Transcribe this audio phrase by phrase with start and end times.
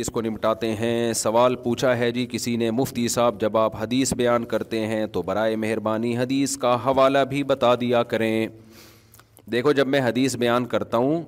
[0.00, 4.12] اس کو نمٹاتے ہیں سوال پوچھا ہے جی کسی نے مفتی صاحب جب آپ حدیث
[4.16, 8.46] بیان کرتے ہیں تو برائے مہربانی حدیث کا حوالہ بھی بتا دیا کریں
[9.52, 11.22] دیکھو جب میں حدیث بیان کرتا ہوں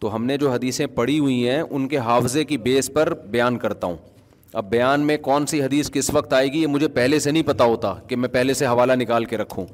[0.00, 3.56] تو ہم نے جو حدیثیں پڑھی ہوئی ہیں ان کے حافظے کی بیس پر بیان
[3.64, 3.96] کرتا ہوں
[4.60, 7.42] اب بیان میں کون سی حدیث کس وقت آئے گی یہ مجھے پہلے سے نہیں
[7.46, 9.66] پتا ہوتا کہ میں پہلے سے حوالہ نکال کے رکھوں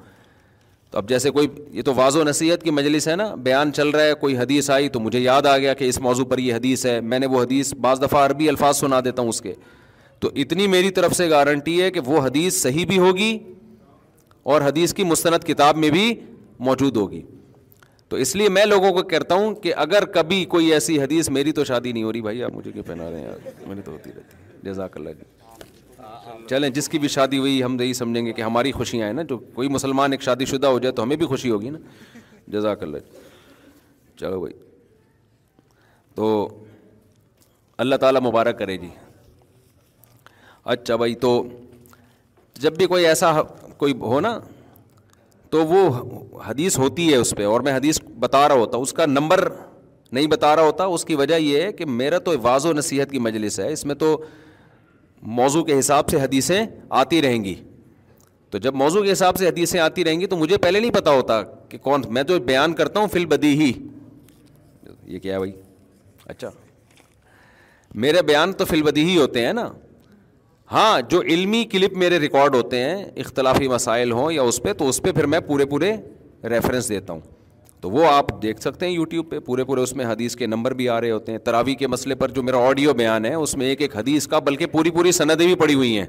[0.91, 3.89] تو اب جیسے کوئی یہ تو واضح و نصیحت کی مجلس ہے نا بیان چل
[3.95, 6.55] رہا ہے کوئی حدیث آئی تو مجھے یاد آ گیا کہ اس موضوع پر یہ
[6.55, 9.55] حدیث ہے میں نے وہ حدیث بعض دفعہ عربی الفاظ سنا دیتا ہوں اس کے
[10.21, 13.37] تو اتنی میری طرف سے گارنٹی ہے کہ وہ حدیث صحیح بھی ہوگی
[14.53, 16.13] اور حدیث کی مستند کتاب میں بھی
[16.69, 17.23] موجود ہوگی
[18.09, 21.53] تو اس لیے میں لوگوں کو کہتا ہوں کہ اگر کبھی کوئی ایسی حدیث میری
[21.53, 23.93] تو شادی نہیں ہو رہی بھائی آپ مجھے کیوں پہنا رہے ہیں یار میں تو
[23.93, 25.35] ہوتی رہتی ہے جزاک اللہ جی
[26.51, 29.23] چلیں جس کی بھی شادی ہوئی ہم یہی سمجھیں گے کہ ہماری خوشیاں ہیں نا
[29.29, 31.79] جو کوئی مسلمان ایک شادی شدہ ہو جائے تو ہمیں بھی خوشی ہوگی نا
[32.53, 32.99] جزاک اللہ
[34.21, 34.55] چلو بھائی
[36.15, 36.31] تو
[37.85, 38.89] اللہ تعالیٰ مبارک کرے جی
[40.75, 41.31] اچھا بھائی تو
[42.61, 43.33] جب بھی کوئی ایسا
[43.79, 44.39] کوئی ہو نا
[45.51, 45.89] تو وہ
[46.49, 49.49] حدیث ہوتی ہے اس پہ اور میں حدیث بتا رہا ہوتا اس کا نمبر
[50.13, 53.19] نہیں بتا رہا ہوتا اس کی وجہ یہ ہے کہ میرا تو واضح نصیحت کی
[53.29, 54.17] مجلس ہے اس میں تو
[55.27, 56.65] موضوع کے حساب سے حدیثیں
[57.01, 57.55] آتی رہیں گی
[58.51, 61.11] تو جب موضوع کے حساب سے حدیثیں آتی رہیں گی تو مجھے پہلے نہیں پتہ
[61.11, 63.73] ہوتا کہ کون میں تو بیان کرتا ہوں فل بدی ہی
[65.15, 65.53] یہ کیا ہے بھائی
[66.27, 66.51] اچھا
[68.05, 69.69] میرے بیان تو فل بدی ہی ہوتے ہیں نا
[70.73, 74.89] ہاں جو علمی کلپ میرے ریکارڈ ہوتے ہیں اختلافی مسائل ہوں یا اس پہ تو
[74.89, 75.95] اس پہ پھر میں پورے پورے
[76.51, 77.21] ریفرنس دیتا ہوں
[77.81, 80.75] تو وہ آپ دیکھ سکتے ہیں یوٹیوب پہ پورے پورے اس میں حدیث کے نمبر
[80.75, 83.55] بھی آ رہے ہوتے ہیں تراوی کے مسئلے پر جو میرا آڈیو بیان ہے اس
[83.57, 86.07] میں ایک ایک حدیث کا بلکہ پوری پوری سندیں بھی پڑی ہوئی ہیں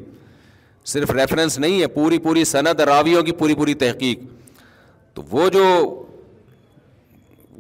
[0.94, 4.20] صرف ریفرنس نہیں ہے پوری پوری سند راویوں کی پوری پوری تحقیق
[5.14, 5.64] تو وہ جو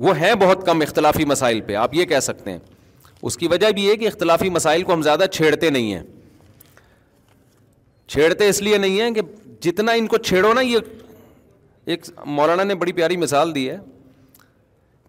[0.05, 2.59] وہ ہیں بہت کم اختلافی مسائل پہ آپ یہ کہہ سکتے ہیں
[3.27, 6.01] اس کی وجہ بھی ہے کہ اختلافی مسائل کو ہم زیادہ چھیڑتے نہیں ہیں
[8.09, 9.21] چھیڑتے اس لیے نہیں ہیں کہ
[9.61, 10.77] جتنا ان کو چھیڑو نا یہ
[11.93, 13.77] ایک مولانا نے بڑی پیاری مثال دی ہے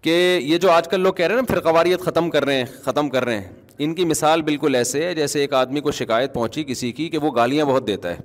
[0.03, 2.57] کہ یہ جو آج کل لوگ کہہ رہے ہیں نا پھر قواریت ختم کر رہے
[2.59, 3.53] ہیں ختم کر رہے ہیں
[3.87, 7.19] ان کی مثال بالکل ایسے ہے جیسے ایک آدمی کو شکایت پہنچی کسی کی کہ
[7.23, 8.17] وہ گالیاں بہت دیتا ہے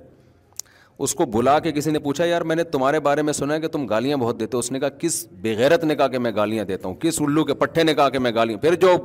[1.04, 3.60] اس کو بلا کے کسی نے پوچھا یار میں نے تمہارے بارے میں سنا ہے
[3.60, 6.32] کہ تم گالیاں بہت دیتے ہو اس نے کہا کس بغیرت نے کہا کہ میں
[6.36, 8.96] گالیاں دیتا ہوں کس الو کے پٹھے نے کہا کہ میں گالیاں پھر جو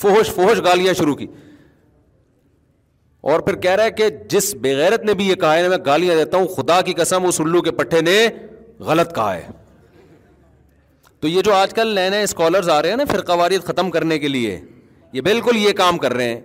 [0.00, 1.26] فوہش فوہش گالیاں شروع کی
[3.30, 6.16] اور پھر کہہ رہا ہے کہ جس بغیرت نے بھی یہ کہا ہے میں گالیاں
[6.16, 8.16] دیتا ہوں خدا کی قسم اس الو کے پٹھے نے
[8.86, 9.46] غلط کہا ہے
[11.22, 14.18] تو یہ جو آج کل نئے نئے اسکالرز آ رہے ہیں نا واریت ختم کرنے
[14.18, 14.58] کے لیے
[15.12, 16.40] یہ بالکل یہ کام کر رہے ہیں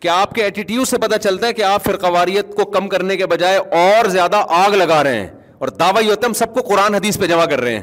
[0.00, 3.26] کہ آپ کے ایٹیٹیوڈ سے پتہ چلتا ہے کہ آپ واریت کو کم کرنے کے
[3.32, 5.26] بجائے اور زیادہ آگ لگا رہے ہیں
[5.58, 7.82] اور دعویٰ یہ ہوتا ہے ہم سب کو قرآن حدیث پہ جمع کر رہے ہیں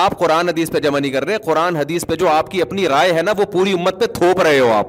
[0.00, 2.88] آپ قرآن حدیث پہ جمع نہیں کر رہے قرآن حدیث پہ جو آپ کی اپنی
[2.94, 4.86] رائے ہے نا وہ پوری امت پہ تھوپ رہے ہو آپ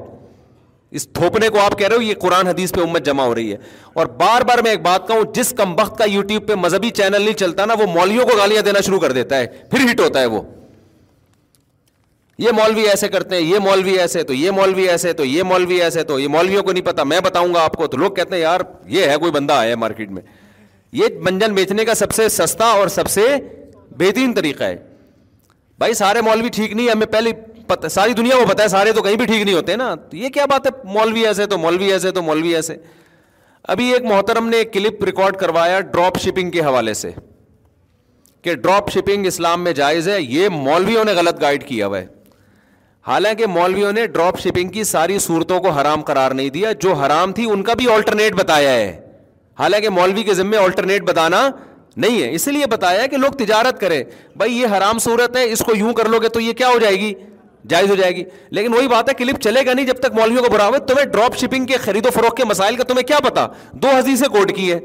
[0.97, 3.51] اس تھوپنے کو آپ کہہ رہے ہو یہ قرآن حدیث پہ امت جمع ہو رہی
[3.51, 3.57] ہے
[4.01, 7.21] اور بار بار میں ایک بات کہوں جس کم وقت کا یوٹیوب پہ مذہبی چینل
[7.21, 10.21] نہیں چلتا نا وہ مولویوں کو گالیاں دینا شروع کر دیتا ہے پھر ہٹ ہوتا
[10.21, 10.41] ہے وہ
[12.43, 15.81] یہ مولوی ایسے کرتے ہیں یہ مولوی ایسے تو یہ مولوی ایسے تو یہ مولوی
[15.81, 18.35] ایسے تو یہ مولویوں کو نہیں پتا میں بتاؤں گا آپ کو تو لوگ کہتے
[18.35, 18.61] ہیں یار
[18.95, 20.21] یہ ہے کوئی بندہ آیا مارکیٹ میں
[21.01, 23.25] یہ منجن بیچنے کا سب سے سستا اور سب سے
[23.99, 24.75] بہترین طریقہ ہے
[25.79, 27.31] بھائی سارے مولوی ٹھیک نہیں ہمیں پہلے
[27.91, 30.45] ساری دنیا کو ہے سارے تو کہیں بھی ٹھیک نہیں ہوتے نا تو یہ کیا
[30.49, 32.75] بات ہے مولوی ایسے تو مولوی ایسے تو مولوی ایسے
[33.73, 37.11] ابھی ایک محترم نے ایک کلپ ریکارڈ کروایا ڈراپ شپنگ کے حوالے سے
[38.43, 42.05] کہ ڈراپ شپنگ اسلام میں جائز ہے یہ مولویوں نے غلط گائڈ کیا ہوا ہے
[43.07, 47.31] حالانکہ مولویوں نے ڈراپ شپنگ کی ساری صورتوں کو حرام قرار نہیں دیا جو حرام
[47.39, 48.95] تھی ان کا بھی آلٹرنیٹ بتایا ہے
[49.59, 51.49] حالانکہ مولوی کے ذمے آلٹرنیٹ بتانا
[52.03, 54.03] نہیں ہے اسی لیے بتایا کہ لوگ تجارت کریں
[54.37, 56.79] بھائی یہ حرام صورت ہے اس کو یوں کر لو گے تو یہ کیا ہو
[56.79, 57.13] جائے گی
[57.69, 58.23] جائز ہو جائے گی
[58.57, 61.37] لیکن وہی بات ہے کلپ چلے گا نہیں جب تک مولویوں کو ہوئے تمہیں ڈراپ
[61.39, 63.45] شپنگ کے خرید و فروخت کے مسائل کا تمہیں کیا پتا
[63.83, 64.79] دو حدیثیں کوٹ کی ہے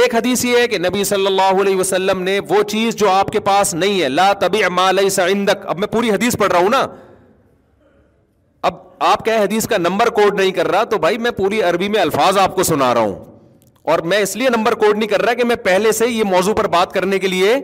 [0.00, 3.30] ایک حدیث یہ ہے کہ نبی صلی اللہ علیہ وسلم نے وہ چیز جو آپ
[3.32, 4.62] کے پاس نہیں ہے لا تبی
[5.00, 6.86] لیس عندک اب میں پوری حدیث پڑھ رہا ہوں نا
[8.68, 8.74] اب
[9.08, 12.00] آپ کہیں حدیث کا نمبر کوڈ نہیں کر رہا تو بھائی میں پوری عربی میں
[12.00, 13.18] الفاظ آپ کو سنا رہا ہوں
[13.88, 16.54] اور میں اس لیے نمبر کوڈ نہیں کر رہا کہ میں پہلے سے یہ موضوع
[16.54, 17.54] پر بات کرنے کے لیے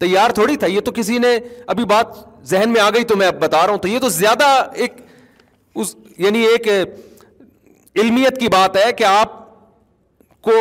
[0.00, 1.36] تیار تھوڑی تھا یہ تو کسی نے
[1.74, 2.14] ابھی بات
[2.50, 4.44] ذہن میں آ گئی تو میں اب بتا رہا ہوں تو یہ تو زیادہ
[4.84, 4.92] ایک
[5.82, 5.94] اس
[6.24, 6.68] یعنی ایک
[8.02, 9.32] علمیت کی بات ہے کہ آپ
[10.48, 10.52] کو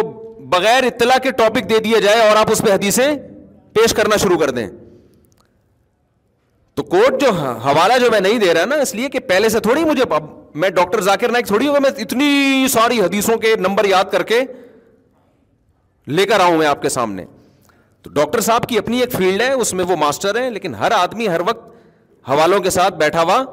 [0.49, 3.07] بغیر اطلاع کے ٹاپک دے دیا جائے اور آپ اس پہ حدیثیں
[3.73, 4.67] پیش کرنا شروع کر دیں
[6.79, 9.49] تو کوٹ جو ہاں، حوالہ جو میں نہیں دے رہا نا اس لیے کہ پہلے
[9.49, 10.05] سے تھوڑی مجھے
[10.61, 14.39] میں ڈاکٹر ذاکر نائک تھوڑی ہوگا میں اتنی ساری حدیثوں کے نمبر یاد کر کے
[16.17, 17.25] لے کر آؤں میں آپ کے سامنے
[18.03, 20.91] تو ڈاکٹر صاحب کی اپنی ایک فیلڈ ہے اس میں وہ ماسٹر ہیں لیکن ہر
[20.95, 21.69] آدمی ہر وقت
[22.29, 23.43] حوالوں کے ساتھ بیٹھا ہوا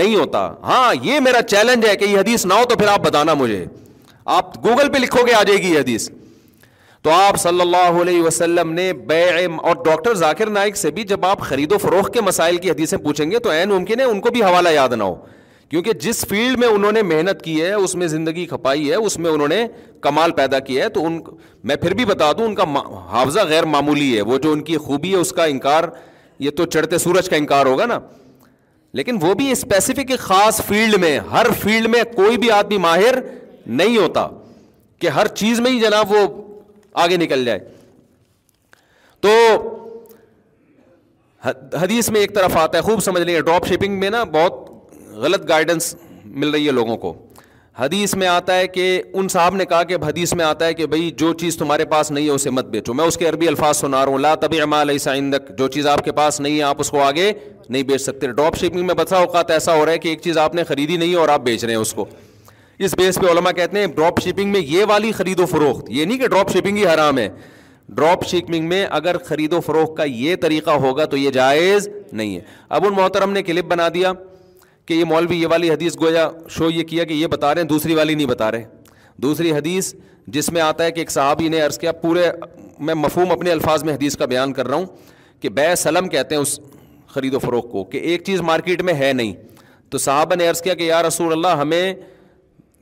[0.00, 3.00] نہیں ہوتا ہاں یہ میرا چیلنج ہے کہ یہ حدیث نہ ہو تو پھر آپ
[3.04, 3.64] بتانا مجھے
[4.36, 6.10] آپ گوگل پہ لکھو گے آ جائے گی یہ حدیث
[7.02, 9.22] تو آپ صلی اللہ علیہ وسلم نے بے
[9.56, 12.98] اور ڈاکٹر ذاکر نائک سے بھی جب آپ خرید و فروخت کے مسائل کی حدیثیں
[13.04, 15.14] پوچھیں گے تو این ممکن ہے ان کو بھی حوالہ یاد نہ ہو
[15.70, 19.16] کیونکہ جس فیلڈ میں انہوں نے محنت کی ہے اس میں زندگی کھپائی ہے اس
[19.18, 19.66] میں انہوں نے
[20.02, 21.18] کمال پیدا کیا ہے تو ان
[21.70, 22.64] میں پھر بھی بتا دوں ان کا
[23.12, 25.84] حافظہ غیر معمولی ہے وہ جو ان کی خوبی ہے اس کا انکار
[26.46, 27.98] یہ تو چڑھتے سورج کا انکار ہوگا نا
[28.98, 33.18] لیکن وہ بھی اسپیسیفک خاص فیلڈ میں ہر فیلڈ میں کوئی بھی آدمی ماہر
[33.82, 34.26] نہیں ہوتا
[35.00, 36.26] کہ ہر چیز میں ہی جناب وہ
[37.02, 37.58] آگے نکل جائے
[39.26, 39.30] تو
[41.44, 44.68] حدیث میں ایک طرف آتا ہے خوب سمجھ لیں گے ڈراپ شپنگ میں نا بہت
[45.22, 45.94] غلط گائیڈنس
[46.40, 47.14] مل رہی ہے لوگوں کو
[47.78, 48.84] حدیث میں آتا ہے کہ
[49.20, 52.10] ان صاحب نے کہا کہ حدیث میں آتا ہے کہ بھائی جو چیز تمہارے پاس
[52.10, 54.60] نہیں ہے اسے مت بیچو میں اس کے عربی الفاظ سنا رہا ہوں لا طبی
[54.60, 57.30] اما علیہ سند جو چیز آپ کے پاس نہیں ہے آپ اس کو آگے
[57.68, 60.38] نہیں بیچ سکتے ڈراپ شپنگ میں بسا اوقات ایسا ہو رہا ہے کہ ایک چیز
[60.44, 62.06] آپ نے خریدی نہیں ہے اور آپ بیچ رہے ہیں اس کو
[62.86, 66.04] اس بیس پہ علماء کہتے ہیں ڈراپ شپنگ میں یہ والی خرید و فروخت یہ
[66.04, 67.28] نہیں کہ ڈراپ شپنگ ہی حرام ہے
[67.98, 72.34] ڈراپ شپنگ میں اگر خرید و فروخت کا یہ طریقہ ہوگا تو یہ جائز نہیں
[72.36, 72.40] ہے
[72.78, 74.12] اب ان محترم نے کلپ بنا دیا
[74.90, 77.68] کہ یہ مولوی یہ والی حدیث گویا شو یہ کیا کہ یہ بتا رہے ہیں
[77.68, 78.62] دوسری والی نہیں بتا رہے
[79.22, 79.92] دوسری حدیث
[80.36, 82.30] جس میں آتا ہے کہ ایک صحابی نے عرض کیا پورے
[82.88, 84.86] میں مفہوم اپنے الفاظ میں حدیث کا بیان کر رہا ہوں
[85.40, 86.58] کہ بے سلم کہتے ہیں اس
[87.14, 89.32] خرید و فروغ کو کہ ایک چیز مارکیٹ میں ہے نہیں
[89.90, 91.92] تو صحابہ نے عرض کیا کہ یا رسول اللہ ہمیں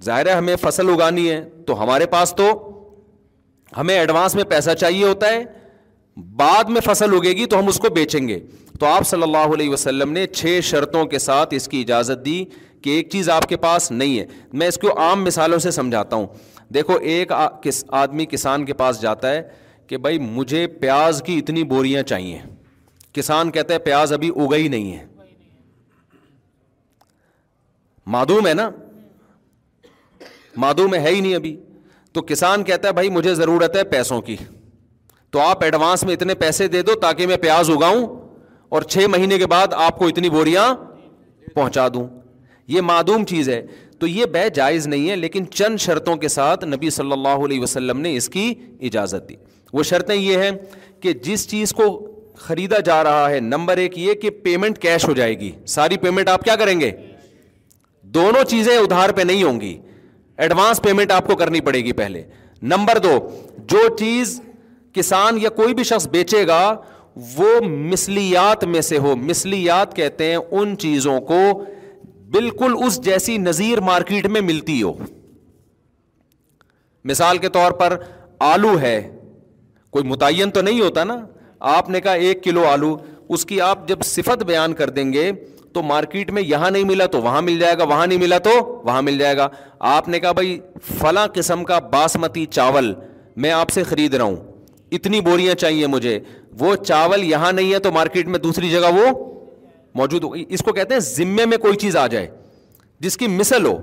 [0.04, 2.50] ظاہر ہے ہمیں فصل اگانی ہے تو ہمارے پاس تو
[3.76, 5.44] ہمیں ایڈوانس میں پیسہ چاہیے ہوتا ہے
[6.36, 8.40] بعد میں فصل اگے گی تو ہم اس کو بیچیں گے
[8.78, 12.44] تو آپ صلی اللہ علیہ وسلم نے چھ شرطوں کے ساتھ اس کی اجازت دی
[12.82, 14.24] کہ ایک چیز آپ کے پاس نہیں ہے
[14.60, 16.26] میں اس کو عام مثالوں سے سمجھاتا ہوں
[16.74, 19.42] دیکھو ایک آدمی کسان کے پاس جاتا ہے
[19.86, 22.38] کہ بھائی مجھے پیاز کی اتنی بوریاں چاہیے
[23.14, 25.06] کسان کہتا ہے پیاز ابھی اگا ہی نہیں ہے
[28.14, 28.68] معدوم ہے نا
[30.64, 31.56] معدوم ہے ہی نہیں ابھی
[32.12, 34.36] تو کسان کہتا ہے بھائی مجھے ضرورت ہے پیسوں کی
[35.32, 38.06] تو آپ ایڈوانس میں اتنے پیسے دے دو تاکہ میں پیاز اگاؤں
[38.74, 40.74] اور چھ مہینے کے بعد آپ کو اتنی بوریاں
[41.54, 42.06] پہنچا دوں
[42.68, 43.62] یہ معدوم چیز ہے
[43.98, 47.60] تو یہ بے جائز نہیں ہے لیکن چند شرطوں کے ساتھ نبی صلی اللہ علیہ
[47.60, 48.52] وسلم نے اس کی
[48.88, 49.36] اجازت دی
[49.72, 50.50] وہ شرطیں یہ ہیں
[51.02, 51.86] کہ جس چیز کو
[52.46, 56.28] خریدا جا رہا ہے نمبر ایک یہ کہ پیمنٹ کیش ہو جائے گی ساری پیمنٹ
[56.28, 56.90] آپ کیا کریں گے
[58.18, 59.76] دونوں چیزیں ادھار پہ نہیں ہوں گی
[60.44, 62.22] ایڈوانس پیمنٹ آپ کو کرنی پڑے گی پہلے
[62.74, 63.18] نمبر دو
[63.72, 64.40] جو چیز
[64.94, 66.60] کسان یا کوئی بھی شخص بیچے گا
[67.36, 71.40] وہ مسلیات میں سے ہو مسلیات کہتے ہیں ان چیزوں کو
[72.32, 74.92] بالکل اس جیسی نظیر مارکیٹ میں ملتی ہو
[77.10, 77.96] مثال کے طور پر
[78.52, 79.00] آلو ہے
[79.92, 81.16] کوئی متعین تو نہیں ہوتا نا
[81.76, 82.96] آپ نے کہا ایک کلو آلو
[83.36, 85.30] اس کی آپ جب صفت بیان کر دیں گے
[85.74, 88.50] تو مارکیٹ میں یہاں نہیں ملا تو وہاں مل جائے گا وہاں نہیں ملا تو
[88.84, 89.48] وہاں مل جائے گا
[89.94, 90.58] آپ نے کہا بھائی
[90.98, 92.92] فلاں قسم کا باسمتی چاول
[93.44, 94.36] میں آپ سے خرید رہا ہوں
[94.98, 96.18] اتنی بوریاں چاہیے مجھے
[96.60, 99.04] وہ چاول یہاں نہیں ہے تو مارکیٹ میں دوسری جگہ وہ
[99.98, 102.28] موجود ہو اس کو کہتے ہیں ذمے میں کوئی چیز آ جائے
[103.00, 103.76] جس کی مثل ہو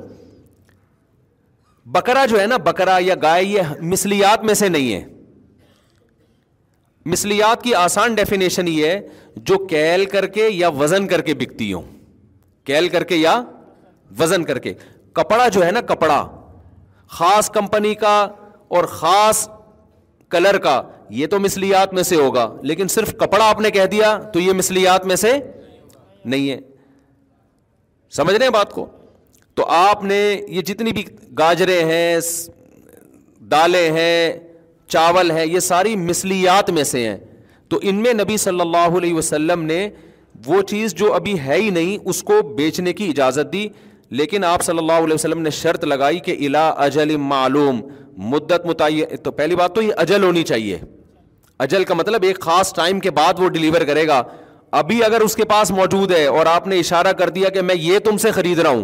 [1.96, 5.04] بکرا جو ہے نا بکرا یا گائے یہ مسلیات میں سے نہیں ہے
[7.14, 9.00] مسلیات کی آسان ڈیفینیشن یہ ہے
[9.50, 11.82] جو کیل کر کے یا وزن کر کے بکتی ہوں
[12.68, 13.42] کیل کر کے یا
[14.20, 14.74] وزن کر کے
[15.20, 16.26] کپڑا جو ہے نا کپڑا
[17.18, 18.18] خاص کمپنی کا
[18.78, 19.48] اور خاص
[20.30, 24.18] کلر کا یہ تو مثلیات میں سے ہوگا لیکن صرف کپڑا آپ نے کہہ دیا
[24.34, 25.32] تو یہ مثلیات میں سے
[26.26, 26.58] نہیں ہے
[28.16, 28.86] سمجھ رہے ہیں بات کو
[29.56, 31.04] تو آپ نے یہ جتنی بھی
[31.40, 32.16] گاجرے ہیں
[33.52, 34.34] دالیں ہیں
[34.94, 37.18] چاول ہیں یہ ساری مثلیات میں سے ہیں
[37.70, 39.88] تو ان میں نبی صلی اللہ علیہ وسلم نے
[40.46, 43.68] وہ چیز جو ابھی ہے ہی نہیں اس کو بیچنے کی اجازت دی
[44.18, 47.82] لیکن آپ صلی اللہ علیہ وسلم نے شرط لگائی کہ الا اجل معلوم
[48.34, 50.78] مدت متعین تو پہلی بات تو یہ اجل ہونی چاہیے
[51.64, 54.22] اجل کا مطلب ایک خاص ٹائم کے بعد وہ ڈلیور کرے گا
[54.80, 57.76] ابھی اگر اس کے پاس موجود ہے اور آپ نے اشارہ کر دیا کہ میں
[57.78, 58.84] یہ تم سے خرید رہا ہوں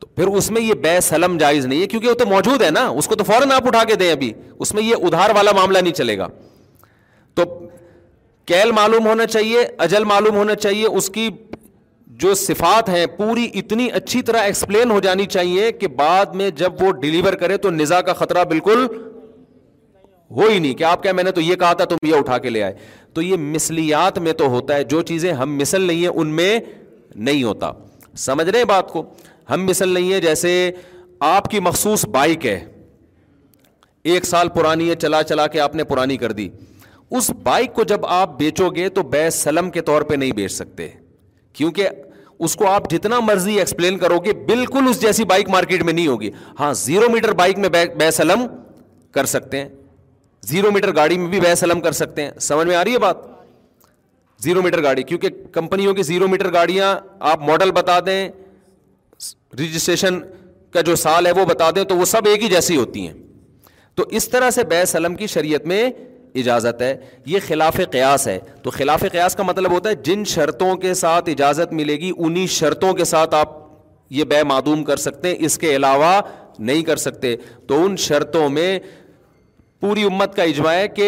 [0.00, 2.70] تو پھر اس میں یہ بے سلم جائز نہیں ہے کیونکہ وہ تو موجود ہے
[2.70, 5.52] نا اس کو تو فوراً آپ اٹھا کے دیں ابھی اس میں یہ ادھار والا
[5.56, 6.28] معاملہ نہیں چلے گا
[7.34, 7.42] تو
[8.46, 11.28] کیل معلوم ہونا چاہیے اجل معلوم ہونا چاہیے اس کی
[12.22, 16.82] جو صفات ہیں پوری اتنی اچھی طرح ایکسپلین ہو جانی چاہیے کہ بعد میں جب
[16.82, 18.86] وہ ڈلیور کرے تو نظا کا خطرہ بالکل
[20.36, 22.36] ہو ہی نہیں کہ آپ کیا میں نے تو یہ کہا تھا تم یہ اٹھا
[22.38, 22.74] کے لے آئے
[23.14, 26.58] تو یہ مسلیات میں تو ہوتا ہے جو چیزیں ہم مثل نہیں ہیں ان میں
[27.14, 27.70] نہیں ہوتا
[28.24, 29.02] سمجھ رہے ہیں بات کو
[29.50, 30.52] ہم مثل نہیں ہیں جیسے
[31.28, 32.58] آپ کی مخصوص بائک ہے
[34.12, 36.48] ایک سال پرانی ہے چلا چلا کے آپ نے پرانی کر دی
[37.16, 40.52] اس بائک کو جب آپ بیچو گے تو بے سلم کے طور پہ نہیں بیچ
[40.52, 40.88] سکتے
[41.54, 41.88] کیونکہ
[42.48, 46.06] اس کو آپ جتنا مرضی ایکسپلین کرو گے بالکل اس جیسی بائک مارکیٹ میں نہیں
[46.06, 47.68] ہوگی ہاں زیرو میٹر بائک میں
[47.98, 48.46] بے سلم
[49.14, 49.68] کر سکتے ہیں
[50.48, 52.98] زیرو میٹر گاڑی میں بھی بے سلم کر سکتے ہیں سمجھ میں آ رہی ہے
[52.98, 53.16] بات
[54.42, 56.94] زیرو میٹر گاڑی کیونکہ کمپنیوں کی زیرو میٹر گاڑیاں
[57.30, 58.28] آپ ماڈل بتا دیں
[59.60, 60.18] رجسٹریشن
[60.72, 63.14] کا جو سال ہے وہ بتا دیں تو وہ سب ایک ہی جیسی ہوتی ہیں
[63.94, 65.82] تو اس طرح سے بے سلم کی شریعت میں
[66.42, 66.94] اجازت ہے
[67.26, 71.28] یہ خلاف قیاس ہے تو خلاف قیاس کا مطلب ہوتا ہے جن شرطوں کے ساتھ
[71.30, 73.58] اجازت ملے گی انہیں شرطوں کے ساتھ آپ
[74.12, 76.20] یہ بے معدوم کر سکتے ہیں اس کے علاوہ
[76.58, 77.34] نہیں کر سکتے
[77.66, 78.78] تو ان شرطوں میں
[79.80, 81.06] پوری امت کا اجماع ہے کہ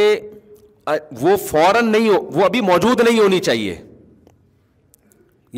[1.20, 3.74] وہ فوراً نہیں ہو وہ ابھی موجود نہیں ہونی چاہیے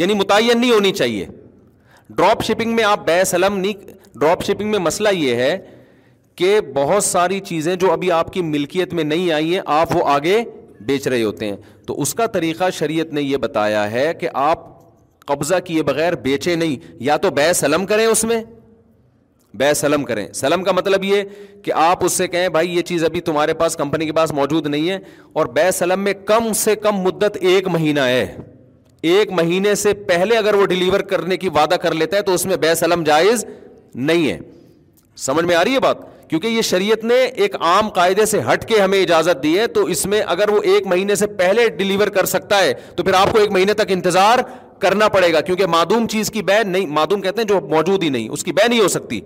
[0.00, 1.26] یعنی متعین نہیں ہونی چاہیے
[2.16, 5.56] ڈراپ شپنگ میں آپ بے سلم نہیں ڈراپ شپنگ میں مسئلہ یہ ہے
[6.37, 10.02] کہ بہت ساری چیزیں جو ابھی آپ کی ملکیت میں نہیں آئی ہیں آپ وہ
[10.14, 10.42] آگے
[10.87, 11.56] بیچ رہے ہوتے ہیں
[11.87, 14.73] تو اس کا طریقہ شریعت نے یہ بتایا ہے کہ آپ
[15.26, 18.40] قبضہ کیے بغیر بیچے نہیں یا تو بے سلم کریں اس میں
[19.58, 21.23] بے سلم کریں سلم کا مطلب یہ
[21.64, 24.66] کہ آپ اس سے کہیں بھائی یہ چیز ابھی تمہارے پاس کمپنی کے پاس موجود
[24.66, 24.99] نہیں ہے
[25.40, 28.25] اور بے سلم میں کم سے کم مدت ایک مہینہ ہے
[29.12, 32.46] ایک مہینے سے پہلے اگر وہ ڈلیور کرنے کی وعدہ کر لیتا ہے تو اس
[32.46, 33.44] میں بے سلم جائز
[34.11, 34.38] نہیں ہے
[35.26, 38.64] سمجھ میں آ رہی ہے بات کیونکہ یہ شریعت نے ایک عام قاعدے سے ہٹ
[38.68, 42.08] کے ہمیں اجازت دی ہے تو اس میں اگر وہ ایک مہینے سے پہلے ڈلیور
[42.16, 44.38] کر سکتا ہے تو پھر آپ کو ایک مہینے تک انتظار
[44.85, 48.14] کرنا پڑے گا کیونکہ معدوم چیز کی بہ نہیں معدوم کہتے ہیں جو موجود ہی
[48.19, 49.21] نہیں اس کی بہ نہیں ہو سکتی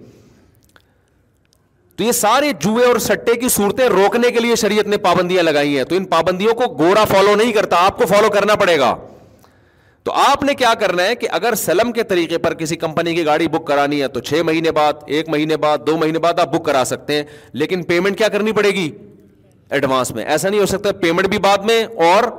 [2.00, 5.76] تو یہ سارے جوئے اور سٹے کی صورتیں روکنے کے لیے شریعت نے پابندیاں لگائی
[5.76, 8.94] ہیں تو ان پابندیوں کو گورا فالو نہیں کرتا آپ کو فالو کرنا پڑے گا
[10.08, 13.24] تو آپ نے کیا کرنا ہے کہ اگر سلم کے طریقے پر کسی کمپنی کی
[13.30, 16.54] گاڑی بک کرانی ہے تو چھ مہینے بعد ایک مہینے بعد دو مہینے بعد آپ
[16.54, 17.24] بک کرا سکتے ہیں
[17.62, 18.90] لیکن پیمنٹ کیا کرنی پڑے گی
[19.78, 22.32] ایڈوانس میں ایسا نہیں ہو سکتا پیمنٹ بھی بعد میں اور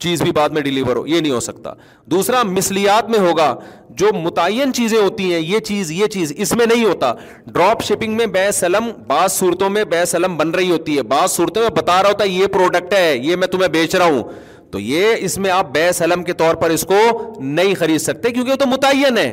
[0.00, 1.70] چیز بھی بعد میں ڈلیور ہو یہ نہیں ہو سکتا
[2.10, 3.54] دوسرا مسلیات میں ہوگا
[4.02, 7.12] جو متعین چیزیں ہوتی ہیں یہ چیز یہ چیز اس میں نہیں ہوتا
[7.46, 11.30] ڈراپ شپنگ میں بے سلم بعض صورتوں میں بے سلم بن رہی ہوتی ہے بعض
[11.30, 14.22] صورتوں میں بتا رہا ہوتا ہے یہ پروڈکٹ ہے یہ میں تمہیں بیچ رہا ہوں
[14.72, 16.98] تو یہ اس میں آپ بے سلم کے طور پر اس کو
[17.40, 19.32] نہیں خرید سکتے کیونکہ وہ تو متعین ہے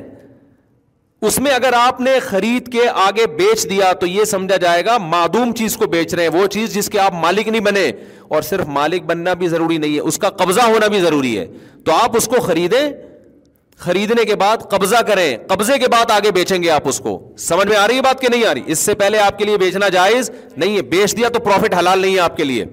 [1.28, 4.98] اس میں اگر آپ نے خرید کے آگے بیچ دیا تو یہ سمجھا جائے گا
[5.08, 7.90] معدوم چیز کو بیچ رہے ہیں وہ چیز جس کے آپ مالک نہیں بنے
[8.36, 11.46] اور صرف مالک بننا بھی ضروری نہیں ہے اس کا قبضہ ہونا بھی ضروری ہے
[11.86, 12.78] تو آپ اس کو خریدیں
[13.86, 17.68] خریدنے کے بعد قبضہ کریں قبضے کے بعد آگے بیچیں گے آپ اس کو سمجھ
[17.68, 19.58] میں آ رہی ہے بات کہ نہیں آ رہی اس سے پہلے آپ کے لیے
[19.64, 22.66] بیچنا جائز نہیں ہے بیچ دیا تو پروفٹ حلال نہیں ہے آپ کے لیے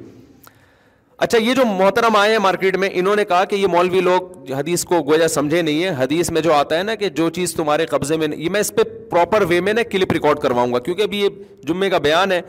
[1.23, 4.51] اچھا یہ جو محترم آئے ہیں مارکیٹ میں انہوں نے کہا کہ یہ مولوی لوگ
[4.53, 7.55] حدیث کو گویا سمجھے نہیں ہے حدیث میں جو آتا ہے نا کہ جو چیز
[7.55, 10.79] تمہارے قبضے میں یہ میں اس پہ پراپر وے میں نا کلپ ریکارڈ کرواؤں گا
[10.89, 11.29] کیونکہ ابھی یہ
[11.69, 12.41] جمعے کا بیان ہے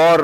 [0.00, 0.20] اور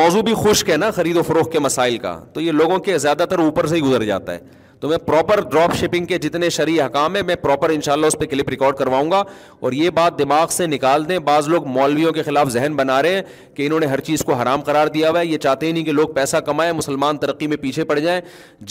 [0.00, 2.98] موضوع بھی خشک ہے نا خرید و فروخت کے مسائل کا تو یہ لوگوں کے
[3.06, 4.38] زیادہ تر اوپر سے ہی گزر جاتا ہے
[4.82, 8.06] تو میں پراپر ڈراپ شپنگ کے جتنے شرعی حکام ہیں میں پراپر ان شاء اللہ
[8.06, 9.22] اس پہ کلپ ریکارڈ کرواؤں گا
[9.60, 13.14] اور یہ بات دماغ سے نکال دیں بعض لوگ مولویوں کے خلاف ذہن بنا رہے
[13.14, 13.22] ہیں
[13.56, 15.84] کہ انہوں نے ہر چیز کو حرام قرار دیا ہوا ہے یہ چاہتے ہی نہیں
[15.84, 18.20] کہ لوگ پیسہ کمائیں مسلمان ترقی میں پیچھے پڑ جائیں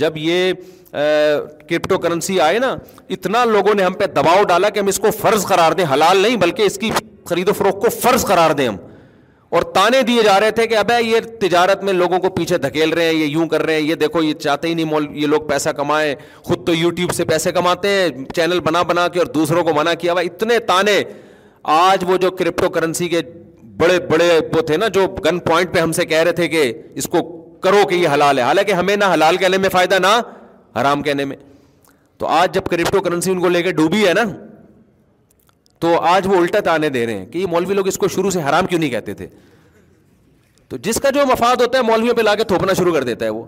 [0.03, 0.51] جب یہ
[0.91, 2.75] کرپٹو کرنسی آئے نا
[3.18, 6.18] اتنا لوگوں نے ہم پہ دباؤ ڈالا کہ ہم اس کو فرض قرار دیں حلال
[6.22, 6.89] نہیں بلکہ اس کی
[7.30, 8.75] خرید و فروخت کو فرض قرار دیں ہم
[9.55, 12.89] اور تانے دیے جا رہے تھے کہ ابے یہ تجارت میں لوگوں کو پیچھے دھکیل
[12.93, 15.27] رہے ہیں یہ یوں کر رہے ہیں یہ دیکھو یہ چاہتے ہی نہیں مول یہ
[15.27, 19.27] لوگ پیسہ کمائے خود تو یوٹیوب سے پیسے کماتے ہیں چینل بنا بنا کے اور
[19.34, 20.93] دوسروں کو منع کیا ہوا اتنے تانے
[21.74, 23.22] آج وہ جو کرپٹو کرنسی کے
[23.79, 26.72] بڑے بڑے وہ تھے نا جو گن پوائنٹ پہ ہم سے کہہ رہے تھے کہ
[27.01, 27.22] اس کو
[27.63, 30.17] کرو کہ یہ حلال ہے حالانکہ ہمیں نہ حلال کہنے میں فائدہ نہ
[30.79, 31.38] حرام کہنے میں
[32.17, 34.24] تو آج جب کرپٹو کرنسی ان کو لے کے ڈوبی ہے نا
[35.82, 38.30] تو آج وہ الٹا تانے دے رہے ہیں کہ یہ مولوی لوگ اس کو شروع
[38.32, 39.28] سے حرام کیوں نہیں کہتے تھے
[40.70, 43.26] تو جس کا جو مفاد ہوتا ہے مولویوں پہ لا کے تھوپنا شروع کر دیتا
[43.26, 43.44] ہے وہ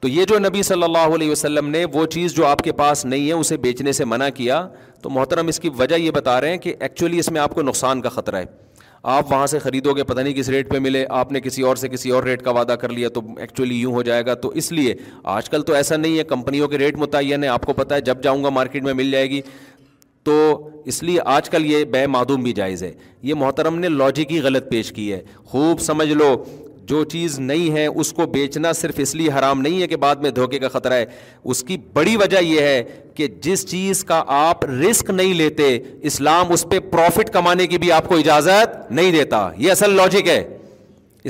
[0.00, 3.04] تو یہ جو نبی صلی اللہ علیہ وسلم نے وہ چیز جو آپ کے پاس
[3.04, 4.66] نہیں ہے اسے بیچنے سے منع کیا
[5.02, 7.62] تو محترم اس کی وجہ یہ بتا رہے ہیں کہ ایکچولی اس میں آپ کو
[7.62, 8.44] نقصان کا خطرہ ہے
[9.12, 11.76] آپ وہاں سے خریدو گے پتہ نہیں کس ریٹ پہ ملے آپ نے کسی اور
[11.76, 14.48] سے کسی اور ریٹ کا وعدہ کر لیا تو ایکچولی یوں ہو جائے گا تو
[14.60, 14.94] اس لیے
[15.32, 18.00] آج کل تو ایسا نہیں ہے کمپنیوں کے ریٹ متعین ہے آپ کو پتہ ہے
[18.00, 19.40] جب جاؤں گا مارکیٹ میں مل جائے گی
[20.24, 20.36] تو
[20.88, 22.92] اس لیے آج کل یہ بے معدوم بھی جائز ہے
[23.28, 26.34] یہ محترم نے لاجک ہی غلط پیش کی ہے خوب سمجھ لو
[26.88, 30.16] جو چیز نہیں ہے اس کو بیچنا صرف اس لیے حرام نہیں ہے کہ بعد
[30.22, 31.04] میں دھوکے کا خطرہ ہے
[31.52, 32.82] اس کی بڑی وجہ یہ ہے
[33.14, 35.76] کہ جس چیز کا آپ رسک نہیں لیتے
[36.10, 40.28] اسلام اس پہ پروفٹ کمانے کی بھی آپ کو اجازت نہیں دیتا یہ اصل لاجک
[40.28, 40.42] ہے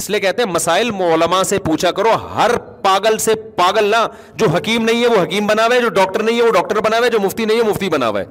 [0.00, 4.06] اس لیے کہتے ہیں مسائل مولما سے پوچھا کرو ہر پاگل سے پاگل نہ
[4.38, 6.98] جو حکیم نہیں ہے وہ حکیم ہوا ہے جو ڈاکٹر نہیں ہے وہ ڈاکٹر بنا
[6.98, 8.24] ہوئے جو مفتی نہیں ہے مفتی بنا ہوا ہے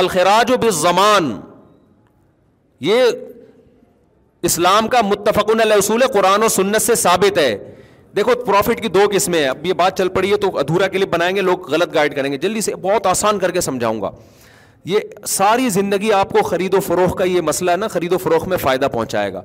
[0.00, 1.30] الخراج و بزمان
[2.86, 3.02] یہ
[4.48, 7.56] اسلام کا متفقن اصول قرآن و سنت سے ثابت ہے
[8.16, 11.06] دیکھو پروفٹ کی دو قسمیں اب یہ بات چل پڑی ہے تو ادھورا کے لیے
[11.10, 14.10] بنائیں گے لوگ غلط گائڈ کریں گے جلدی سے بہت آسان کر کے سمجھاؤں گا
[14.92, 18.18] یہ ساری زندگی آپ کو خرید و فروخت کا یہ مسئلہ ہے نا خرید و
[18.18, 19.42] فروخت میں فائدہ پہنچائے گا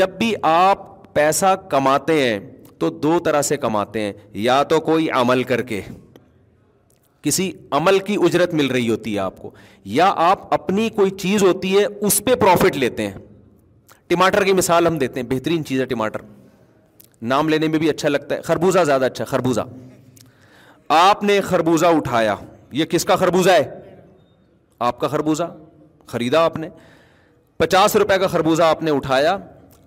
[0.00, 2.38] جب بھی آپ پیسہ کماتے ہیں
[2.78, 4.12] تو دو طرح سے کماتے ہیں
[4.48, 5.80] یا تو کوئی عمل کر کے
[7.22, 9.50] کسی عمل کی اجرت مل رہی ہوتی ہے آپ کو
[9.96, 13.18] یا آپ اپنی کوئی چیز ہوتی ہے اس پہ پروفٹ لیتے ہیں
[14.08, 16.20] ٹماٹر کی مثال ہم دیتے ہیں بہترین چیز ہے ٹماٹر
[17.32, 19.60] نام لینے میں بھی اچھا لگتا ہے خربوزہ زیادہ اچھا خربوزہ
[20.96, 22.34] آپ نے خربوزہ اٹھایا
[22.80, 23.64] یہ کس کا خربوزہ ہے
[24.88, 25.42] آپ کا خربوزہ
[26.12, 26.68] خریدا آپ نے
[27.58, 29.36] پچاس روپے کا خربوزہ آپ نے اٹھایا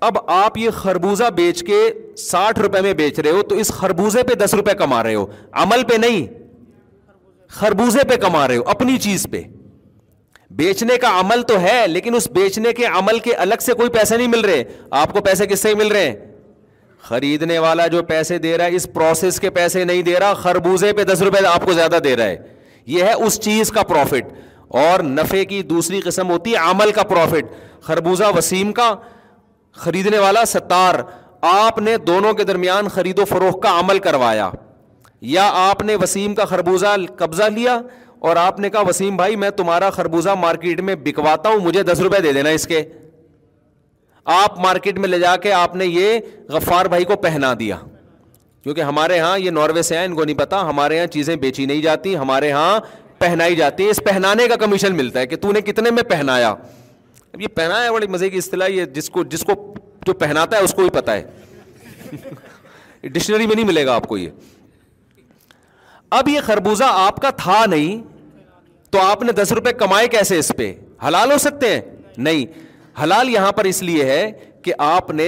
[0.07, 1.77] اب آپ یہ خربوزہ بیچ کے
[2.19, 5.25] ساٹھ روپے میں بیچ رہے ہو تو اس خربوزے پہ دس روپے کما رہے ہو
[5.63, 6.27] عمل پہ نہیں
[7.57, 9.41] خربوزے پہ کما رہے ہو اپنی چیز پہ
[10.57, 14.17] بیچنے کا عمل تو ہے لیکن اس بیچنے کے عمل کے الگ سے کوئی پیسے
[14.17, 14.63] نہیں مل رہے
[14.99, 16.15] آپ کو پیسے کس سے مل رہے ہیں
[17.07, 20.91] خریدنے والا جو پیسے دے رہا ہے اس پروسیس کے پیسے نہیں دے رہا خربوزے
[20.93, 22.37] پہ دس روپئے آپ کو زیادہ دے رہا ہے
[22.95, 24.31] یہ ہے اس چیز کا پروفٹ
[24.83, 27.53] اور نفے کی دوسری قسم ہوتی ہے عمل کا پروفٹ
[27.85, 28.93] خربوزہ وسیم کا
[29.83, 30.95] خریدنے والا ستار
[31.53, 34.49] آپ نے دونوں کے درمیان خرید و فروخت کا عمل کروایا
[35.21, 37.79] یا آپ نے وسیم کا خربوزہ قبضہ لیا
[38.27, 41.99] اور آپ نے کہا وسیم بھائی میں تمہارا خربوزہ مارکیٹ میں بکواتا ہوں مجھے دس
[42.03, 42.81] روپے دے دینا اس کے
[44.33, 46.19] آپ مارکیٹ میں لے جا کے آپ نے یہ
[46.53, 47.77] غفار بھائی کو پہنا دیا
[48.63, 51.65] کیونکہ ہمارے یہاں یہ ناروے سے ہیں ان کو نہیں پتا ہمارے یہاں چیزیں بیچی
[51.65, 52.79] نہیں جاتی ہمارے یہاں
[53.19, 56.49] پہنائی جاتی ہے اس پہنانے کا کمیشن ملتا ہے کہ تو نے کتنے میں پہنایا
[56.51, 59.53] اب یہ پہنایا ہے بڑی مزے کی اصطلاح یہ جس کو جس کو
[60.05, 61.27] جو پہناتا ہے اس کو ہی پتہ ہے
[63.09, 64.29] ڈکشنری میں نہیں ملے گا آپ کو یہ
[66.17, 68.01] اب یہ خربوزہ آپ کا تھا نہیں
[68.91, 70.73] تو آپ نے دس روپے کمائے کیسے اس پہ
[71.07, 71.81] حلال ہو سکتے ہیں
[72.17, 72.45] نہیں
[73.01, 74.29] حلال یہاں پر اس لیے ہے
[74.63, 75.27] کہ آپ نے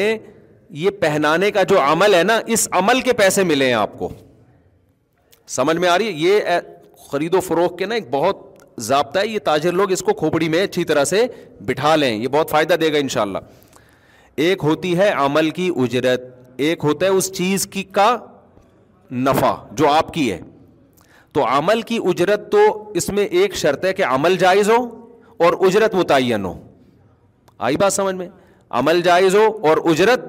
[0.84, 4.10] یہ پہنانے کا جو عمل ہے نا اس عمل کے پیسے ملے ہیں آپ کو
[5.56, 6.60] سمجھ میں آ رہی ہے یہ
[7.12, 8.46] خرید و فروخت کے نا ایک بہت
[8.90, 11.26] ضابطہ ہے یہ تاجر لوگ اس کو کھوپڑی میں اچھی طرح سے
[11.66, 13.38] بٹھا لیں یہ بہت فائدہ دے گا ان شاء اللہ
[14.46, 16.24] ایک ہوتی ہے عمل کی اجرت
[16.68, 18.16] ایک ہوتا ہے اس چیز کی کا
[19.28, 20.40] نفع جو آپ کی ہے
[21.34, 22.60] تو عمل کی اجرت تو
[23.02, 24.78] اس میں ایک شرط ہے کہ عمل جائز ہو
[25.46, 26.54] اور اجرت متعین ہو
[27.68, 28.28] آئی بات سمجھ میں
[28.80, 30.26] عمل جائز ہو اور اجرت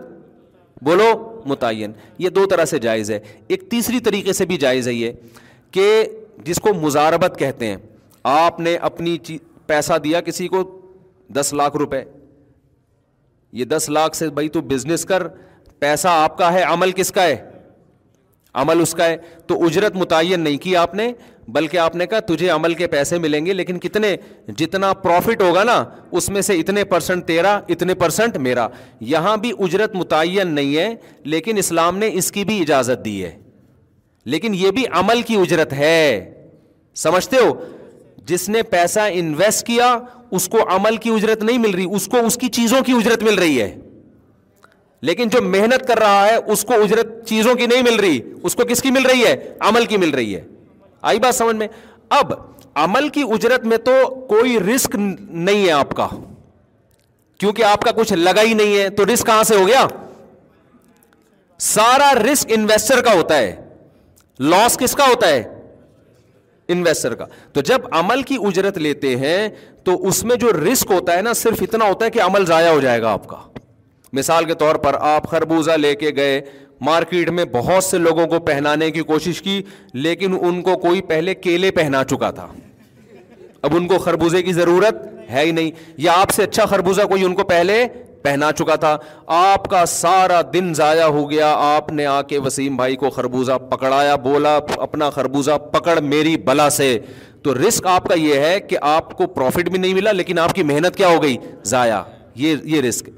[0.85, 1.05] بولو
[1.51, 5.13] متعین یہ دو طرح سے جائز ہے ایک تیسری طریقے سے بھی جائز ہے یہ
[5.77, 5.87] کہ
[6.45, 7.77] جس کو مزاربت کہتے ہیں
[8.33, 9.17] آپ نے اپنی
[9.67, 10.63] پیسہ دیا کسی کو
[11.39, 12.03] دس لاکھ روپے
[13.61, 15.27] یہ دس لاکھ سے بھائی تو بزنس کر
[15.79, 17.37] پیسہ آپ کا ہے عمل کس کا ہے
[18.61, 21.13] عمل اس کا ہے تو اجرت متعین نہیں کی آپ نے
[21.55, 24.15] بلکہ آپ نے کہا تجھے عمل کے پیسے ملیں گے لیکن کتنے
[24.57, 25.83] جتنا پروفٹ ہوگا نا
[26.21, 28.67] اس میں سے اتنے پرسنٹ تیرا اتنے پرسنٹ میرا
[29.13, 30.89] یہاں بھی اجرت متعین نہیں ہے
[31.35, 33.37] لیکن اسلام نے اس کی بھی اجازت دی ہے
[34.35, 36.33] لیکن یہ بھی عمل کی اجرت ہے
[37.03, 37.53] سمجھتے ہو
[38.27, 39.97] جس نے پیسہ انویسٹ کیا
[40.39, 43.23] اس کو عمل کی اجرت نہیں مل رہی اس کو اس کی چیزوں کی اجرت
[43.23, 43.75] مل رہی ہے
[45.09, 48.55] لیکن جو محنت کر رہا ہے اس کو اجرت چیزوں کی نہیں مل رہی اس
[48.57, 49.35] کو کس کی مل رہی ہے
[49.69, 50.43] عمل کی مل رہی ہے
[51.11, 51.67] آئی بات سمجھ میں
[52.19, 52.33] اب
[52.83, 53.93] عمل کی اجرت میں تو
[54.29, 56.07] کوئی رسک نہیں ہے آپ کا
[57.41, 59.87] کیونکہ آپ کا کچھ لگا ہی نہیں ہے تو رسک کہاں سے ہو گیا
[61.73, 63.55] سارا رسک انویسٹر کا ہوتا ہے
[64.51, 65.43] لاس کس کا ہوتا ہے
[66.75, 69.49] انویسٹر کا تو جب عمل کی اجرت لیتے ہیں
[69.85, 72.69] تو اس میں جو رسک ہوتا ہے نا صرف اتنا ہوتا ہے کہ عمل ضائع
[72.71, 73.37] ہو جائے گا آپ کا
[74.17, 76.41] مثال کے طور پر آپ خربوزہ لے کے گئے
[76.87, 79.61] مارکیٹ میں بہت سے لوگوں کو پہنانے کی کوشش کی
[80.07, 82.47] لیکن ان کو کوئی پہلے کیلے پہنا چکا تھا
[83.67, 84.97] اب ان کو خربوزے کی ضرورت
[85.33, 85.71] ہے ہی نہیں
[86.07, 87.85] یا آپ سے اچھا خربوزہ کوئی ان کو پہلے
[88.23, 88.97] پہنا چکا تھا
[89.37, 93.57] آپ کا سارا دن ضائع ہو گیا آپ نے آ کے وسیم بھائی کو خربوزہ
[93.71, 96.97] پکڑایا بولا اپنا خربوزہ پکڑ میری بلا سے
[97.43, 100.53] تو رسک آپ کا یہ ہے کہ آپ کو پروفٹ بھی نہیں ملا لیکن آپ
[100.55, 101.37] کی محنت کیا ہو گئی
[101.75, 102.01] ضائع
[102.45, 103.09] یہ یہ رسک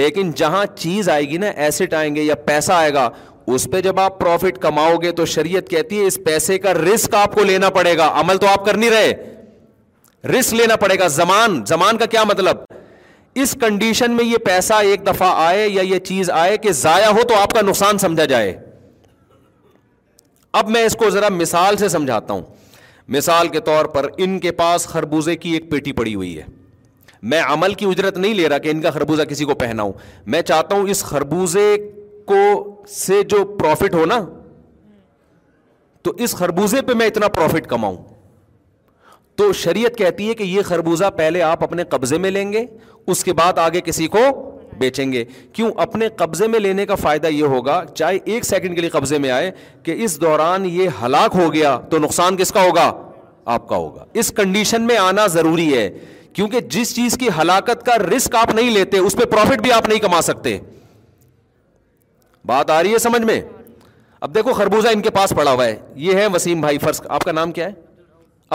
[0.00, 3.08] لیکن جہاں چیز آئے گی نا ایسٹ آئیں گے یا پیسہ آئے گا
[3.54, 7.14] اس پہ جب آپ پروفٹ کماؤ گے تو شریعت کہتی ہے اس پیسے کا رسک
[7.14, 11.06] آپ کو لینا پڑے گا عمل تو آپ کر نہیں رہے رسک لینا پڑے گا
[11.16, 12.62] زمان زمان کا کیا مطلب
[13.42, 17.22] اس کنڈیشن میں یہ پیسہ ایک دفعہ آئے یا یہ چیز آئے کہ ضائع ہو
[17.28, 18.56] تو آپ کا نقصان سمجھا جائے
[20.60, 22.42] اب میں اس کو ذرا مثال سے سمجھاتا ہوں
[23.18, 26.44] مثال کے طور پر ان کے پاس خربوزے کی ایک پیٹی پڑی ہوئی ہے
[27.30, 29.92] میں عمل کی اجرت نہیں لے رہا کہ ان کا خربوزہ کسی کو پہناؤں
[30.34, 31.74] میں چاہتا ہوں اس خربوزے
[32.26, 32.40] کو
[32.88, 34.18] سے جو پروفٹ ہونا
[36.04, 37.96] تو اس خربوزے پہ میں اتنا پروفٹ کماؤں
[39.36, 42.64] تو شریعت کہتی ہے کہ یہ خربوزہ پہلے آپ اپنے قبضے میں لیں گے
[43.12, 44.18] اس کے بعد آگے کسی کو
[44.78, 48.80] بیچیں گے کیوں اپنے قبضے میں لینے کا فائدہ یہ ہوگا چاہے ایک سیکنڈ کے
[48.80, 49.50] لیے قبضے میں آئے
[49.82, 52.92] کہ اس دوران یہ ہلاک ہو گیا تو نقصان کس کا ہوگا
[53.54, 55.88] آپ کا ہوگا اس کنڈیشن میں آنا ضروری ہے
[56.34, 59.88] کیونکہ جس چیز کی ہلاکت کا رسک آپ نہیں لیتے اس پہ پروفٹ بھی آپ
[59.88, 60.58] نہیں کما سکتے
[62.46, 63.40] بات آ رہی ہے سمجھ میں
[64.26, 67.24] اب دیکھو خربوزہ ان کے پاس پڑا ہوا ہے یہ ہے وسیم بھائی فرض آپ
[67.24, 67.72] کا نام کیا ہے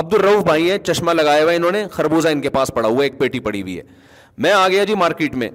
[0.02, 2.88] عبد الروف بھائی ہیں چشمہ لگایا ہوا ہے انہوں نے خربوزہ ان کے پاس پڑا
[2.88, 3.84] ہوا ہے ایک پیٹی پڑی ہوئی ہے
[4.46, 5.50] میں آ گیا جی مارکیٹ میں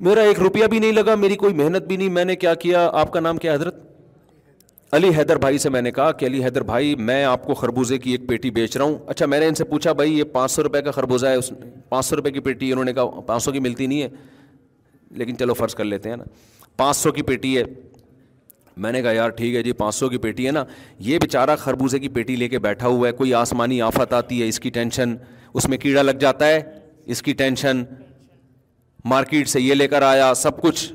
[0.00, 2.88] میرا ایک روپیہ بھی نہیں لگا میری کوئی محنت بھی نہیں میں نے کیا کیا
[3.00, 3.74] آپ کا نام کیا حضرت
[4.96, 7.98] علی حیدر بھائی سے میں نے کہا کہ علی حیدر بھائی میں آپ کو خربوزے
[7.98, 10.50] کی ایک پیٹی بیچ رہا ہوں اچھا میں نے ان سے پوچھا بھائی یہ پانچ
[10.52, 11.50] سو روپے کا خربوزہ ہے اس
[11.88, 14.08] پانچ سو روپئے کی پیٹی انہوں نے کہا پانچ سو کی ملتی نہیں ہے
[15.20, 16.24] لیکن چلو فرض کر لیتے ہیں نا
[16.76, 17.62] پانچ سو کی پیٹی ہے
[18.84, 20.64] میں نے کہا یار ٹھیک ہے جی پانچ سو کی پیٹی ہے نا
[21.08, 24.48] یہ بیچارہ خربوزے کی پیٹی لے کے بیٹھا ہوا ہے کوئی آسمانی آفت آتی ہے
[24.48, 25.14] اس کی ٹینشن
[25.54, 26.60] اس میں کیڑا لگ جاتا ہے
[27.14, 27.82] اس کی ٹینشن
[29.14, 30.92] مارکیٹ سے یہ لے کر آیا سب کچھ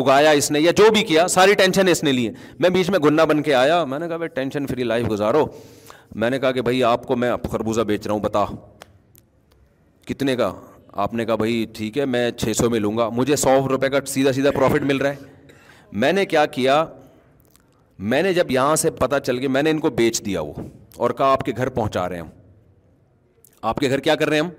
[0.00, 2.98] اگایا اس نے یا جو بھی کیا ساری ٹینشن اس نے لیے میں بیچ میں
[3.04, 5.44] گنا بن کے آیا میں نے کہا بھائی ٹینشن فری لائف گزارو
[6.22, 8.44] میں نے کہا کہ بھائی آپ کو میں خربوزہ بیچ رہا ہوں بتا
[10.06, 10.52] کتنے کا
[11.02, 13.88] آپ نے کہا بھائی ٹھیک ہے میں چھ سو میں لوں گا مجھے سو روپے
[13.90, 15.54] کا سیدھا سیدھا پروفٹ مل رہا ہے
[16.02, 16.84] میں نے کیا کیا
[18.12, 20.52] میں نے جب یہاں سے پتا چل گیا میں نے ان کو بیچ دیا وہ
[21.02, 22.28] اور کہا آپ کے گھر پہنچا رہے ہم
[23.70, 24.50] آپ کے گھر کیا کر رہے ہیں ہم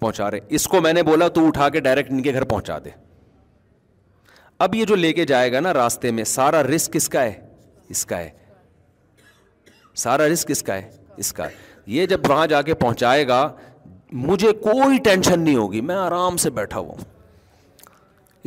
[0.00, 2.78] پہنچا رہے اس کو میں نے بولا تو اٹھا کے ڈائریکٹ ان کے گھر پہنچا
[2.84, 2.90] دے
[4.64, 7.32] اب یہ جو لے کے جائے گا نا راستے میں سارا رسک اس کا ہے
[7.90, 8.28] اس کا ہے
[10.02, 10.88] سارا رسک اس کا ہے
[11.22, 11.46] اس کا
[11.92, 13.40] یہ جب وہاں جا کے پہنچائے گا
[14.26, 17.04] مجھے کوئی ٹینشن نہیں ہوگی میں آرام سے بیٹھا ہوں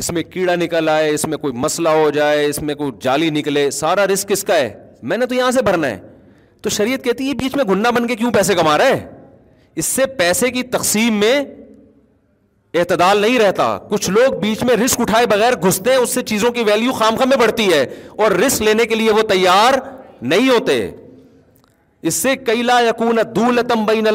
[0.02, 3.30] اس میں کیڑا نکل آئے اس میں کوئی مسئلہ ہو جائے اس میں کوئی جالی
[3.40, 4.70] نکلے سارا رسک اس کا ہے
[5.12, 6.00] میں نے تو یہاں سے بھرنا ہے
[6.62, 9.08] تو شریعت کہتی یہ بیچ میں گنڈا بن کے کیوں پیسے کما رہا ہے
[9.82, 11.34] اس سے پیسے کی تقسیم میں
[12.80, 16.52] اعتدال نہیں رہتا کچھ لوگ بیچ میں رسک اٹھائے بغیر گھستے ہیں اس سے چیزوں
[16.52, 17.84] کی ویلیو خام خام میں بڑھتی ہے
[18.24, 19.74] اور رسک لینے کے لیے وہ تیار
[20.32, 20.78] نہیں ہوتے
[22.02, 22.34] اس سے
[22.88, 24.08] یقون دولتم بین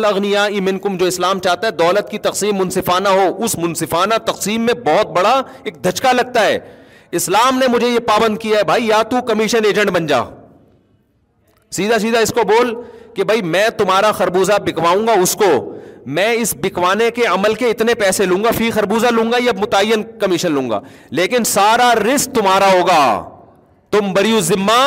[0.99, 5.41] جو اسلام چاہتا ہے دولت کی تقسیم منصفانہ ہو اس منصفانہ تقسیم میں بہت بڑا
[5.65, 6.59] ایک دھچکا لگتا ہے
[7.21, 10.23] اسلام نے مجھے یہ پابند کیا ہے بھائی یا تو کمیشن ایجنٹ بن جا
[11.77, 12.75] سیدھا سیدھا اس کو بول
[13.15, 15.53] کہ بھائی میں تمہارا خربوزہ بکواؤں گا اس کو
[16.07, 19.53] میں اس بکوانے کے عمل کے اتنے پیسے لوں گا فی خربوزہ لوں گا یا
[19.61, 20.81] متعین کمیشن لوں گا
[21.21, 22.99] لیکن سارا رسک تمہارا ہوگا
[23.91, 24.81] تم بڑی ذمہ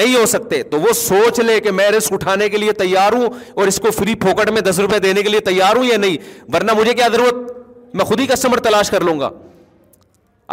[0.00, 3.26] نہیں ہو سکتے تو وہ سوچ لے کہ میں رسک اٹھانے کے لیے تیار ہوں
[3.54, 6.16] اور اس کو فری پھوکٹ میں دس روپے دینے کے لیے تیار ہوں یا نہیں
[6.54, 9.30] ورنہ مجھے کیا ضرورت میں خود ہی کسٹمر تلاش کر لوں گا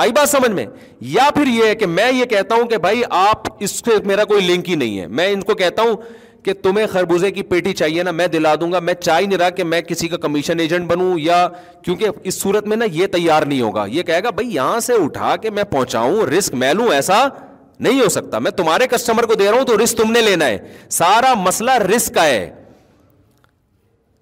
[0.03, 0.65] آئی بات سمجھ میں
[1.11, 4.23] یا پھر یہ ہے کہ میں یہ کہتا ہوں کہ بھائی آپ اس سے میرا
[4.25, 5.95] کوئی لنک ہی نہیں ہے میں ان کو کہتا ہوں
[6.43, 9.49] کہ تمہیں خربوزے کی پیٹی چاہیے نا میں دلا دوں گا میں چاہ نہیں رہا
[9.59, 11.47] کہ میں کسی کا کمیشن ایجنٹ بنوں یا
[11.83, 14.93] کیونکہ اس صورت میں نا یہ تیار نہیں ہوگا یہ کہے گا بھائی یہاں سے
[15.03, 17.25] اٹھا کے میں پہنچاؤں رسک میں لوں ایسا
[17.87, 20.45] نہیں ہو سکتا میں تمہارے کسٹمر کو دے رہا ہوں تو رسک تم نے لینا
[20.45, 20.57] ہے
[20.91, 22.49] سارا مسئلہ رسک کا ہے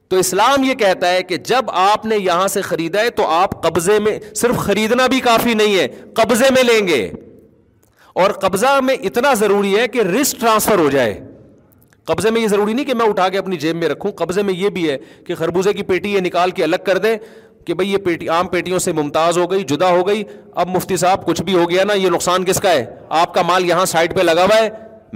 [0.10, 3.62] تو اسلام یہ کہتا ہے کہ جب آپ نے یہاں سے خریدا ہے تو آپ
[3.64, 7.02] قبضے میں صرف خریدنا بھی کافی نہیں ہے قبضے میں لیں گے
[8.24, 11.20] اور قبضہ میں اتنا ضروری ہے کہ رسک ٹرانسفر ہو جائے
[12.08, 14.54] قبضے میں یہ ضروری نہیں کہ میں اٹھا کے اپنی جیب میں رکھوں قبضے میں
[14.54, 17.16] یہ بھی ہے کہ خربوزے کی پیٹی یہ نکال کے الگ کر دیں
[17.66, 20.24] کہ بھائی یہ پیٹی عام پیٹیوں سے ممتاز ہو گئی جدا ہو گئی
[20.62, 22.86] اب مفتی صاحب کچھ بھی ہو گیا نا یہ نقصان کس کا ہے
[23.22, 24.70] آپ کا مال یہاں سائڈ پہ لگا ہوا ہے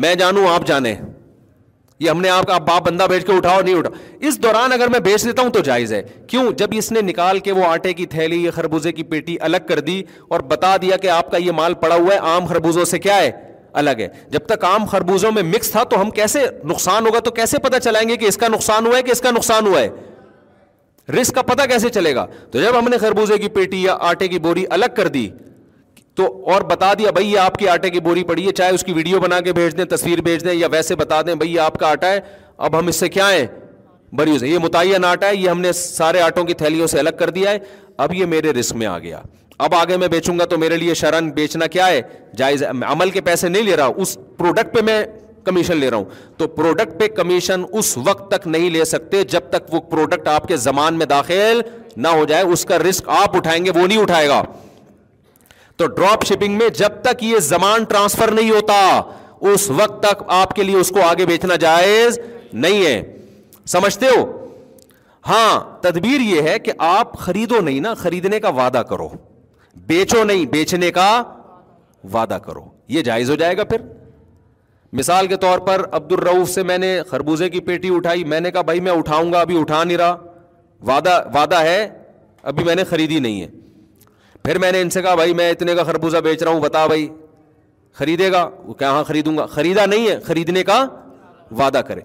[0.05, 3.75] میں جانوں آپ جانیں یہ ہم نے آپ کا باپ بندہ بیچ کے اٹھاؤ نہیں
[3.75, 3.89] اٹھا
[4.27, 7.39] اس دوران اگر میں بیچ لیتا ہوں تو جائز ہے کیوں جب اس نے نکال
[7.47, 10.97] کے وہ آٹے کی تھیلی یہ خربوزے کی پیٹی الگ کر دی اور بتا دیا
[11.01, 13.29] کہ آپ کا یہ مال پڑا ہوا ہے عام خربوزوں سے کیا ہے
[13.79, 17.31] الگ ہے جب تک آم خربوزوں میں مکس تھا تو ہم کیسے نقصان ہوگا تو
[17.31, 19.79] کیسے پتا چلائیں گے کہ اس کا نقصان ہوا ہے کہ اس کا نقصان ہوا
[19.81, 19.89] ہے
[21.21, 24.27] رسک کا پتا کیسے چلے گا تو جب ہم نے خربوزے کی پیٹی یا آٹے
[24.27, 25.29] کی بوری الگ کر دی
[26.15, 28.83] تو اور بتا دیا بھائی یہ آپ کی آٹے کی بوری پڑی ہے چاہے اس
[28.83, 31.77] کی ویڈیو بنا کے بھیج دیں تصویر بھیج دیں یا ویسے بتا دیں بھائی آپ
[31.79, 32.19] کا آٹا ہے
[32.67, 33.45] اب ہم اس سے کیا ہے
[34.41, 37.51] یہ متعین آٹا ہے یہ ہم نے سارے آٹوں کی تھیلیوں سے الگ کر دیا
[37.51, 37.57] ہے
[38.05, 39.21] اب یہ میرے رسک میں آ گیا
[39.65, 42.01] اب آگے میں بیچوں گا تو میرے لیے شرن بیچنا کیا ہے
[42.37, 45.01] جائز عمل کے پیسے نہیں لے رہا اس پروڈکٹ پہ میں
[45.45, 46.05] کمیشن لے رہا ہوں
[46.37, 50.47] تو پروڈکٹ پہ کمیشن اس وقت تک نہیں لے سکتے جب تک وہ پروڈکٹ آپ
[50.47, 51.61] کے زمان میں داخل
[51.97, 54.41] نہ ہو جائے اس کا رسک آپ اٹھائیں گے وہ نہیں اٹھائے گا
[55.77, 58.81] تو ڈراپ شپنگ میں جب تک یہ زمان ٹرانسفر نہیں ہوتا
[59.53, 62.19] اس وقت تک آپ کے لیے اس کو آگے بیچنا جائز
[62.65, 63.01] نہیں ہے
[63.79, 64.25] سمجھتے ہو
[65.27, 69.07] ہاں تدبیر یہ ہے کہ آپ خریدو نہیں نا خریدنے کا وعدہ کرو
[69.91, 71.07] بیچو نہیں بیچنے کا
[72.11, 72.61] وعدہ کرو
[72.95, 73.81] یہ جائز ہو جائے گا پھر
[74.99, 78.51] مثال کے طور پر عبد الروف سے میں نے خربوزے کی پیٹی اٹھائی میں نے
[78.51, 80.15] کہا بھائی میں اٹھاؤں گا ابھی اٹھا نہیں رہا
[80.91, 81.77] وعدہ وعدہ ہے
[82.53, 83.47] ابھی میں نے خریدی نہیں ہے
[84.43, 86.85] پھر میں نے ان سے کہا بھائی میں اتنے کا خربوزہ بیچ رہا ہوں بتا
[86.95, 87.07] بھائی
[87.99, 90.83] خریدے گا وہ کیا خریدوں گا خریدا نہیں ہے خریدنے کا
[91.59, 92.01] وعدہ کرے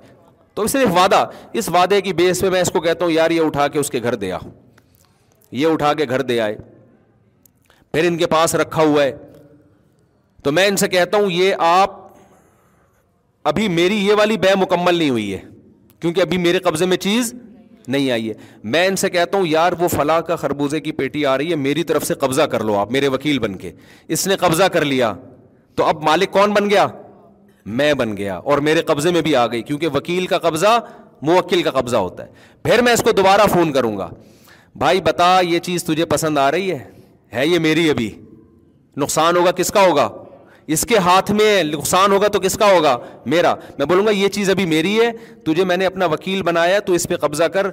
[0.55, 1.25] تو صرف وعدہ
[1.61, 3.91] اس وعدے کی بیس پہ میں اس کو کہتا ہوں یار یہ اٹھا کے اس
[3.91, 4.51] کے گھر دیا ہوں
[5.63, 6.57] یہ اٹھا کے گھر دے آئے
[7.93, 9.13] پھر ان کے پاس رکھا ہوا ہے
[10.45, 12.05] تو میں ان سے کہتا ہوں یہ آپ
[13.51, 15.41] ابھی میری یہ والی بے مکمل نہیں ہوئی ہے
[16.01, 17.35] کیونکہ ابھی میرے قبضے میں چیز
[17.89, 18.35] نہیں آئی ہے
[18.75, 21.57] میں ان سے کہتا ہوں یار وہ فلاں کا خربوزے کی پیٹی آ رہی ہے
[21.57, 23.71] میری طرف سے قبضہ کر لو آپ میرے وکیل بن کے
[24.17, 25.13] اس نے قبضہ کر لیا
[25.77, 26.87] تو اب مالک کون بن گیا
[27.79, 30.79] میں بن گیا اور میرے قبضے میں بھی آ گئی کیونکہ وکیل کا قبضہ
[31.27, 32.31] موکل کا قبضہ ہوتا ہے
[32.63, 34.09] پھر میں اس کو دوبارہ فون کروں گا
[34.83, 36.79] بھائی بتا یہ چیز تجھے پسند آ رہی ہے
[37.37, 38.11] ہے یہ میری ابھی
[39.03, 40.09] نقصان ہوگا کس کا ہوگا
[40.75, 42.97] اس کے ہاتھ میں نقصان ہوگا تو کس کا ہوگا
[43.35, 45.11] میرا میں بولوں گا یہ چیز ابھی میری ہے
[45.47, 47.67] تجھے میں نے اپنا وکیل بنایا تو اس پہ قبضہ کر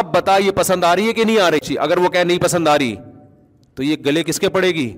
[0.00, 2.22] اب بتا یہ پسند آ رہی ہے کہ نہیں آ رہی چیز اگر وہ کہ
[2.24, 2.94] نہیں پسند آ رہی
[3.76, 4.88] تو یہ گلے کس کے پڑے گی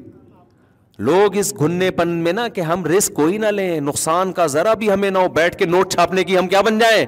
[1.09, 4.75] لوگ اس گھننے پن میں نا کہ ہم رسک کوئی نہ لیں نقصان کا ذرا
[4.83, 7.05] بھی ہمیں نہ ہو بیٹھ کے نوٹ چھاپنے کی ہم کیا بن جائیں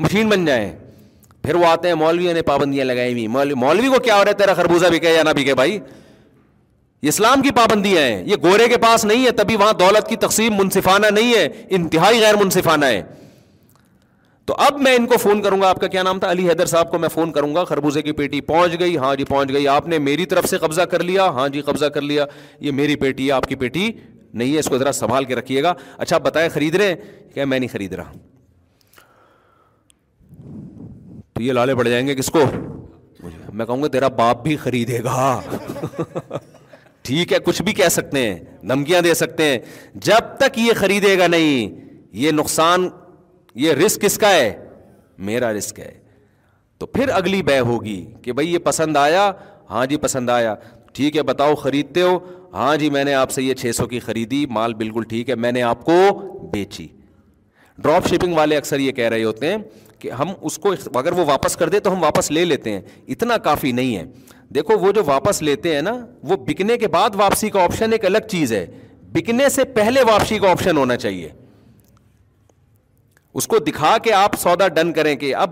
[0.00, 0.70] مشین بن جائیں
[1.42, 4.30] پھر وہ آتے ہیں مولویوں نے پابندیاں لگائی ہوئی مولوی مولوی کو کیا ہو رہا
[4.30, 5.78] ہے تیرا خربوزہ بھی کہ یا نہ بھی کہ بھائی
[7.02, 10.16] یہ اسلام کی پابندیاں ہیں یہ گورے کے پاس نہیں ہے تبھی وہاں دولت کی
[10.24, 13.02] تقسیم منصفانہ نہیں ہے انتہائی غیر منصفانہ ہے
[14.46, 16.66] تو اب میں ان کو فون کروں گا آپ کا کیا نام تھا علی حیدر
[16.66, 19.66] صاحب کو میں فون کروں گا خربوزے کی پیٹی پہنچ گئی ہاں جی پہنچ گئی
[19.74, 22.26] آپ نے میری طرف سے قبضہ کر لیا ہاں جی قبضہ کر لیا
[22.60, 23.90] یہ میری پیٹی ہے آپ کی پیٹی
[24.34, 26.96] نہیں ہے اس کو ذرا سنبھال کے رکھیے گا اچھا آپ بتائیں خرید رہے ہیں
[27.34, 28.12] کیا میں نہیں خرید رہا
[31.34, 32.44] تو یہ لالے پڑ جائیں گے کس کو
[33.52, 35.40] میں کہوں گا تیرا باپ بھی خریدے گا
[37.04, 38.34] ٹھیک ہے کچھ بھی کہہ سکتے ہیں
[38.68, 39.58] دھمکیاں دے سکتے ہیں
[40.08, 41.80] جب تک یہ خریدے گا نہیں
[42.24, 42.88] یہ نقصان
[43.62, 44.52] یہ رسک کس کا ہے
[45.28, 45.90] میرا رسک ہے
[46.78, 49.30] تو پھر اگلی بہ ہوگی کہ بھائی یہ پسند آیا
[49.70, 50.54] ہاں جی پسند آیا
[50.94, 52.18] ٹھیک ہے بتاؤ خریدتے ہو
[52.54, 55.34] ہاں جی میں نے آپ سے یہ چھ سو کی خریدی مال بالکل ٹھیک ہے
[55.44, 55.92] میں نے آپ کو
[56.52, 56.86] بیچی
[57.82, 59.56] ڈراپ شپنگ والے اکثر یہ کہہ رہے ہوتے ہیں
[59.98, 62.80] کہ ہم اس کو اگر وہ واپس کر دے تو ہم واپس لے لیتے ہیں
[63.14, 64.04] اتنا کافی نہیں ہے
[64.54, 65.92] دیکھو وہ جو واپس لیتے ہیں نا
[66.28, 68.64] وہ بکنے کے بعد واپسی کا آپشن ایک الگ چیز ہے
[69.12, 71.28] بکنے سے پہلے واپسی کا آپشن ہونا چاہیے
[73.40, 75.50] اس کو دکھا کے آپ سودا ڈن کریں کہ اب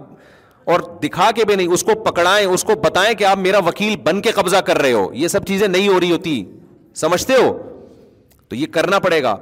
[0.73, 3.97] اور دکھا کے بھی نہیں اس کو پکڑائیں اس کو بتائیں کہ آپ میرا وکیل
[4.05, 6.35] بن کے قبضہ کر رہے ہو یہ سب چیزیں نہیں ہو رہی ہوتی
[7.05, 7.51] سمجھتے ہو
[8.49, 9.37] تو یہ کرنا پڑے گا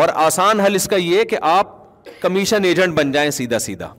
[0.00, 1.80] اور آسان حل اس کا یہ کہ آپ
[2.20, 3.92] کمیشن ایجنٹ بن جائیں سیدھا سیدھا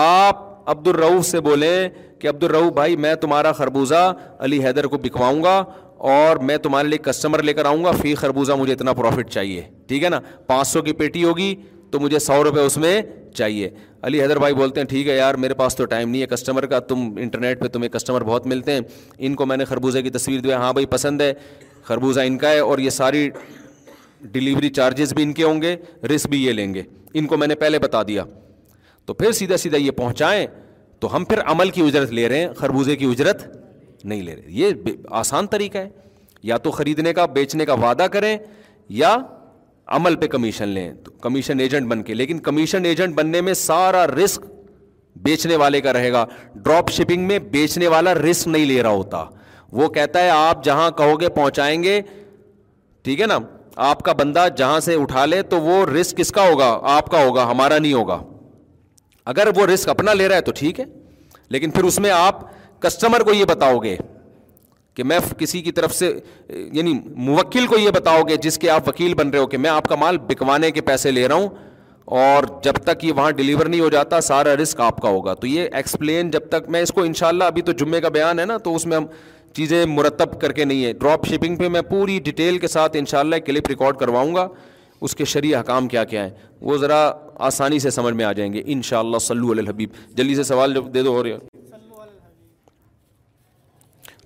[0.00, 1.88] آپ عبد الروح سے بولیں
[2.20, 4.12] کہ عبد الرحو بھائی میں تمہارا خربوزہ
[4.44, 5.56] علی حیدر کو بکواؤں گا
[6.14, 9.62] اور میں تمہارے لیے کسٹمر لے کر آؤں گا فی خربوزہ مجھے اتنا پروفٹ چاہیے
[9.88, 11.54] ٹھیک ہے نا پانچ سو کی پیٹی ہوگی
[11.90, 13.00] تو مجھے سو روپے اس میں
[13.36, 13.70] چاہیے
[14.02, 16.66] علی حیدر بھائی بولتے ہیں ٹھیک ہے یار میرے پاس تو ٹائم نہیں ہے کسٹمر
[16.66, 18.80] کا تم انٹرنیٹ پہ تمہیں کسٹمر بہت ملتے ہیں
[19.18, 21.32] ان کو میں نے خربوزہ کی تصویر دیا ہاں بھائی پسند ہے
[21.84, 23.28] خربوزہ ان کا ہے اور یہ ساری
[24.32, 25.76] ڈیلیوری چارجز بھی ان کے ہوں گے
[26.14, 26.82] رسک بھی یہ لیں گے
[27.14, 28.24] ان کو میں نے پہلے بتا دیا
[29.10, 30.46] تو پھر سیدھا سیدھا یہ پہنچائیں
[31.00, 33.42] تو ہم پھر عمل کی اجرت لے رہے ہیں خربوزے کی اجرت
[34.04, 34.72] نہیں لے رہے یہ
[35.20, 35.88] آسان طریقہ ہے
[36.50, 38.36] یا تو خریدنے کا بیچنے کا وعدہ کریں
[39.00, 39.16] یا
[39.96, 44.06] عمل پہ کمیشن لیں تو کمیشن ایجنٹ بن کے لیکن کمیشن ایجنٹ بننے میں سارا
[44.06, 44.44] رسک
[45.24, 49.24] بیچنے والے کا رہے گا ڈراپ شپنگ میں بیچنے والا رسک نہیں لے رہا ہوتا
[49.72, 52.00] وہ کہتا ہے آپ جہاں کہو گے پہنچائیں گے
[53.04, 53.38] ٹھیک ہے نا
[53.90, 57.24] آپ کا بندہ جہاں سے اٹھا لے تو وہ رسک کس کا ہوگا آپ کا
[57.24, 58.22] ہوگا ہمارا نہیں ہوگا
[59.32, 60.84] اگر وہ رسک اپنا لے رہا ہے تو ٹھیک ہے
[61.54, 62.40] لیکن پھر اس میں آپ
[62.82, 63.96] کسٹمر کو یہ بتاؤ گے
[64.94, 66.12] کہ میں کسی کی طرف سے
[66.72, 66.92] یعنی
[67.26, 69.88] موکل کو یہ بتاؤ گے جس کے آپ وکیل بن رہے ہو کہ میں آپ
[69.88, 71.48] کا مال بکوانے کے پیسے لے رہا ہوں
[72.20, 75.46] اور جب تک یہ وہاں ڈلیور نہیں ہو جاتا سارا رسک آپ کا ہوگا تو
[75.46, 78.38] یہ ایکسپلین جب تک میں اس کو ان شاء اللہ ابھی تو جمعے کا بیان
[78.38, 79.04] ہے نا تو اس میں ہم
[79.54, 83.06] چیزیں مرتب کر کے نہیں ہے ڈراپ شپنگ پہ میں پوری ڈیٹیل کے ساتھ ان
[83.12, 84.46] شاء اللہ کلپ ریکارڈ کرواؤں گا
[85.04, 86.30] اس کے شریع حکام کیا کیا ہیں
[86.68, 86.96] وہ ذرا
[87.46, 89.84] آسانی سے سمجھ میں آ جائیں گے ان شاء اللہ صلی اللہ
[90.16, 91.36] جلدی سے سوال دے دو ہو رہے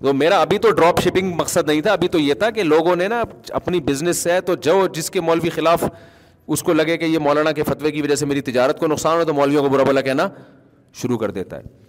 [0.01, 2.95] تو میرا ابھی تو ڈراپ شپنگ مقصد نہیں تھا ابھی تو یہ تھا کہ لوگوں
[2.95, 3.23] نے نا
[3.59, 5.83] اپنی بزنس سے ہے تو جو جس کے مولوی خلاف
[6.55, 9.17] اس کو لگے کہ یہ مولانا کے فتوے کی وجہ سے میری تجارت کو نقصان
[9.19, 10.27] ہو تو مولویوں کو برا بلا کہنا
[11.01, 11.83] شروع کر دیتا ہے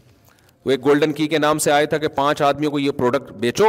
[0.65, 3.33] وہ ایک گولڈن کی کے نام سے آیا تھا کہ پانچ آدمیوں کو یہ پروڈکٹ
[3.41, 3.65] بیچو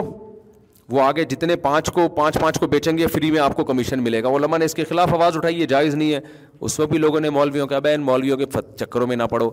[0.90, 4.04] وہ آگے جتنے پانچ کو پانچ پانچ کو بیچیں گے فری میں آپ کو کمیشن
[4.04, 6.20] ملے گا علماء نے اس کے خلاف آواز اٹھائی یہ جائز نہیں ہے
[6.66, 8.46] اس وقت بھی لوگوں نے مولویوں کہا بین مولویوں کے
[8.80, 9.50] چکروں میں نہ پڑو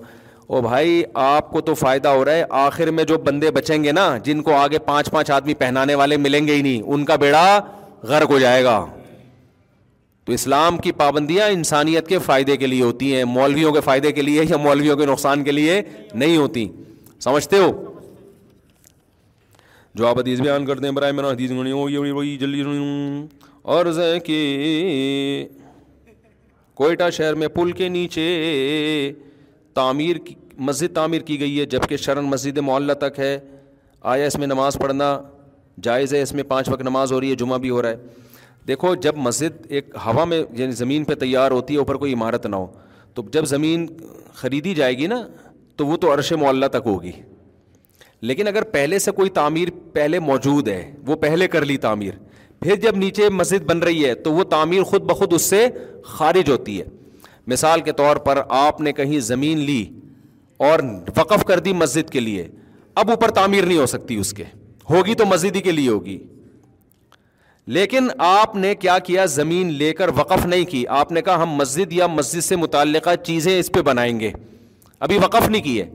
[0.47, 3.93] او بھائی آپ کو تو فائدہ ہو رہا ہے آخر میں جو بندے بچیں گے
[3.93, 7.17] نا جن کو آگے پانچ پانچ آدمی پہنانے والے ملیں گے ہی نہیں ان کا
[7.25, 7.61] بیڑا
[8.09, 8.85] غرق ہو جائے گا
[10.25, 14.23] تو اسلام کی پابندیاں انسانیت کے فائدے کے لیے ہوتی ہیں مولویوں کے فائدے کے
[14.23, 15.81] لیے یا مولویوں کے نقصان کے لیے
[16.15, 16.67] نہیں ہوتی
[17.25, 17.71] سمجھتے ہو
[19.97, 24.37] جو آپ حدیث حدیث بیان کرتے ہیں برائے وہی بھی عان کر عرض ہے کہ
[26.77, 28.25] کوئٹہ شہر میں پل کے نیچے
[29.75, 30.17] تعمیر
[30.69, 33.39] مسجد تعمیر کی گئی ہے جبکہ شرن مسجد معلّہ تک ہے
[34.15, 35.17] آیا اس میں نماز پڑھنا
[35.83, 38.23] جائز ہے اس میں پانچ وقت نماز ہو رہی ہے جمعہ بھی ہو رہا ہے
[38.69, 42.47] دیکھو جب مسجد ایک ہوا میں یعنی زمین پہ تیار ہوتی ہے اوپر کوئی عمارت
[42.47, 42.67] نہ ہو
[43.15, 43.87] تو جب زمین
[44.35, 45.23] خریدی جائے گی نا
[45.77, 47.13] تو وہ تو عرش معلّہ تک ہوگی
[48.29, 52.15] لیکن اگر پہلے سے کوئی تعمیر پہلے موجود ہے وہ پہلے کر لی تعمیر
[52.61, 55.67] پھر جب نیچے مسجد بن رہی ہے تو وہ تعمیر خود بخود اس سے
[56.13, 56.85] خارج ہوتی ہے
[57.53, 59.85] مثال کے طور پر آپ نے کہیں زمین لی
[60.69, 60.81] اور
[61.17, 62.47] وقف کر دی مسجد کے لیے
[63.03, 64.45] اب اوپر تعمیر نہیں ہو سکتی اس کے
[64.91, 66.19] ہوگی تو مسجد ہی کے لیے ہوگی
[67.79, 71.51] لیکن آپ نے کیا کیا زمین لے کر وقف نہیں کی آپ نے کہا ہم
[71.63, 74.33] مسجد یا مسجد سے متعلقہ چیزیں اس پہ بنائیں گے
[75.07, 75.89] ابھی وقف نہیں کی ہے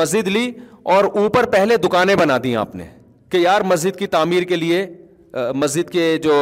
[0.00, 0.48] مسجد لی
[0.92, 2.84] اور اوپر پہلے دکانیں بنا دی آپ نے
[3.30, 4.84] کہ یار مسجد کی تعمیر کے لیے
[5.54, 6.32] مسجد کے جو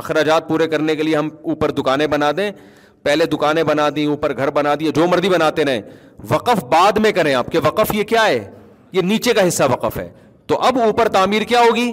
[0.00, 2.50] اخراجات پورے کرنے کے لیے ہم اوپر دکانیں بنا دیں
[3.02, 5.80] پہلے دکانیں بنا دیں اوپر گھر بنا دیے جو مرضی بناتے رہیں
[6.30, 8.42] وقف بعد میں کریں آپ کہ وقف یہ کیا ہے
[8.92, 10.08] یہ نیچے کا حصہ وقف ہے
[10.46, 11.92] تو اب اوپر تعمیر کیا ہوگی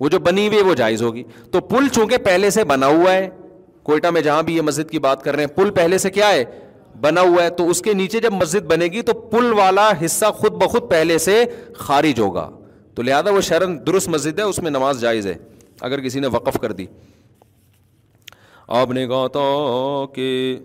[0.00, 1.22] وہ جو بنی ہوئی وہ جائز ہوگی
[1.52, 3.28] تو پل چونکہ پہلے سے بنا ہوا ہے
[3.84, 6.30] کوئٹہ میں جہاں بھی یہ مسجد کی بات کر رہے ہیں پل پہلے سے کیا
[6.32, 6.44] ہے
[7.00, 10.26] بنا ہوا ہے تو اس کے نیچے جب مسجد بنے گی تو پل والا حصہ
[10.36, 11.44] خود بخود پہلے سے
[11.76, 12.48] خارج ہوگا
[12.94, 15.34] تو لہٰذا وہ شرن درست مسجد ہے اس میں نماز جائز ہے
[15.88, 16.86] اگر کسی نے وقف کر دی
[18.78, 19.42] آپ نے کہا تھا
[20.14, 20.58] کہ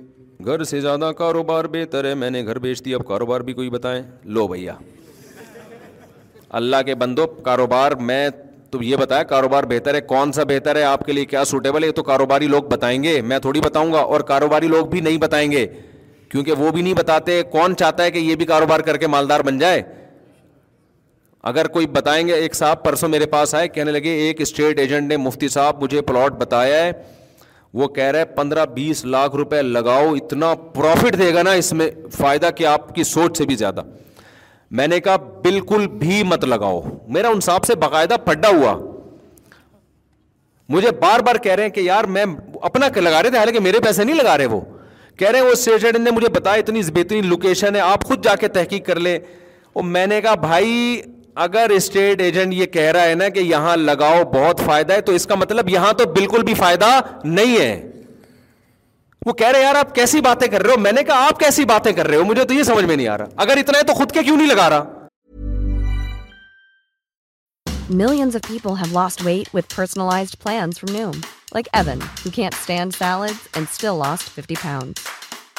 [0.46, 3.70] گھر سے زیادہ کاروبار بہتر ہے میں نے گھر بیچ دی اب کاروبار بھی کوئی
[3.70, 4.02] بتائیں
[4.38, 4.74] لو بھیا
[6.60, 8.28] اللہ کے بندو کاروبار میں
[8.72, 11.84] تو یہ بتایا کاروبار بہتر ہے کون سا بہتر ہے آپ کے لیے کیا سوٹیبل
[11.84, 15.18] ہے تو کاروباری لوگ بتائیں گے میں تھوڑی بتاؤں گا اور کاروباری لوگ بھی نہیں
[15.22, 15.66] بتائیں گے
[16.34, 19.40] کیونکہ وہ بھی نہیں بتاتے کون چاہتا ہے کہ یہ بھی کاروبار کر کے مالدار
[19.50, 19.82] بن جائے
[21.52, 25.10] اگر کوئی بتائیں گے ایک صاحب پرسوں میرے پاس آئے کہنے لگے ایک اسٹیٹ ایجنٹ
[25.10, 26.92] نے مفتی صاحب مجھے پلاٹ بتایا ہے
[27.82, 31.90] وہ کہہ رہے پندرہ بیس لاکھ روپے لگاؤ اتنا پروفٹ دے گا نا اس میں
[32.18, 33.84] فائدہ کہ آپ کی سوچ سے بھی زیادہ
[34.80, 35.16] میں نے کہا
[35.46, 36.82] بالکل بھی مت لگاؤ
[37.18, 38.76] میرا ان صاحب سے باقاعدہ پڈا ہوا
[40.70, 42.26] مجھے بار بار کہہ رہے ہیں کہ یار میں
[42.72, 44.62] اپنا لگا رہے تھے حالانکہ میرے پیسے نہیں لگا رہے وہ
[45.20, 48.36] کہہ رہے ہیں وہ اسٹیجنٹ نے مجھے بتایا اتنی بہترین لوکیشن ہے آپ خود جا
[48.40, 49.18] کے تحقیق کر لیں
[49.76, 51.02] وہ میں نے کہا بھائی
[51.46, 55.12] اگر اسٹیٹ ایجنٹ یہ کہہ رہا ہے نا کہ یہاں لگاؤ بہت فائدہ ہے تو
[55.16, 57.82] اس کا مطلب یہاں تو بالکل بھی فائدہ نہیں ہے
[59.26, 61.66] وہ کہہ رہے یار آپ کیسی باتیں کر رہے ہو میں نے کہا آپ کیسی
[61.66, 63.84] باتیں کر رہے ہو مجھے تو یہ سمجھ میں نہیں آ رہا اگر اتنا ہے
[63.88, 65.03] تو خود کے کیوں نہیں لگا رہا
[67.90, 69.74] نو انڈ پیپل وے ویت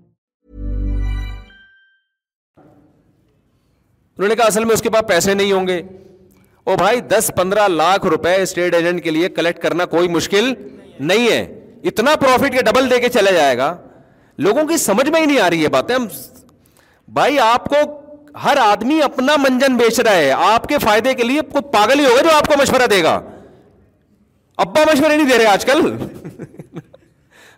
[4.21, 5.81] انہوں نے کہا اصل میں اس کے پاس پیسے نہیں ہوں گے
[6.69, 10.51] او بھائی دس پندرہ لاکھ روپئے اسٹیٹ ایجنٹ کے لیے کلیکٹ کرنا کوئی مشکل
[11.11, 11.41] نہیں ہے
[11.89, 13.75] اتنا پروفٹ کے ڈبل دے کے چلا جائے گا
[14.47, 15.95] لوگوں کی سمجھ میں ہی نہیں آ رہی ہے باتیں
[17.19, 17.75] بھائی آپ کو
[18.43, 21.41] ہر آدمی اپنا منجن بیچ رہا ہے آپ کے فائدے کے لیے
[21.71, 23.19] پاگل ہی ہوگا جو آپ کو مشورہ دے گا
[24.65, 25.81] ابا مشورے نہیں دے رہے آج کل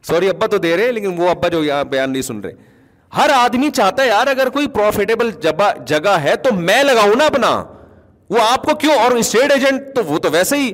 [0.08, 2.72] سوری ابا تو دے رہے لیکن وہ ابا جو بیان نہیں سن رہے
[3.18, 5.30] ہر آدمی چاہتا ہے یار اگر کوئی پروفیٹیبل
[5.88, 7.50] جگہ ہے تو میں لگاؤں نا اپنا
[8.30, 10.72] وہ آپ کو کیوں اور اسٹیٹ ایجنٹ تو وہ تو ویسے ہی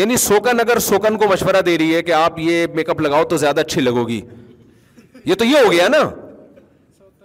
[0.00, 3.24] یعنی سوکن اگر سوکن کو مشورہ دے رہی ہے کہ آپ یہ میک اپ لگاؤ
[3.32, 4.20] تو زیادہ اچھی لگو گی
[5.24, 6.02] یہ تو یہ ہو گیا نا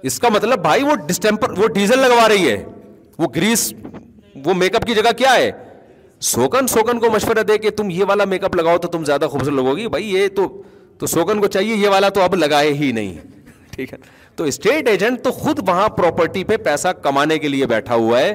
[0.09, 2.63] اس کا مطلب بھائی وہ ڈسٹمپر وہ ڈیزل لگوا رہی ہے
[3.19, 3.71] وہ گریس
[4.45, 5.49] وہ میک اپ کی جگہ کیا ہے
[6.33, 9.27] سوکن سوکن کو مشورہ دے کہ تم یہ والا میک اپ لگاؤ تو تم زیادہ
[9.31, 10.27] خوبصورت لگو گی بھائی یہ
[10.99, 13.37] تو سوکن کو چاہیے یہ والا تو اب لگائے ہی نہیں
[13.79, 13.97] ٹھیک ہے
[14.35, 18.33] تو اسٹیٹ ایجنٹ تو خود وہاں پراپرٹی پہ پیسہ کمانے کے لیے بیٹھا ہوا ہے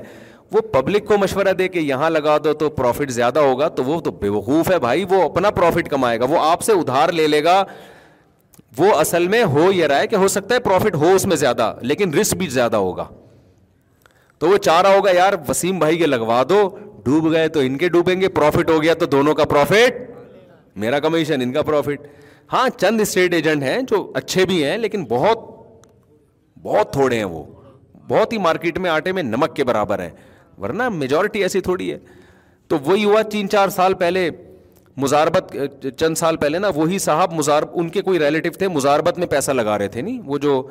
[0.53, 4.01] وہ پبلک کو مشورہ دے کے یہاں لگا دو تو پروفٹ زیادہ ہوگا تو وہ
[4.21, 7.13] بے وقوف ہے بھائی وہ وہ وہ اپنا پروفٹ کمائے گا گا آپ سے ادھار
[7.21, 7.43] لے لے
[8.91, 12.37] اصل میں ہو یہ کہ ہو سکتا ہے پروفٹ ہو اس میں زیادہ لیکن رسک
[12.43, 13.05] بھی زیادہ ہوگا
[14.41, 16.61] تو وہ چاہ رہا ہوگا یار وسیم بھائی کے لگوا دو
[17.05, 20.01] ڈوب گئے تو ان کے ڈوبیں گے پروفٹ ہو گیا تو دونوں کا پروفٹ
[20.85, 22.07] میرا کمیشن ان کا پروفٹ
[22.53, 25.53] ہاں چند اسٹیٹ ایجنٹ ہیں جو اچھے بھی ہیں لیکن بہت
[26.63, 27.43] بہت تھوڑے ہیں وہ
[28.09, 30.11] بہت ہی مارکیٹ میں آٹے میں نمک کے برابر ہیں
[30.63, 31.99] ورنہ میجورٹی ایسی تھوڑی ہے
[32.69, 34.29] تو وہی ہوا تین چار سال پہلے
[35.03, 35.57] مزاربت
[35.99, 39.51] چند سال پہلے نا وہی صاحب مزارب ان کے کوئی ریلیٹو تھے مزاربت میں پیسہ
[39.53, 40.63] لگا رہے تھے نہیں وہ جو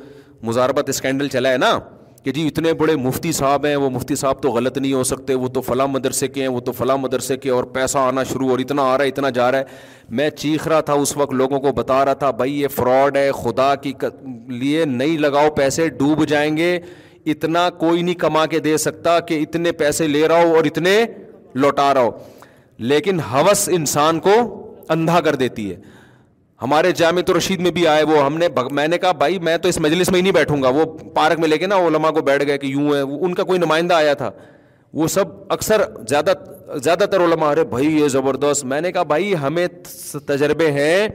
[0.47, 1.77] مزاربت اسکینڈل چلا ہے نا
[2.23, 5.33] کہ جی اتنے بڑے مفتی صاحب ہیں وہ مفتی صاحب تو غلط نہیں ہو سکتے
[5.35, 8.49] وہ تو فلاں مدرسے کے ہیں وہ تو فلاں مدرسے کے اور پیسہ آنا شروع
[8.49, 9.63] اور اتنا آ رہا ہے اتنا جا رہا ہے
[10.19, 13.29] میں چیخ رہا تھا اس وقت لوگوں کو بتا رہا تھا بھائی یہ فراڈ ہے
[13.43, 13.93] خدا کی
[14.61, 16.71] لیے نہیں لگاؤ پیسے ڈوب جائیں گے
[17.33, 20.99] اتنا کوئی نہیں کما کے دے سکتا کہ اتنے پیسے لے رہا ہو اور اتنے
[21.65, 22.11] لوٹا رہا ہو
[22.93, 24.31] لیکن حوث انسان کو
[24.93, 25.75] اندھا کر دیتی ہے
[26.61, 29.57] ہمارے جامع تو رشید میں بھی آئے وہ ہم نے میں نے کہا بھائی میں
[29.61, 30.83] تو اس مجلس میں ہی نہیں بیٹھوں گا وہ
[31.15, 33.59] پارک میں لے کے نا علما کو بیٹھ گئے کہ یوں ہے ان کا کوئی
[33.59, 34.29] نمائندہ آیا تھا
[35.01, 36.33] وہ سب اکثر زیادہ
[36.83, 39.65] زیادہ تر علما ارے بھائی یہ زبردست میں نے کہا بھائی ہمیں
[40.27, 41.07] تجربے ہیں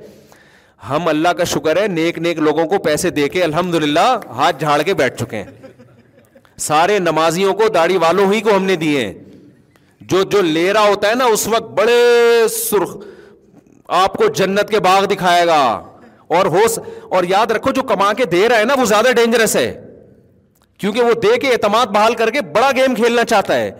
[0.89, 4.61] ہم اللہ کا شکر ہے نیک نیک لوگوں کو پیسے دے کے الحمد للہ ہاتھ
[4.61, 5.71] جھاڑ کے بیٹھ چکے ہیں
[6.67, 9.13] سارے نمازیوں کو داڑھی والوں ہی کو ہم نے دیے ہیں
[10.11, 10.41] جو جو
[10.75, 11.95] رہا ہوتا ہے نا اس وقت بڑے
[12.57, 12.97] سرخ
[13.97, 15.61] آپ کو جنت کے باغ دکھائے گا
[16.37, 16.79] اور س...
[17.11, 19.73] اور یاد رکھو جو کما کے دے رہا ہے نا وہ زیادہ ڈینجرس ہے
[20.79, 23.71] کیونکہ وہ دے کے اعتماد بحال کر کے بڑا گیم کھیلنا چاہتا ہے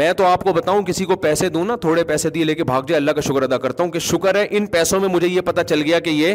[0.00, 2.64] میں تو آپ کو بتاؤں کسی کو پیسے دوں نا تھوڑے پیسے دیے لے کے
[2.64, 5.28] بھاگ جائے اللہ کا شکر ادا کرتا ہوں کہ شکر ہے ان پیسوں میں مجھے
[5.28, 6.34] یہ پتا چل گیا کہ یہ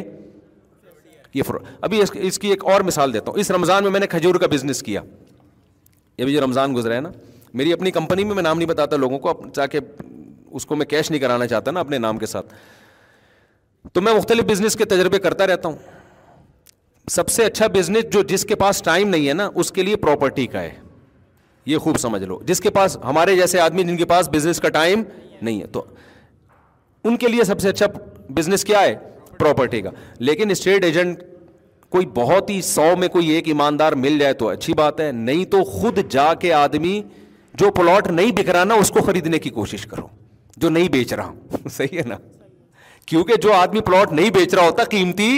[1.34, 1.52] یہ
[1.82, 4.48] ابھی اس کی ایک اور مثال دیتا ہوں اس رمضان میں میں نے کھجور کا
[4.52, 5.02] بزنس کیا
[6.18, 7.10] یہ جو رمضان گزرا ہے نا
[7.62, 9.80] میری اپنی کمپنی میں میں نام نہیں بتاتا لوگوں کو تاکہ
[10.56, 12.54] اس کو میں کیش نہیں کرانا چاہتا نا اپنے نام کے ساتھ
[13.94, 15.76] تو میں مختلف بزنس کے تجربے کرتا رہتا ہوں
[17.12, 19.96] سب سے اچھا بزنس جو جس کے پاس ٹائم نہیں ہے نا اس کے لیے
[20.06, 20.72] پراپرٹی کا ہے
[21.70, 24.70] یہ خوب سمجھ لو جس کے پاس ہمارے جیسے آدمی جن کے پاس بزنس کا
[24.78, 25.04] ٹائم
[25.42, 25.84] نہیں ہے تو
[27.10, 27.86] ان کے لیے سب سے اچھا
[28.36, 28.96] بزنس کیا ہے
[29.40, 29.90] پراپرٹی کا
[30.20, 31.24] لیکن اسٹیٹ ایجنٹ
[31.96, 35.46] کوئی بہت ہی سو میں کوئی ایک ایماندار مل جائے تو اچھی بات ہے نہیں
[35.54, 37.02] تو خود جا کے آدمی
[37.60, 40.08] جو پلاٹ نہیں رہا نا اس کو خریدنے کی کوشش کرو
[40.62, 42.16] جو نہیں بیچ رہا ہوں صحیح ہے نا
[43.08, 45.30] کیونکہ جو آدمی پلاٹ نہیں بیچ رہا ہوتا قیمتی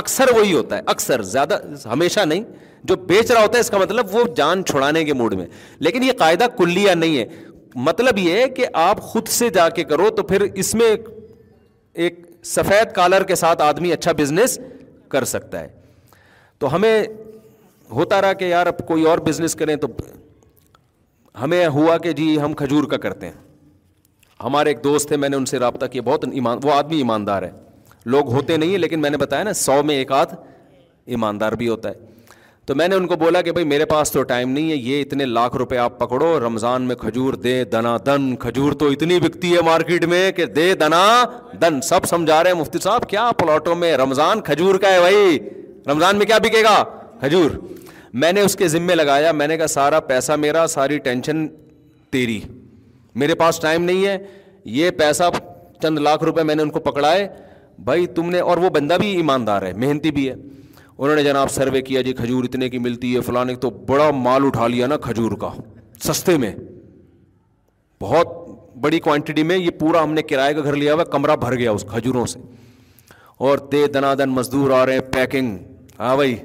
[0.00, 1.58] اکثر وہی ہوتا ہے اکثر زیادہ
[1.92, 2.44] ہمیشہ نہیں
[2.90, 5.46] جو بیچ رہا ہوتا ہے اس کا مطلب وہ جان چھڑانے کے موڈ میں
[5.86, 7.24] لیکن یہ قاعدہ کلیا نہیں ہے
[7.88, 10.94] مطلب یہ ہے کہ آپ خود سے جا کے کرو تو پھر اس میں
[12.04, 12.18] ایک
[12.54, 14.58] سفید کالر کے ساتھ آدمی اچھا بزنس
[15.14, 15.68] کر سکتا ہے
[16.58, 16.94] تو ہمیں
[17.98, 19.86] ہوتا رہا کہ یار اب کوئی اور بزنس کریں تو
[21.42, 23.40] ہمیں ہوا کہ جی ہم کھجور کا کرتے ہیں
[24.42, 27.42] ہمارے ایک دوست تھے میں نے ان سے رابطہ کیا بہت ایمان وہ آدمی ایماندار
[27.42, 27.50] ہے
[28.12, 30.34] لوگ ہوتے نہیں ہیں لیکن میں نے بتایا نا سو میں ایک آدھ
[31.14, 32.10] ایماندار بھی ہوتا ہے
[32.66, 35.00] تو میں نے ان کو بولا کہ بھائی میرے پاس تو ٹائم نہیں ہے یہ
[35.02, 39.54] اتنے لاکھ روپے آپ پکڑو رمضان میں کھجور دے دنا دن کھجور تو اتنی بکتی
[39.54, 41.02] ہے مارکیٹ میں کہ دے دنا
[41.62, 45.38] دن سب سمجھا رہے ہیں مفتی صاحب کیا پلاٹوں میں رمضان کھجور کا ہے بھائی
[45.90, 46.82] رمضان میں کیا بکے گا
[47.20, 47.50] کھجور
[48.22, 51.46] میں نے اس کے ذمے لگایا میں نے کہا سارا پیسہ میرا ساری ٹینشن
[52.12, 52.40] تیری
[53.20, 54.16] میرے پاس ٹائم نہیں ہے
[54.78, 55.22] یہ پیسہ
[55.82, 57.28] چند لاکھ روپے میں نے ان کو پکڑائے
[57.84, 60.34] بھائی تم نے اور وہ بندہ بھی ایماندار ہے محنتی بھی ہے
[60.98, 64.44] انہوں نے جناب سروے کیا جی کھجور اتنے کی ملتی ہے فلانے تو بڑا مال
[64.46, 65.50] اٹھا لیا نا کھجور کا
[66.06, 66.52] سستے میں
[68.02, 68.40] بہت
[68.80, 71.70] بڑی کوانٹٹی میں یہ پورا ہم نے کرائے کا گھر لیا ہوا کمرہ بھر گیا
[71.70, 72.40] اس کھجوروں سے
[73.48, 73.58] اور
[73.94, 75.56] دنا دن مزدور آ رہے ہیں پیکنگ
[76.00, 76.36] ہاں بھائی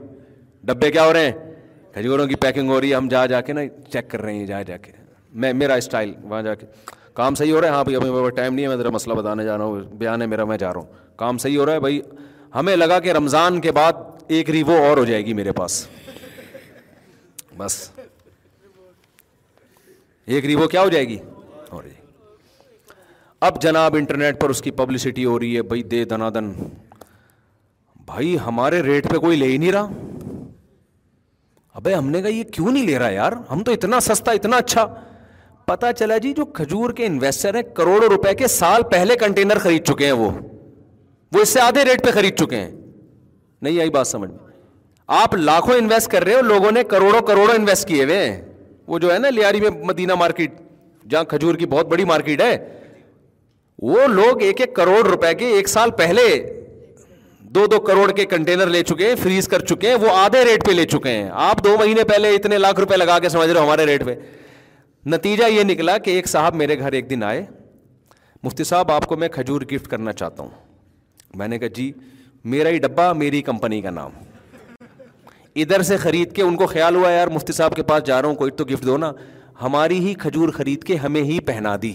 [0.67, 1.53] ڈبے کیا ہو رہے ہیں
[1.93, 3.61] کھجوروں کی پیکنگ ہو رہی ہے ہم جا جا کے نا
[3.91, 4.96] چیک کر رہے ہیں جا جا کے
[5.41, 6.65] میں میرا اسٹائل وہاں جا کے
[7.19, 9.43] کام صحیح ہو رہا ہے ہاں بھائی ابھی ٹائم نہیں ہے میں ذرا مسئلہ بتانے
[9.45, 11.79] جا رہا ہوں بیان ہے میرا میں جا رہا ہوں کام صحیح ہو رہا ہے
[11.79, 11.99] بھائی
[12.55, 13.99] ہمیں لگا کہ رمضان کے بعد
[14.37, 15.77] ایک ریوو اور ہو جائے گی میرے پاس
[17.57, 17.77] بس
[20.35, 21.17] ایک ریوو کیا ہو جائے گی
[23.47, 26.51] اب جناب انٹرنیٹ پر اس کی پبلسٹی ہو رہی ہے بھائی دے دنا دن
[28.05, 30.45] بھائی ہمارے ریٹ پہ کوئی لے ہی نہیں رہا
[31.79, 34.57] ابے ہم نے کہا یہ کیوں نہیں لے رہا یار ہم تو اتنا سستا اتنا
[34.63, 34.85] اچھا
[35.67, 39.83] پتا چلا جی جو کھجور کے انویسٹر ہیں کروڑوں روپے کے سال پہلے کنٹینر خرید
[39.87, 40.29] چکے ہیں وہ
[41.33, 42.69] وہ اس سے آدھے ریٹ پہ خرید چکے ہیں
[43.61, 44.29] نہیں آئی بات سمجھ
[45.21, 48.41] آپ لاکھوں انویسٹ کر رہے ہو لوگوں نے کروڑوں کروڑوں انویسٹ کیے ہوئے ہیں
[48.93, 50.51] وہ جو ہے نا لاری میں مدینہ مارکیٹ
[51.09, 52.55] جہاں کھجور کی بہت بڑی مارکیٹ ہے
[53.91, 56.27] وہ لوگ ایک ایک کروڑ روپے کے ایک سال پہلے
[57.57, 60.65] دو دو کروڑ کے کنٹینر لے چکے ہیں فریز کر چکے ہیں وہ آدھے ریٹ
[60.65, 63.59] پہ لے چکے ہیں آپ دو مہینے پہلے اتنے لاکھ روپے لگا کے سمجھ رہے
[63.59, 64.15] ہو ہمارے ریٹ پہ
[65.15, 67.43] نتیجہ یہ نکلا کہ ایک صاحب میرے گھر ایک دن آئے
[68.43, 70.49] مفتی صاحب آپ کو میں کھجور گفٹ کرنا چاہتا ہوں
[71.37, 71.91] میں نے کہا جی
[72.53, 74.11] میرا ہی ڈبہ میری کمپنی کا نام
[75.63, 78.27] ادھر سے خرید کے ان کو خیال ہوا یار مفتی صاحب کے پاس جا رہا
[78.29, 79.11] ہوں کوئی تو گفٹ دو نا
[79.61, 81.93] ہماری ہی کھجور خرید کے ہمیں ہی پہنا دی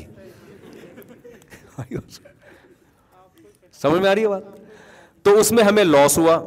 [3.82, 4.42] سمجھ میں آ رہی ہے بات
[5.24, 6.40] تو اس میں ہمیں لاس ہوا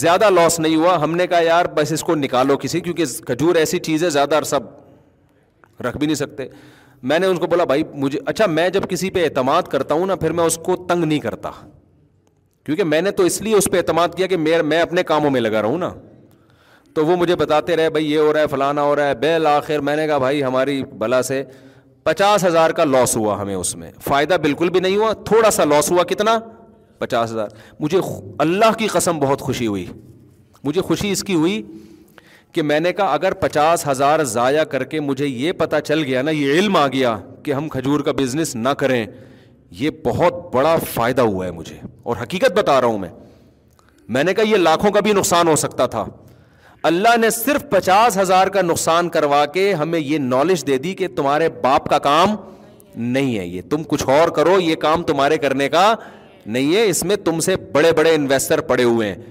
[0.00, 3.54] زیادہ لاس نہیں ہوا ہم نے کہا یار بس اس کو نکالو کسی کیونکہ کھجور
[3.64, 4.56] ایسی چیز ہے زیادہ عرصہ
[5.84, 6.46] رکھ بھی نہیں سکتے
[7.10, 10.06] میں نے ان کو بولا بھائی مجھے اچھا میں جب کسی پہ اعتماد کرتا ہوں
[10.06, 11.50] نا پھر میں اس کو تنگ نہیں کرتا
[12.64, 15.40] کیونکہ میں نے تو اس لیے اس پہ اعتماد کیا کہ میں اپنے کاموں میں
[15.40, 15.90] لگا رہوں نا
[16.94, 19.32] تو وہ مجھے بتاتے رہے بھائی یہ ہو رہا ہے فلانا ہو رہا ہے بے
[19.48, 21.42] آخر میں نے کہا بھائی ہماری بلا سے
[22.04, 25.64] پچاس ہزار کا لاس ہوا ہمیں اس میں فائدہ بالکل بھی نہیں ہوا تھوڑا سا
[25.64, 26.38] لاس ہوا کتنا
[26.98, 27.48] پچاس ہزار
[27.80, 27.98] مجھے
[28.44, 29.84] اللہ کی قسم بہت خوشی ہوئی
[30.64, 31.62] مجھے خوشی اس کی ہوئی
[32.56, 36.20] کہ میں نے کہا اگر پچاس ہزار ضائع کر کے مجھے یہ پتا چل گیا
[36.22, 39.04] نا یہ علم آ گیا کہ ہم کھجور کا بزنس نہ کریں
[39.80, 43.08] یہ بہت بڑا فائدہ ہوا ہے مجھے اور حقیقت بتا رہا ہوں میں
[44.16, 46.04] میں نے کہا یہ لاکھوں کا بھی نقصان ہو سکتا تھا
[46.92, 51.08] اللہ نے صرف پچاس ہزار کا نقصان کروا کے ہمیں یہ نالج دے دی کہ
[51.16, 52.34] تمہارے باپ کا کام
[53.16, 55.94] نہیں ہے یہ تم کچھ اور کرو یہ کام تمہارے کرنے کا
[56.46, 59.22] نہیں ہے اس میں تم سے بڑے بڑے انویسٹر پڑے ہوئے ہیں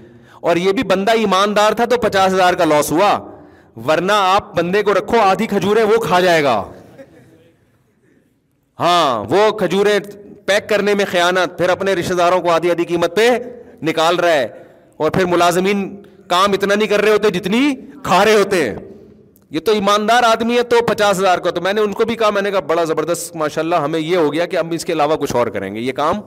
[0.48, 3.08] اور یہ بھی بندہ ایماندار تھا تو پچاس ہزار کا لاس ہوا
[3.86, 6.52] ورنہ آپ بندے کو رکھو آدھی کھجورے وہ کھا جائے گا
[8.80, 9.98] ہاں وہ کھجورے
[10.50, 13.28] پیک کرنے میں خیانت پھر اپنے رشتے داروں کو آدھی آدھی قیمت پہ
[13.88, 14.46] نکال رہا ہے
[15.04, 15.82] اور پھر ملازمین
[16.34, 17.62] کام اتنا نہیں کر رہے ہوتے جتنی
[18.04, 18.74] کھا رہے ہوتے ہیں
[19.56, 22.14] یہ تو ایماندار آدمی ہے تو پچاس ہزار کا تو میں نے ان کو بھی
[22.22, 24.84] کہا میں نے کہا بڑا زبردست ماشاء اللہ ہمیں یہ ہو گیا کہ ہم اس
[24.84, 26.20] کے علاوہ کچھ اور کریں گے یہ کام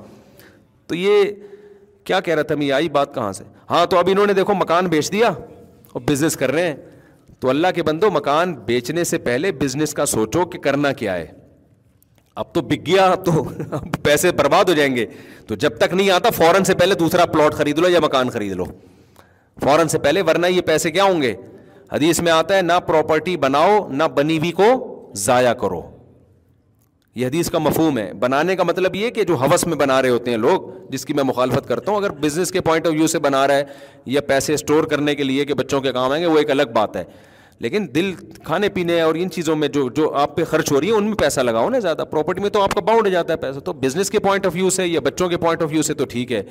[0.88, 1.24] تو یہ
[2.10, 4.54] کیا کہہ رہا تھا میں آئی بات کہاں سے ہاں تو اب انہوں نے دیکھو
[4.60, 6.76] مکان بیچ دیا اور بزنس کر رہے ہیں
[7.42, 11.26] تو اللہ کے بندو مکان بیچنے سے پہلے بزنس کا سوچو کہ کرنا کیا ہے
[12.44, 13.32] اب تو بک گیا اب تو
[14.08, 15.06] پیسے برباد ہو جائیں گے
[15.48, 18.54] تو جب تک نہیں آتا فوراً سے پہلے دوسرا پلاٹ خرید لو یا مکان خرید
[18.62, 18.66] لو
[19.66, 21.34] فوراً سے پہلے ورنہ یہ پیسے کیا ہوں گے
[21.92, 24.70] حدیث میں آتا ہے نہ پراپرٹی بناؤ نہ بنی ہوئی کو
[25.28, 25.82] ضائع کرو
[27.20, 30.10] یہ حدیث کا مفہوم ہے بنانے کا مطلب یہ کہ جو ہوس میں بنا رہے
[30.10, 33.08] ہوتے ہیں لوگ جس کی میں مخالفت کرتا ہوں اگر بزنس کے پوائنٹ آف ویو
[33.14, 33.64] سے بنا رہا ہے
[34.18, 36.72] یا پیسے اسٹور کرنے کے لیے کہ بچوں کے کام آئیں گے وہ ایک الگ
[36.76, 37.04] بات ہے
[37.66, 38.14] لیکن دل
[38.44, 41.06] کھانے پینے اور ان چیزوں میں جو جو آپ پہ خرچ ہو رہی ہے ان
[41.06, 43.74] میں پیسہ لگاؤ نا زیادہ پراپرٹی میں تو آپ کا باؤنڈ جاتا ہے پیسہ تو
[43.84, 46.32] بزنس کے پوائنٹ آف ویو سے یا بچوں کے پوائنٹ آف ویو سے تو ٹھیک
[46.32, 46.42] ہے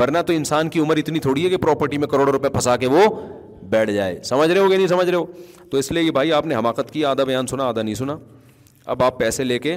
[0.00, 2.86] ورنہ تو انسان کی عمر اتنی تھوڑی ہے کہ پراپرٹی میں کروڑوں روپے پھنسا کے
[2.96, 3.00] وہ
[3.74, 5.24] بیٹھ جائے سمجھ رہے ہو کہ نہیں سمجھ رہے ہو
[5.70, 8.16] تو اس لیے یہ بھائی آپ نے حماقت کی آدھا بیان سنا آدھا نہیں سنا
[8.94, 9.76] اب آپ پیسے لے کے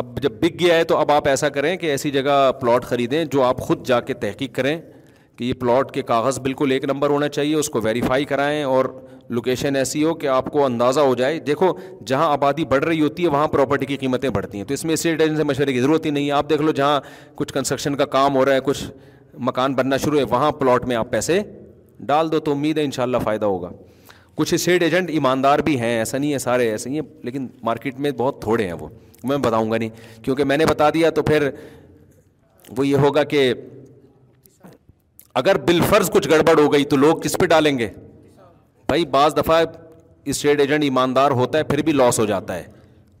[0.00, 3.24] اب جب بک گیا ہے تو اب آپ ایسا کریں کہ ایسی جگہ پلاٹ خریدیں
[3.32, 4.76] جو آپ خود جا کے تحقیق کریں
[5.36, 8.84] کہ یہ پلاٹ کے کاغذ بالکل ایک نمبر ہونا چاہیے اس کو ویریفائی کرائیں اور
[9.28, 11.72] لوکیشن ایسی ہو کہ آپ کو اندازہ ہو جائے دیکھو
[12.06, 14.94] جہاں آبادی بڑھ رہی ہوتی ہے وہاں پراپرٹی کی قیمتیں بڑھتی ہیں تو اس میں
[14.94, 17.00] اسٹیٹ ایجنٹ سے مشورے کی ضرورت ہی نہیں ہے آپ دیکھ لو جہاں
[17.36, 18.84] کچھ کنسٹرکشن کا کام ہو رہا ہے کچھ
[19.48, 21.40] مکان بننا شروع ہے وہاں پلاٹ میں آپ پیسے
[22.06, 23.70] ڈال دو تو امید ہے ان شاء اللہ فائدہ ہوگا
[24.36, 27.98] کچھ اسٹیٹ ایجنٹ ایماندار بھی ہیں ایسا نہیں ہے سارے ایسے ہی ہیں لیکن مارکیٹ
[28.00, 28.88] میں بہت تھوڑے ہیں وہ
[29.28, 29.88] میں بتاؤں گا نہیں
[30.24, 31.48] کیونکہ میں نے بتا دیا تو پھر
[32.76, 33.52] وہ یہ ہوگا کہ
[35.40, 37.88] اگر بالفرض فرض کچھ گڑبڑ ہو گئی تو لوگ کس پہ ڈالیں گے
[38.88, 39.62] بھائی بعض دفعہ
[40.32, 42.64] اسٹیٹ ایجنٹ ایماندار ہوتا ہے پھر بھی لاس ہو جاتا ہے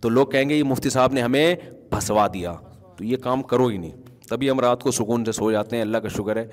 [0.00, 1.54] تو لوگ کہیں گے یہ مفتی صاحب نے ہمیں
[1.90, 2.54] پھنسوا دیا
[2.96, 3.92] تو یہ کام کرو ہی نہیں
[4.30, 6.46] تبھی ہم رات کو سکون سے سو جاتے ہیں اللہ کا شکر ہے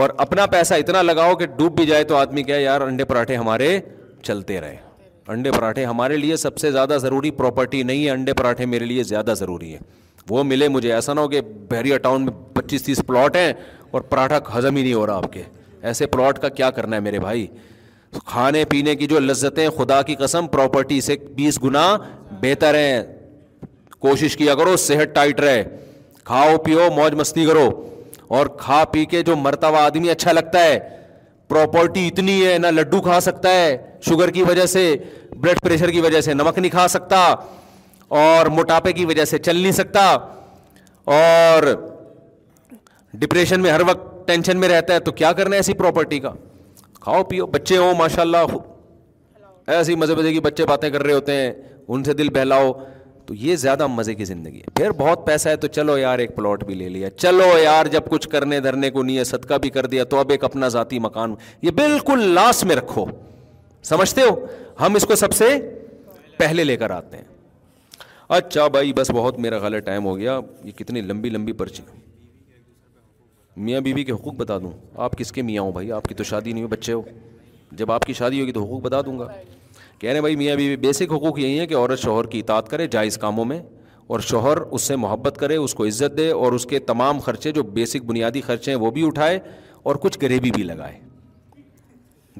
[0.00, 3.36] اور اپنا پیسہ اتنا لگاؤ کہ ڈوب بھی جائے تو آدمی کہے یار انڈے پراٹھے
[3.36, 3.78] ہمارے
[4.22, 4.76] چلتے رہے
[5.32, 9.02] انڈے پراٹھے ہمارے لیے سب سے زیادہ ضروری پراپرٹی نہیں ہے انڈے پراٹھے میرے لیے
[9.04, 9.78] زیادہ ضروری ہے
[10.28, 13.52] وہ ملے مجھے ایسا نہ ہو کہ بحریہ ٹاؤن میں پچیس تیس پلاٹ ہیں
[13.90, 15.42] اور پراٹھا ہضم ہی نہیں ہو رہا آپ کے
[15.90, 17.46] ایسے پلاٹ کا کیا کرنا ہے میرے بھائی
[18.24, 21.86] کھانے پینے کی جو لذتیں خدا کی قسم پراپرٹی سے بیس گنا
[22.42, 23.02] بہتر ہیں
[23.98, 25.62] کوشش کیا کرو صحت ٹائٹ رہے
[26.24, 27.68] کھاؤ پیو موج مستی کرو
[28.38, 30.78] اور کھا پی کے جو مرتا ہوا آدمی اچھا لگتا ہے
[31.48, 33.76] پراپرٹی اتنی ہے نہ لڈو کھا سکتا ہے
[34.08, 34.82] شوگر کی وجہ سے
[35.40, 37.20] بلڈ پریشر کی وجہ سے نمک نہیں کھا سکتا
[38.22, 40.02] اور موٹاپے کی وجہ سے چل نہیں سکتا
[41.16, 41.62] اور
[43.20, 46.30] ڈپریشن میں ہر وقت ٹینشن میں رہتا ہے تو کیا کرنا ہے ایسی پراپرٹی کا
[47.00, 48.56] کھاؤ پیو بچے ہوں ماشاء اللہ
[49.76, 51.52] ایسی مزے مزے کی بچے باتیں کر رہے ہوتے ہیں
[51.88, 52.72] ان سے دل بہلاؤ
[53.28, 56.34] تو یہ زیادہ مزے کی زندگی ہے پھر بہت پیسہ ہے تو چلو یار ایک
[56.36, 59.70] پلاٹ بھی لے لیا چلو یار جب کچھ کرنے دھرنے کو نہیں ہے صدقہ بھی
[59.70, 63.04] کر دیا تو اب ایک اپنا ذاتی مکان یہ بالکل لاسٹ میں رکھو
[63.88, 64.34] سمجھتے ہو
[64.80, 65.48] ہم اس کو سب سے
[66.38, 67.24] پہلے لے کر آتے ہیں
[68.38, 71.82] اچھا بھائی بس بہت میرا غلط ٹائم ہو گیا یہ کتنی لمبی لمبی پرچی
[73.56, 74.70] میاں بیوی بی کے حقوق بتا دوں
[75.04, 77.02] آپ کس کے میاں ہو بھائی آپ کی تو شادی نہیں ہو بچے ہو
[77.82, 79.28] جب آپ کی شادی ہوگی تو حقوق بتا دوں گا
[80.00, 82.68] کہہ رہے ہیں بھائی میاں بیوی بیسک حقوق یہی ہیں کہ عورت شوہر کی اطاعت
[82.68, 83.60] کرے جائز کاموں میں
[84.14, 87.52] اور شوہر اس سے محبت کرے اس کو عزت دے اور اس کے تمام خرچے
[87.52, 89.38] جو بیسک بنیادی خرچے ہیں وہ بھی اٹھائے
[89.88, 90.98] اور کچھ غریبی بھی لگائے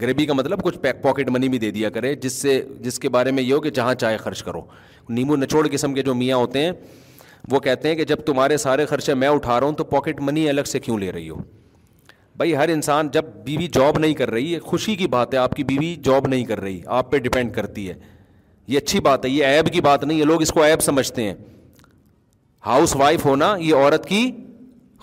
[0.01, 3.09] غریبی کا مطلب کچھ پیک پاکٹ منی بھی دے دیا کرے جس سے جس کے
[3.19, 4.61] بارے میں یہ ہو کہ جہاں چاہے خرچ کرو
[5.09, 6.73] نیمو نچوڑ قسم کے جو میاں ہوتے ہیں
[7.51, 10.49] وہ کہتے ہیں کہ جب تمہارے سارے خرچے میں اٹھا رہا ہوں تو پاکٹ منی
[10.49, 11.41] الگ سے کیوں لے رہی ہو
[12.39, 15.55] بھائی ہر انسان جب بیوی جاب نہیں کر رہی ہے خوشی کی بات ہے آپ
[15.55, 17.95] کی بیوی جاب نہیں کر رہی آپ پہ ڈپینڈ کرتی ہے
[18.73, 21.23] یہ اچھی بات ہے یہ ایب کی بات نہیں ہے لوگ اس کو ایب سمجھتے
[21.23, 21.35] ہیں
[22.67, 24.31] ہاؤس وائف ہونا یہ عورت کی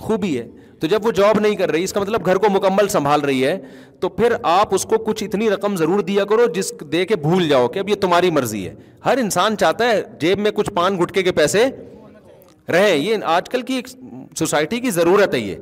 [0.06, 0.48] خوبی ہے
[0.80, 3.46] تو جب وہ جاب نہیں کر رہی اس کا مطلب گھر کو مکمل سنبھال رہی
[3.46, 3.58] ہے
[4.00, 7.48] تو پھر آپ اس کو کچھ اتنی رقم ضرور دیا کرو جس دے کے بھول
[7.50, 8.74] جاؤ کہ اب یہ تمہاری مرضی ہے
[9.06, 11.70] ہر انسان چاہتا ہے جیب میں کچھ پان گٹکے کے پیسے
[12.74, 13.88] رہیں یہ آج کل کی ایک
[14.40, 15.56] سوسائٹی کی ضرورت ہے یہ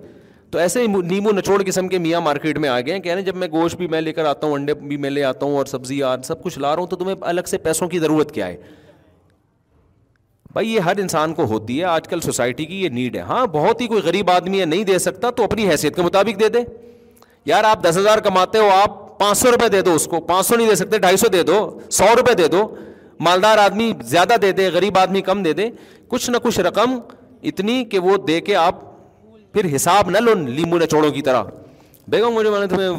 [0.54, 3.20] تو ایسے ہی نیمو نچوڑ قسم کے میاں مارکیٹ میں آ گئے ہیں کہہ رہے
[3.20, 5.46] ہیں جب میں گوشت بھی میں لے کر آتا ہوں انڈے بھی میں لے آتا
[5.46, 8.00] ہوں اور سبزی آ سب کچھ لا رہا ہوں تو تمہیں الگ سے پیسوں کی
[8.00, 8.58] ضرورت کیا ہے
[10.54, 13.46] بھائی یہ ہر انسان کو ہوتی ہے آج کل سوسائٹی کی یہ نیڈ ہے ہاں
[13.54, 16.50] بہت ہی کوئی غریب آدمی ہے نہیں دے سکتا تو اپنی حیثیت کے مطابق دے
[16.56, 16.60] دے
[17.52, 20.46] یار آپ دس ہزار کماتے ہو آپ پانچ سو روپئے دے دو اس کو پانچ
[20.48, 21.60] سو نہیں دے سکتے ڈھائی سو دے دو
[22.00, 22.66] سو روپئے دے دو
[23.30, 25.70] مالدار آدمی زیادہ دے دے غریب آدمی کم دے دے
[26.14, 26.98] کچھ نہ کچھ رقم
[27.54, 28.92] اتنی کہ وہ دے کے آپ
[29.54, 31.44] پھر حساب نہ لو لیمو نچوڑوں کی طرح
[32.12, 32.90] بیگم مجھے میں نے تمہیں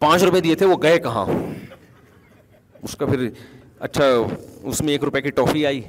[0.00, 1.24] پانچ روپے دیے تھے وہ گئے کہاں
[2.82, 3.28] اس کا پھر
[3.86, 4.04] اچھا
[4.70, 5.80] اس میں ایک روپے کی ٹافی آئی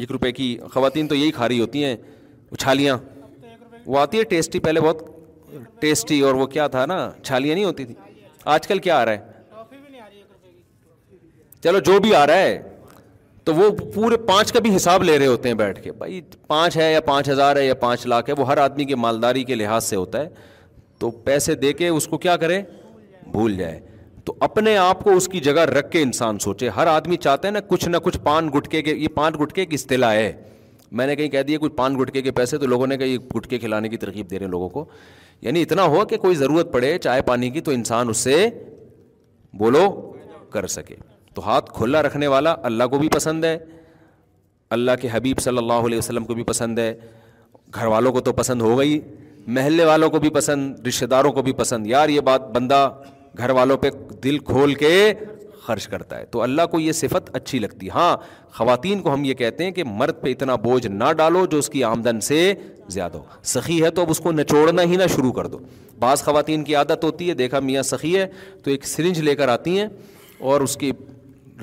[0.00, 4.24] ایک روپے کی خواتین تو یہی کھا رہی ہوتی ہیں اچھالیاں چھالیاں وہ آتی ہے
[4.32, 5.02] ٹیسٹی پہلے بہت
[5.80, 7.94] ٹیسٹی اور وہ کیا تھا نا چھالیاں نہیں ہوتی تھی
[8.54, 9.96] آج کل کیا آ رہا ہے
[11.64, 12.67] چلو جو بھی آ رہا ہے
[13.48, 16.76] تو وہ پورے پانچ کا بھی حساب لے رہے ہوتے ہیں بیٹھ کے بھائی پانچ
[16.76, 19.54] ہے یا پانچ ہزار ہے یا پانچ لاکھ ہے وہ ہر آدمی کے مالداری کے
[19.54, 20.28] لحاظ سے ہوتا ہے
[21.00, 22.60] تو پیسے دے کے اس کو کیا کرے
[23.32, 23.78] بھول جائے
[24.24, 27.52] تو اپنے آپ کو اس کی جگہ رکھ کے انسان سوچے ہر آدمی چاہتا ہے
[27.52, 30.32] نا کچھ نہ کچھ پان گٹکے کے یہ پان گٹکے کی اصطلاع ہے
[30.98, 33.58] میں نے کہیں کہہ دیا کچھ پان گٹکے کے پیسے تو لوگوں نے کہیں گٹکے
[33.58, 34.84] کھلانے کی ترکیب دے رہے ہیں لوگوں کو
[35.40, 38.48] یعنی اتنا ہو کہ کوئی ضرورت پڑے چائے پانی کی تو انسان اس سے
[39.58, 39.84] بولو
[40.52, 40.96] کر سکے
[41.38, 43.56] تو ہاتھ کھلا رکھنے والا اللہ کو بھی پسند ہے
[44.76, 46.92] اللہ کے حبیب صلی اللہ علیہ وسلم کو بھی پسند ہے
[47.74, 48.98] گھر والوں کو تو پسند ہو گئی
[49.56, 52.80] محلے والوں کو بھی پسند رشتہ داروں کو بھی پسند یار یہ بات بندہ
[53.38, 53.90] گھر والوں پہ
[54.24, 54.90] دل کھول کے
[55.66, 58.16] خرچ کرتا ہے تو اللہ کو یہ صفت اچھی لگتی ہاں
[58.56, 61.68] خواتین کو ہم یہ کہتے ہیں کہ مرد پہ اتنا بوجھ نہ ڈالو جو اس
[61.74, 62.40] کی آمدن سے
[62.96, 65.58] زیادہ ہو سخی ہے تو اب اس کو نچوڑنا ہی نہ شروع کر دو
[65.98, 68.26] بعض خواتین کی عادت ہوتی ہے دیکھا میاں سخی ہے
[68.64, 69.86] تو ایک سرنج لے کر آتی ہیں
[70.50, 70.90] اور اس کی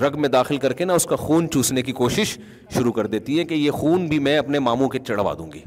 [0.02, 2.36] رگ میں داخل کر کے نا اس کا خون چوسنے کی کوشش
[2.74, 5.60] شروع کر دیتی ہے کہ یہ خون بھی میں اپنے ماموں کے چڑھوا دوں گی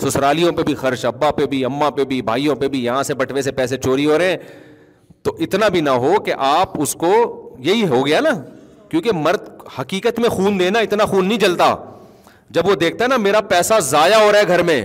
[0.00, 3.14] سسرالیوں پہ بھی خرچ ابا پہ بھی اماں پہ بھی بھائیوں پہ بھی یہاں سے
[3.14, 4.36] بٹوے سے پیسے چوری ہو رہے ہیں
[5.24, 7.12] تو اتنا بھی نہ ہو کہ آپ اس کو
[7.64, 8.30] یہی ہو گیا نا
[8.90, 9.48] کیونکہ مرد
[9.78, 11.74] حقیقت میں خون دینا اتنا خون نہیں جلتا
[12.56, 14.84] جب وہ دیکھتا ہے نا میرا پیسہ ضائع ہو رہا ہے گھر میں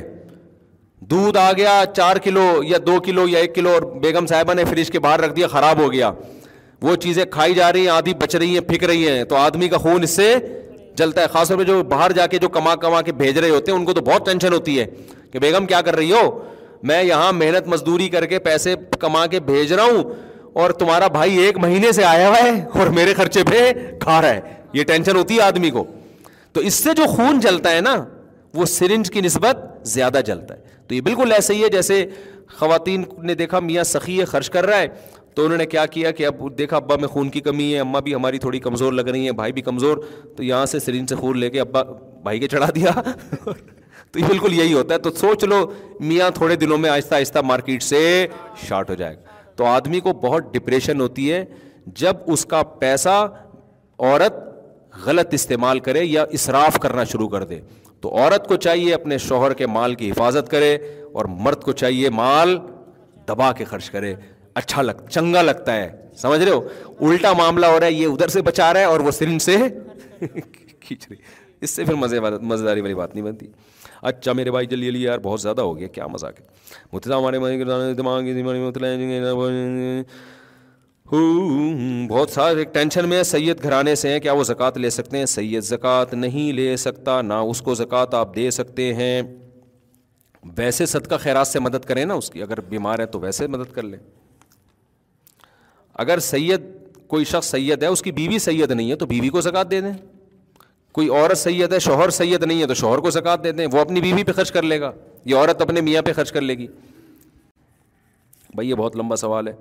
[1.12, 4.64] دودھ آ گیا چار کلو یا دو کلو یا ایک کلو اور بیگم صاحبہ نے
[4.66, 6.12] فریج کے باہر رکھ دیا خراب ہو گیا
[6.82, 9.68] وہ چیزیں کھائی جا رہی ہیں آدھی بچ رہی ہیں پھک رہی ہیں تو آدمی
[9.70, 10.34] کا خون اس سے
[10.98, 13.50] جلتا ہے خاص طور پہ جو باہر جا کے جو کما کما کے بھیج رہے
[13.50, 14.86] ہوتے ہیں ان کو تو بہت ٹینشن ہوتی ہے
[15.32, 16.22] کہ بیگم کیا کر رہی ہو
[16.92, 20.04] میں یہاں محنت مزدوری کر کے پیسے کما کے بھیج رہا ہوں
[20.62, 23.72] اور تمہارا بھائی ایک مہینے سے آیا ہوا ہے اور میرے خرچے پہ
[24.02, 25.86] کھا رہا ہے یہ ٹینشن ہوتی ہے آدمی کو
[26.54, 27.96] تو اس سے جو خون جلتا ہے نا
[28.54, 29.58] وہ سرنج کی نسبت
[29.88, 32.06] زیادہ جلتا ہے تو یہ بالکل ایسے ہی ہے جیسے
[32.58, 34.88] خواتین نے دیکھا میاں سخی ہے خرچ کر رہا ہے
[35.38, 38.00] تو انہوں نے کیا کیا کہ اب دیکھا ابا میں خون کی کمی ہے اماں
[38.02, 39.98] بھی ہماری تھوڑی کمزور لگ رہی ہیں بھائی بھی کمزور
[40.38, 41.82] تو یہاں سے سرین سے خون لے کے ابا
[42.24, 42.92] بھائی کے چڑھا دیا
[43.44, 45.60] تو یہ بالکل یہی ہوتا ہے تو سوچ لو
[46.00, 48.00] میاں تھوڑے دنوں میں آہستہ آہستہ مارکیٹ سے
[48.68, 51.44] شارٹ ہو جائے گا تو آدمی کو بہت ڈپریشن ہوتی ہے
[52.02, 53.16] جب اس کا پیسہ
[54.00, 54.38] عورت
[55.06, 57.60] غلط استعمال کرے یا اصراف کرنا شروع کر دے
[58.02, 60.74] تو عورت کو چاہیے اپنے شوہر کے مال کی حفاظت کرے
[61.14, 62.58] اور مرد کو چاہیے مال
[63.28, 64.14] دبا کے خرچ کرے
[64.58, 65.90] اچھا لگ چنگا لگتا ہے
[66.22, 69.00] سمجھ رہے ہو الٹا معاملہ ہو رہا ہے یہ ادھر سے بچا رہا ہے اور
[69.08, 69.58] وہ سرنج سے
[70.20, 71.16] کھینچ رہی
[71.66, 73.48] اس سے پھر مزے مزیداری والی بات نہیں بنتی
[74.12, 78.32] اچھا میرے بھائی جلدی جلدی یار بہت زیادہ ہو گیا کیا مذاق ہے دماغ
[82.10, 85.64] بہت سارے ٹینشن میں سید گھرانے سے ہیں کیا وہ زکوٰۃ لے سکتے ہیں سید
[85.64, 89.22] زکوٰۃ نہیں لے سکتا نہ اس کو زکوٰۃ آپ دے سکتے ہیں
[90.58, 93.72] ویسے صدقہ خیرات سے مدد کریں نا اس کی اگر بیمار ہے تو ویسے مدد
[93.76, 93.98] کر لیں
[96.02, 96.66] اگر سید
[97.10, 99.80] کوئی شخص سید ہے اس کی بیوی سید نہیں ہے تو بیوی کو زکوٰۃ دے
[99.82, 99.92] دیں
[100.94, 103.80] کوئی عورت سید ہے شوہر سید نہیں ہے تو شوہر کو زکوٰۃ دے دیں وہ
[103.80, 104.92] اپنی بیوی پہ خرچ کر لے گا
[105.26, 106.68] یہ عورت اپنے میاں پہ خرچ کر لے گی
[108.56, 109.54] بھائی یہ بہت لمبا سوال ہے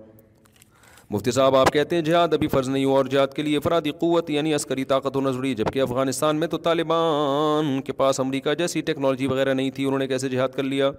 [1.11, 3.91] مفتی صاحب آپ کہتے ہیں جہاد ابھی فرض نہیں ہوا اور جہاد کے لیے افرادی
[4.01, 8.55] قوت یعنی عسکری طاقت ہونا ضروری ہے جبکہ افغانستان میں تو طالبان کے پاس امریکہ
[8.59, 10.91] جیسی ٹیکنالوجی وغیرہ نہیں تھی انہوں نے کیسے جہاد کر لیا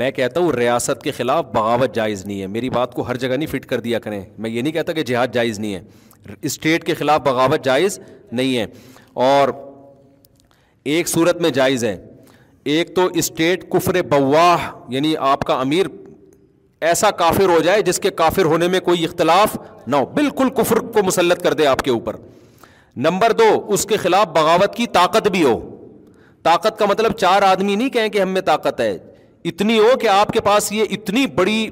[0.00, 3.34] میں کہتا ہوں ریاست کے خلاف بغاوت جائز نہیں ہے میری بات کو ہر جگہ
[3.36, 6.84] نہیں فٹ کر دیا کریں میں یہ نہیں کہتا کہ جہاد جائز نہیں ہے اسٹیٹ
[6.84, 7.98] کے خلاف بغاوت جائز
[8.32, 8.66] نہیں ہے
[9.30, 9.48] اور
[10.94, 11.96] ایک صورت میں جائز ہے
[12.74, 15.86] ایک تو اسٹیٹ کفر بواہ یعنی آپ کا امیر
[16.88, 20.80] ایسا کافر ہو جائے جس کے کافر ہونے میں کوئی اختلاف نہ ہو بالکل کفر
[20.94, 22.16] کو مسلط کر دے آپ کے اوپر
[23.06, 25.58] نمبر دو اس کے خلاف بغاوت کی طاقت بھی ہو
[26.44, 28.96] طاقت کا مطلب چار آدمی نہیں کہیں کہ ہم میں طاقت ہے
[29.44, 31.68] اتنی ہو کہ آپ کے پاس یہ اتنی بڑی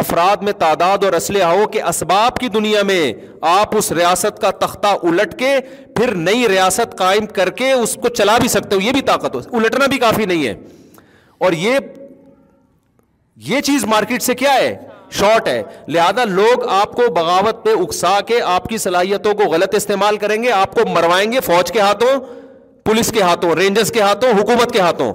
[0.00, 3.12] افراد میں تعداد اور اسلحہ ہو کہ اسباب کی دنیا میں
[3.50, 5.54] آپ اس ریاست کا تختہ الٹ کے
[5.96, 9.34] پھر نئی ریاست قائم کر کے اس کو چلا بھی سکتے ہو یہ بھی طاقت
[9.34, 10.54] ہو الٹنا بھی کافی نہیں ہے
[11.46, 11.78] اور یہ
[13.50, 14.74] یہ چیز مارکیٹ سے کیا ہے
[15.18, 19.74] شارٹ ہے لہذا لوگ آپ کو بغاوت پہ اکسا کے آپ کی صلاحیتوں کو غلط
[19.74, 22.18] استعمال کریں گے آپ کو مروائیں گے فوج کے ہاتھوں
[22.84, 25.12] پولیس کے ہاتھوں رینجرز کے ہاتھوں حکومت کے ہاتھوں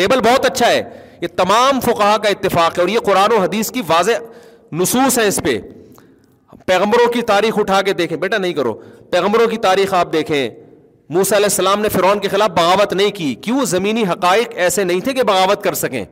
[0.00, 0.82] لیبل بہت اچھا ہے
[1.24, 4.24] یہ تمام فقہ کا اتفاق ہے اور یہ قرآن و حدیث کی واضح
[4.80, 5.58] نصوص ہے اس پہ
[6.70, 8.72] پیغمبروں کی تاریخ اٹھا کے دیکھیں بیٹا نہیں کرو
[9.12, 10.42] پیغمبروں کی تاریخ آپ دیکھیں
[11.16, 15.00] موسیٰ علیہ السلام نے فرعون کے خلاف بغاوت نہیں کی کیوں زمینی حقائق ایسے نہیں
[15.08, 16.04] تھے کہ بغاوت کر سکیں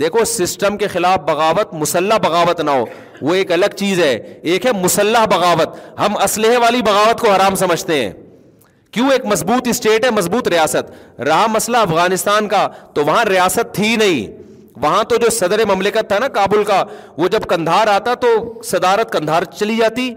[0.00, 2.84] دیکھو سسٹم کے خلاف بغاوت مسلح بغاوت نہ ہو
[3.28, 4.12] وہ ایک الگ چیز ہے
[4.54, 5.76] ایک ہے مسلح بغاوت
[6.06, 8.12] ہم اسلحے والی بغاوت کو حرام سمجھتے ہیں
[8.90, 13.94] کیوں ایک مضبوط اسٹیٹ ہے مضبوط ریاست رہا مسئلہ افغانستان کا تو وہاں ریاست تھی
[14.02, 14.46] نہیں
[14.82, 16.82] وہاں تو جو صدر مملکت تھا نا کابل کا
[17.18, 18.28] وہ جب کندھار آتا تو
[18.64, 20.12] صدارت کندھار چلی جاتی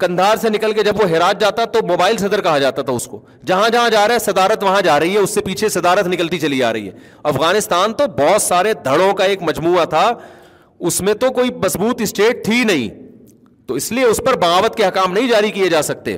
[0.00, 3.06] کندھار سے نکل کے جب وہ ہیرات جاتا تو موبائل صدر کہا جاتا تھا اس
[3.10, 6.06] کو جہاں جہاں جا رہا ہے صدارت وہاں جا رہی ہے اس سے پیچھے صدارت
[6.14, 6.92] نکلتی چلی جا رہی ہے
[7.32, 10.10] افغانستان تو بہت سارے دھڑوں کا ایک مجموعہ تھا
[10.88, 12.88] اس میں تو کوئی مضبوط اسٹیٹ تھی نہیں
[13.68, 16.16] تو اس لیے اس پر بغاوت کے حکام نہیں جاری کیے جا سکتے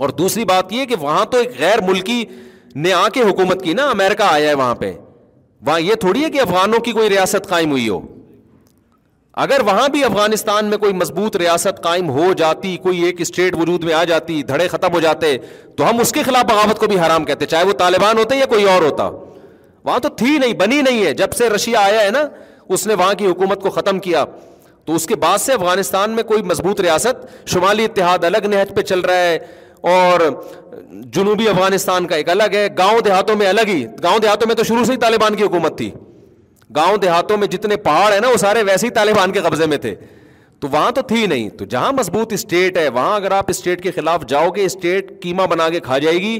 [0.00, 2.24] اور دوسری بات یہ کہ وہاں تو ایک غیر ملکی
[2.84, 4.92] نے آ کے حکومت کی نا امریکہ آیا ہے وہاں پہ
[5.66, 8.00] وہاں یہ تھوڑی ہے کہ افغانوں کی کوئی ریاست قائم ہوئی ہو
[9.42, 13.84] اگر وہاں بھی افغانستان میں کوئی مضبوط ریاست قائم ہو جاتی کوئی ایک اسٹیٹ وجود
[13.84, 15.36] میں آ جاتی دھڑے ختم ہو جاتے
[15.76, 18.46] تو ہم اس کے خلاف بغاوت کو بھی حرام کہتے چاہے وہ طالبان ہوتے یا
[18.48, 19.08] کوئی اور ہوتا
[19.84, 22.22] وہاں تو تھی نہیں بنی نہیں ہے جب سے رشیا آیا ہے نا
[22.76, 24.24] اس نے وہاں کی حکومت کو ختم کیا
[24.84, 28.82] تو اس کے بعد سے افغانستان میں کوئی مضبوط ریاست شمالی اتحاد الگ نہج پہ
[28.92, 29.38] چل رہا ہے
[29.90, 30.20] اور
[31.14, 34.62] جنوبی افغانستان کا ایک الگ ہے گاؤں دیہاتوں میں الگ ہی گاؤں دیہاتوں میں تو
[34.64, 35.90] شروع سے ہی طالبان کی حکومت تھی
[36.76, 39.76] گاؤں دیہاتوں میں جتنے پہاڑ ہیں نا وہ سارے ویسے ہی طالبان کے قبضے میں
[39.86, 39.94] تھے
[40.60, 43.90] تو وہاں تو تھی نہیں تو جہاں مضبوط اسٹیٹ ہے وہاں اگر آپ اسٹیٹ کے
[43.96, 46.38] خلاف جاؤ گے اسٹیٹ کیما بنا کے کھا جائے گی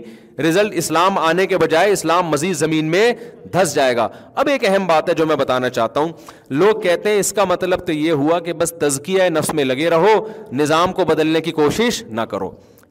[0.48, 3.12] رزلٹ اسلام آنے کے بجائے اسلام مزید زمین میں
[3.52, 4.08] دھس جائے گا
[4.40, 6.12] اب ایک اہم بات ہے جو میں بتانا چاہتا ہوں
[6.50, 9.90] لوگ کہتے ہیں اس کا مطلب تو یہ ہوا کہ بس تزکیہ نفس میں لگے
[9.90, 10.14] رہو
[10.62, 12.50] نظام کو بدلنے کی کوشش نہ کرو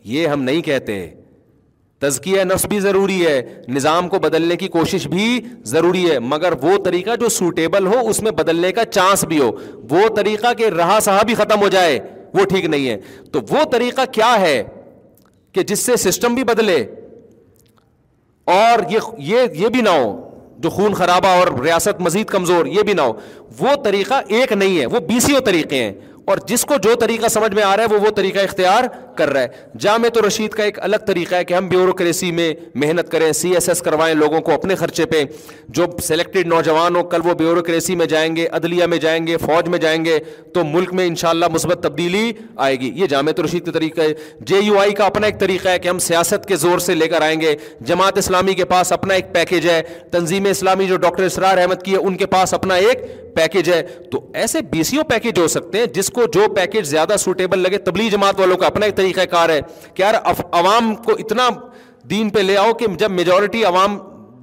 [0.10, 1.06] یہ ہم نہیں کہتے
[2.02, 3.42] تزکیہ نفس بھی ضروری ہے
[3.74, 5.40] نظام کو بدلنے کی کوشش بھی
[5.72, 9.50] ضروری ہے مگر وہ طریقہ جو سوٹیبل ہو اس میں بدلنے کا چانس بھی ہو
[9.90, 12.00] وہ طریقہ کہ رہا سہا بھی ختم ہو جائے
[12.34, 12.98] وہ ٹھیک نہیں ہے
[13.32, 14.62] تو وہ طریقہ کیا ہے
[15.54, 16.84] کہ جس سے سسٹم بھی بدلے
[18.62, 18.80] اور
[19.18, 20.18] یہ یہ بھی نہ ہو
[20.64, 23.14] جو خون خرابہ اور ریاست مزید کمزور یہ بھی نہ ہو
[23.60, 25.92] وہ طریقہ ایک نہیں ہے وہ بیسیوں طریقے ہیں
[26.30, 28.84] اور جس کو جو طریقہ سمجھ میں آ رہا ہے وہ وہ طریقہ اختیار
[29.18, 29.42] کر رہا
[30.04, 32.54] ہے تو رشید کا ایک الگ طریقہ ہے کہ ہم بیوروکریسی میں
[32.84, 35.22] محنت کریں سی ایس ایس کروائیں لوگوں کو اپنے خرچے پہ
[35.78, 39.70] جو سلیکٹڈ نوجوان ہو کل وہ بیوروکریسی میں جائیں گے عدلیہ میں جائیں گے فوج
[39.70, 40.18] میں جائیں گے
[40.54, 42.32] تو ملک میں انشاءاللہ مثبت تبدیلی
[42.68, 44.14] آئے گی یہ جامع تو رشید کا طریقہ ہے
[44.52, 47.08] جے یو آئی کا اپنا ایک طریقہ ہے کہ ہم سیاست کے زور سے لے
[47.08, 47.56] کر آئیں گے
[47.92, 51.92] جماعت اسلامی کے پاس اپنا ایک پیکج ہے تنظیم اسلامی جو ڈاکٹر اسرار احمد کی
[51.94, 53.06] ہے ان کے پاس اپنا ایک
[53.36, 56.86] پیکج ہے تو ایسے بی سی او پیکج ہو سکتے ہیں جس کو جو پیکج
[56.88, 59.60] زیادہ سوٹیبل لگے تبلیغ جماعت والوں کا اپنا ایک طریقہ کار ہے
[59.94, 60.14] کہ یار
[60.52, 61.50] عوام کو اتنا
[62.10, 63.98] دین پہ لے آؤ کہ جب میجورٹی عوام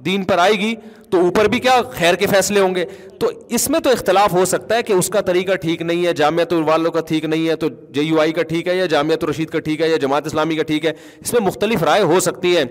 [0.05, 0.73] دین پر آئے گی
[1.11, 2.83] تو اوپر بھی کیا خیر کے فیصلے ہوں گے
[3.19, 6.13] تو اس میں تو اختلاف ہو سکتا ہے کہ اس کا طریقہ ٹھیک نہیں ہے
[6.19, 9.23] جامعت والوں کا ٹھیک نہیں ہے تو جے یو آئی کا ٹھیک ہے یا جامعت
[9.29, 10.91] رشید کا ٹھیک ہے یا جماعت اسلامی کا ٹھیک ہے
[11.21, 12.63] اس میں مختلف رائے ہو سکتی ہے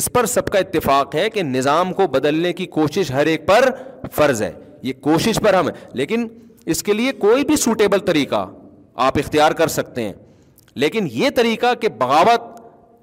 [0.00, 3.68] اس پر سب کا اتفاق ہے کہ نظام کو بدلنے کی کوشش ہر ایک پر
[4.14, 5.68] فرض ہے یہ کوشش پر ہم
[6.02, 6.26] لیکن
[6.70, 8.44] اس کے لیے کوئی بھی سوٹیبل طریقہ
[9.06, 10.12] آپ اختیار کر سکتے ہیں
[10.82, 12.50] لیکن یہ طریقہ کہ بغاوت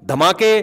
[0.08, 0.58] دھماکے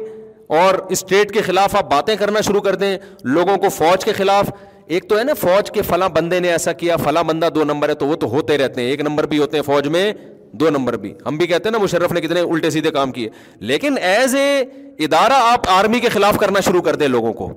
[0.62, 4.50] اور اسٹیٹ کے خلاف آپ باتیں کرنا شروع کر دیں لوگوں کو فوج کے خلاف
[4.95, 7.89] ایک تو ہے نا فوج کے فلاں بندے نے ایسا کیا فلاں بندہ دو نمبر
[7.89, 10.12] ہے تو وہ تو ہوتے رہتے ہیں ایک نمبر بھی ہوتے ہیں فوج میں
[10.60, 13.30] دو نمبر بھی ہم بھی کہتے ہیں نا مشرف نے کتنے الٹے سیدھے کام کیے
[13.72, 14.60] لیکن ایز اے
[15.06, 17.52] ادارہ آپ آرمی کے خلاف کرنا شروع کر دیں لوگوں کو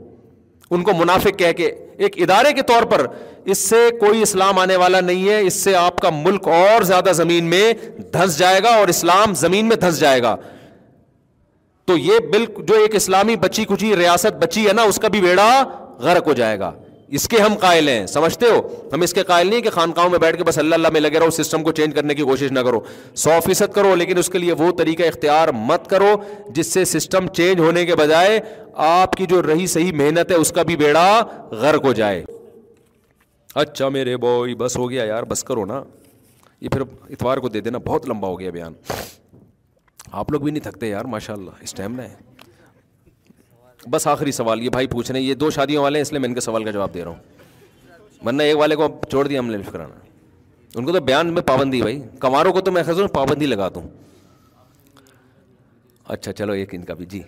[0.75, 1.71] ان کو منافع کہہ کے
[2.03, 3.07] ایک ادارے کے طور پر
[3.55, 7.13] اس سے کوئی اسلام آنے والا نہیں ہے اس سے آپ کا ملک اور زیادہ
[7.15, 7.63] زمین میں
[8.13, 10.35] دھنس جائے گا اور اسلام زمین میں دھنس جائے گا
[11.87, 15.21] تو یہ بالکل جو ایک اسلامی بچی کچی ریاست بچی ہے نا اس کا بھی
[15.21, 15.49] بیڑا
[16.03, 16.73] غرق ہو جائے گا
[17.19, 18.61] اس کے ہم قائل ہیں سمجھتے ہو
[18.93, 21.19] ہم اس کے قائل نہیں کہ خانقاہوں میں بیٹھ کے بس اللہ اللہ میں لگے
[21.21, 22.81] رہو سسٹم کو چینج کرنے کی کوشش نہ کرو
[23.23, 26.15] سو فیصد کرو لیکن اس کے لیے وہ طریقہ اختیار مت کرو
[26.55, 28.39] جس سے سسٹم چینج ہونے کے بجائے
[28.87, 31.07] آپ کی جو رہی صحیح محنت ہے اس کا بھی بیڑا
[31.61, 32.23] غرق ہو جائے
[33.65, 35.83] اچھا میرے بوئی بس ہو گیا یار بس کرو نا
[36.61, 38.73] یہ پھر اتوار کو دے دینا بہت لمبا ہو گیا بیان
[40.13, 42.01] آپ لوگ بھی نہیں تھکتے یار ماشاء اللہ اس ٹائم
[43.91, 46.19] بس آخری سوال یہ بھائی پوچھ رہے ہیں یہ دو شادیوں والے ہیں اس لیے
[46.21, 49.41] میں ان کے سوال کا جواب دے رہا ہوں ورنہ ایک والے کو چھوڑ دیا
[49.41, 49.95] ہم نے فکرانا
[50.75, 53.83] ان کو تو بیان میں پابندی بھائی کماروں کو تو میں خزوں پابندی لگا دوں
[56.17, 57.23] اچھا چلو ایک ان کا بھی جی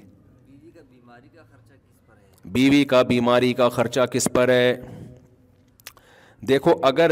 [2.52, 4.74] بیوی کا بیماری کا خرچہ کس پر ہے
[6.48, 7.10] دیکھو اگر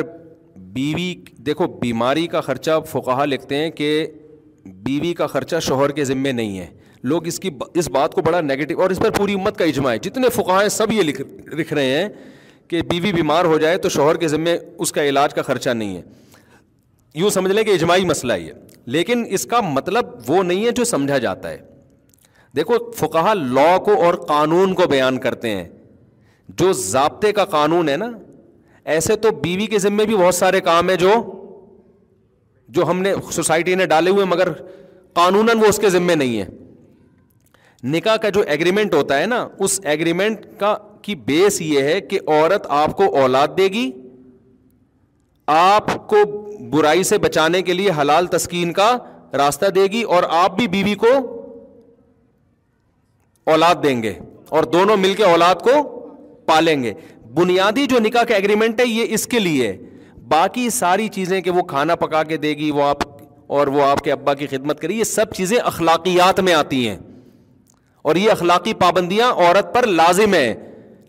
[0.74, 1.14] بیوی
[1.46, 3.88] دیکھو بیماری کا خرچہ فقہ لکھتے ہیں کہ
[4.84, 6.66] بیوی کا خرچہ شوہر کے ذمے نہیں ہے
[7.08, 9.92] لوگ اس کی اس بات کو بڑا نگیٹو اور اس پر پوری امت کا اجماع
[9.92, 11.20] ہے جتنے فقہ ہیں سب یہ لکھ
[11.58, 12.08] لکھ رہے ہیں
[12.68, 15.96] کہ بیوی بیمار ہو جائے تو شوہر کے ذمے اس کا علاج کا خرچہ نہیں
[15.96, 16.02] ہے
[17.20, 18.52] یوں سمجھ لیں کہ اجماعی مسئلہ ہی ہے
[18.96, 21.58] لیکن اس کا مطلب وہ نہیں ہے جو سمجھا جاتا ہے
[22.56, 25.68] دیکھو فقہ لاء کو اور قانون کو بیان کرتے ہیں
[26.58, 28.10] جو ضابطے کا قانون ہے نا
[28.94, 31.08] ایسے تو بیوی کے ذمے بھی بہت سارے کام ہیں جو
[32.76, 34.48] جو ہم نے سوسائٹی نے ڈالے ہوئے مگر
[35.18, 36.46] قانوناً وہ اس کے ذمے نہیں ہیں
[37.92, 42.18] نکاح کا جو ایگریمنٹ ہوتا ہے نا اس ایگریمنٹ کا کی بیس یہ ہے کہ
[42.26, 43.90] عورت آپ کو اولاد دے گی
[45.52, 46.16] آپ کو
[46.70, 48.90] برائی سے بچانے کے لیے حلال تسکین کا
[49.38, 51.14] راستہ دے گی اور آپ بھی بیوی کو
[53.52, 54.12] اولاد دیں گے
[54.58, 55.82] اور دونوں مل کے اولاد کو
[56.46, 56.92] پالیں گے
[57.34, 59.72] بنیادی جو نکاح کا ایگریمنٹ ہے یہ اس کے لیے
[60.28, 63.02] باقی ساری چیزیں کہ وہ کھانا پکا کے دے گی وہ آپ
[63.58, 66.96] اور وہ آپ کے ابا کی خدمت کری یہ سب چیزیں اخلاقیات میں آتی ہیں
[68.06, 70.54] اور یہ اخلاقی پابندیاں عورت پر لازم ہیں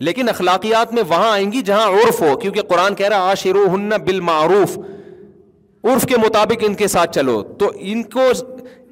[0.06, 3.74] لیکن اخلاقیات میں وہاں آئیں گی جہاں عرف ہو کیونکہ قرآن کہہ رہا آشرو و
[3.74, 8.26] ہن بالمعروف عرف کے مطابق ان کے ساتھ چلو تو ان کو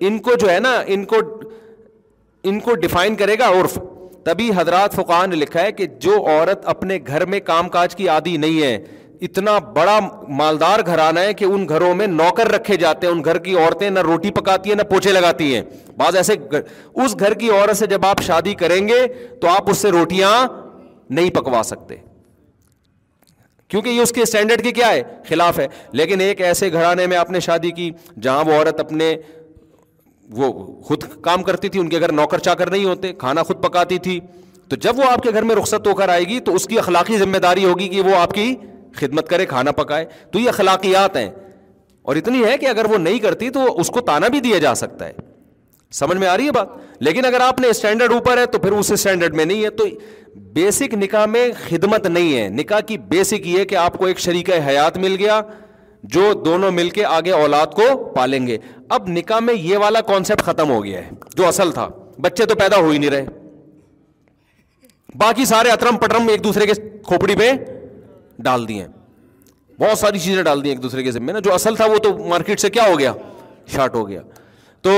[0.08, 1.16] ان کو جو ہے نا ان کو
[2.50, 3.78] ان کو ڈیفائن کرے گا عرف
[4.24, 8.08] تبھی حضرات فقان نے لکھا ہے کہ جو عورت اپنے گھر میں کام کاج کی
[8.14, 8.76] عادی نہیں ہے
[9.28, 9.98] اتنا بڑا
[10.36, 13.88] مالدار گھرانہ ہے کہ ان گھروں میں نوکر رکھے جاتے ہیں ان گھر کی عورتیں
[13.90, 15.62] نہ روٹی پکاتی ہیں نہ پوچھے لگاتی ہیں
[15.96, 16.34] بعض ایسے
[17.04, 19.00] اس گھر کی عورت سے جب آپ شادی کریں گے
[19.40, 20.30] تو آپ اس سے روٹیاں
[21.18, 21.96] نہیں پکوا سکتے
[23.68, 25.66] کیونکہ یہ اس کے اسٹینڈرڈ کی کیا ہے خلاف ہے
[26.00, 27.90] لیکن ایک ایسے گھرانے میں آپ نے شادی کی
[28.22, 29.14] جہاں وہ عورت اپنے
[30.36, 30.52] وہ
[30.86, 34.18] خود کام کرتی تھی ان کے گھر نوکر چاکر نہیں ہوتے کھانا خود پکاتی تھی
[34.68, 36.78] تو جب وہ آپ کے گھر میں رخصت ہو کر آئے گی تو اس کی
[36.78, 38.54] اخلاقی ذمہ داری ہوگی کہ وہ آپ کی
[38.96, 41.30] خدمت کرے کھانا پکائے تو یہ اخلاقیات ہیں
[42.08, 44.74] اور اتنی ہے کہ اگر وہ نہیں کرتی تو اس کو تانا بھی دیا جا
[44.74, 45.12] سکتا ہے
[45.98, 46.68] سمجھ میں آ رہی ہے بات
[47.04, 49.84] لیکن اگر آپ نے اسٹینڈرڈ اوپر ہے تو پھر اس اسٹینڈرڈ میں نہیں ہے تو
[50.54, 54.18] بیسک نکاح میں خدمت نہیں ہے نکاح کی بیسک یہ ہے کہ آپ کو ایک
[54.26, 55.40] شریک حیات مل گیا
[56.16, 58.56] جو دونوں مل کے آگے اولاد کو پالیں گے
[58.98, 61.88] اب نکاح میں یہ والا کانسیپٹ ختم ہو گیا ہے جو اصل تھا
[62.20, 63.26] بچے تو پیدا ہو ہی نہیں رہے
[65.20, 66.72] باقی سارے اترم پٹرم ایک دوسرے کے
[67.06, 67.52] کھوپڑی پہ
[68.42, 71.76] ڈال دیے ہیں بہت ساری چیزیں ڈال ہیں ایک دوسرے کے ذمے نا جو اصل
[71.76, 73.12] تھا وہ تو مارکیٹ سے کیا ہو گیا
[73.72, 74.22] شارٹ ہو گیا
[74.82, 74.90] تو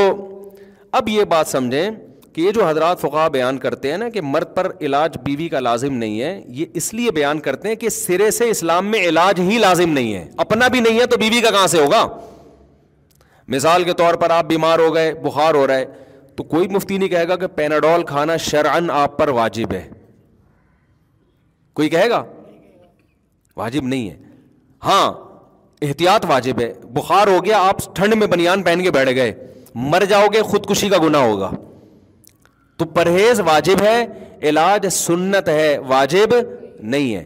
[1.00, 1.90] اب یہ بات سمجھیں
[2.34, 5.60] کہ یہ جو حضرات فقا بیان کرتے ہیں نا کہ مرد پر علاج بیوی کا
[5.60, 9.40] لازم نہیں ہے یہ اس لیے بیان کرتے ہیں کہ سرے سے اسلام میں علاج
[9.48, 12.06] ہی لازم نہیں ہے اپنا بھی نہیں ہے تو بیوی کا کہاں سے ہوگا
[13.56, 15.84] مثال کے طور پر آپ بیمار ہو گئے بخار ہو رہا ہے
[16.36, 19.88] تو کوئی مفتی نہیں کہے گا کہ پیناڈول کھانا شرعن آپ پر واجب ہے
[21.80, 22.22] کوئی کہے گا
[23.56, 24.16] واجب نہیں ہے
[24.84, 25.12] ہاں
[25.86, 29.32] احتیاط واجب ہے بخار ہو گیا آپ ٹھنڈ میں بنیان پہن کے بیٹھ گئے
[29.92, 31.50] مر جاؤ گے خودکشی کا گناہ ہوگا
[32.78, 34.04] تو پرہیز واجب ہے
[34.48, 36.34] علاج سنت ہے واجب
[36.80, 37.24] نہیں ہے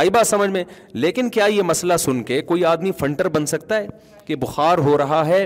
[0.00, 0.62] آئی بات سمجھ میں
[1.04, 3.86] لیکن کیا یہ مسئلہ سن کے کوئی آدمی فنٹر بن سکتا ہے
[4.26, 5.44] کہ بخار ہو رہا ہے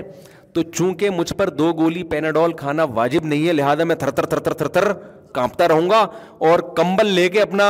[0.53, 4.25] تو چونکہ مجھ پر دو گولی پیناڈول کھانا واجب نہیں ہے لہٰذا میں تھر تھر
[4.29, 4.91] تھر تھر تھر تھر
[5.35, 6.05] کانپتا رہوں گا
[6.49, 7.67] اور کمبل لے کے اپنا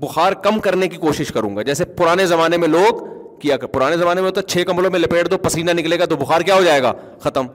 [0.00, 3.04] بخار کم کرنے کی کوشش کروں گا جیسے پرانے زمانے میں لوگ
[3.40, 6.16] کیا کر پرانے زمانے میں تو چھ کمبلوں میں لپیٹ دو پسینہ نکلے گا تو
[6.22, 7.46] بخار کیا ہو جائے گا ختم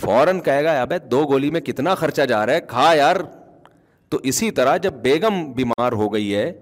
[0.00, 3.16] فوراً کہے گا ابے دو گولی میں کتنا خرچہ جا رہا ہے کھا یار
[4.10, 6.52] تو اسی طرح جب بیگم بیمار ہو گئی ہے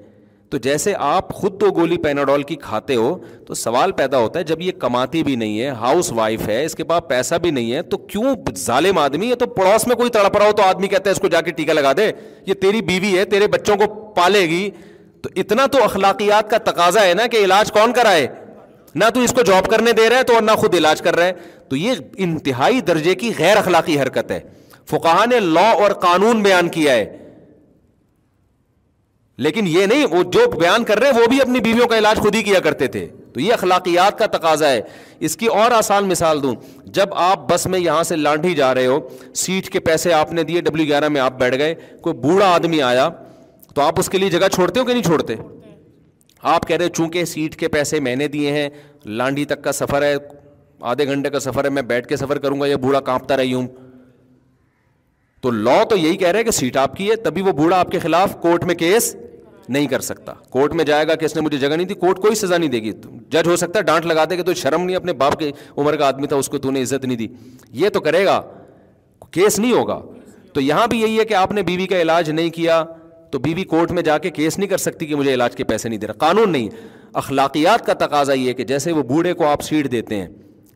[0.50, 3.14] تو جیسے آپ خود دو گولی پیناڈول کی کھاتے ہو
[3.46, 6.74] تو سوال پیدا ہوتا ہے جب یہ کماتی بھی نہیں ہے ہاؤس وائف ہے اس
[6.76, 8.34] کے پاس پیسہ بھی نہیں ہے تو کیوں
[8.64, 11.20] ظالم آدمی ہے تو پڑوس میں کوئی تڑپ رہا ہو تو آدمی کہتا ہے اس
[11.20, 12.11] کو جا کے ٹیکا لگا دے
[12.46, 14.68] یہ تیری بیوی ہے تیرے بچوں کو پالے گی
[15.22, 18.26] تو اتنا تو اخلاقیات کا تقاضا ہے نا کہ علاج کون کرائے
[18.94, 21.24] نہ تو اس کو جاب کرنے دے رہے تو اور نہ خود علاج کر رہا
[21.26, 21.32] ہے
[21.68, 24.40] تو یہ انتہائی درجے کی غیر اخلاقی حرکت ہے
[24.90, 27.04] فقہ نے لا اور قانون بیان کیا ہے
[29.44, 32.18] لیکن یہ نہیں وہ جو بیان کر رہے ہیں وہ بھی اپنی بیویوں کا علاج
[32.22, 34.80] خود ہی کیا کرتے تھے تو یہ اخلاقیات کا تقاضا ہے
[35.28, 36.54] اس کی اور آسان مثال دوں
[36.98, 38.98] جب آپ بس میں یہاں سے لانڈھی جا رہے ہو
[39.44, 43.08] سیٹ کے پیسے آپ نے دیے گیارہ میں آپ بیٹھ گئے کوئی بوڑھا آدمی آیا
[43.74, 45.34] تو آپ اس کے لیے جگہ چھوڑتے ہو کہ نہیں چھوڑتے
[46.52, 48.68] آپ کہہ رہے چونکہ سیٹ کے پیسے میں نے دیے ہیں
[49.20, 50.14] لانڈی تک کا سفر ہے
[50.92, 53.54] آدھے گھنٹے کا سفر ہے میں بیٹھ کے سفر کروں گا یا بوڑھا کانپتا رہی
[53.54, 53.66] ہوں
[55.42, 57.90] تو لا تو یہی کہہ رہے کہ سیٹ آپ کی ہے تبھی وہ بوڑھا آپ
[57.90, 59.14] کے خلاف کورٹ میں کیس
[59.68, 62.18] نہیں کر سکتا کورٹ میں جائے گا کہ اس نے مجھے جگہ نہیں دی کورٹ
[62.22, 62.92] کوئی سزا نہیں دے گی
[63.30, 65.96] جج ہو سکتا ہے ڈانٹ لگا دے کہ تو شرم نہیں اپنے باپ کے عمر
[65.96, 67.26] کا آدمی تھا اس کو تو نے عزت نہیں دی
[67.82, 68.40] یہ تو کرے گا
[69.32, 70.00] کیس نہیں ہوگا
[70.54, 72.82] تو یہاں بھی یہی ہے کہ آپ نے بیوی کا علاج نہیں کیا
[73.32, 75.88] تو بی کورٹ میں جا کے کیس نہیں کر سکتی کہ مجھے علاج کے پیسے
[75.88, 76.68] نہیں دے رہا قانون نہیں
[77.20, 80.26] اخلاقیات کا تقاضا یہ کہ جیسے وہ بوڑھے کو آپ سیٹ دیتے ہیں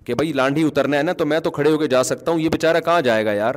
[0.06, 2.40] کہ بھائی لانڈھی اترنا ہے نا تو میں تو کھڑے ہو کے جا سکتا ہوں
[2.40, 3.54] یہ بیچارہ کہاں جائے گا یار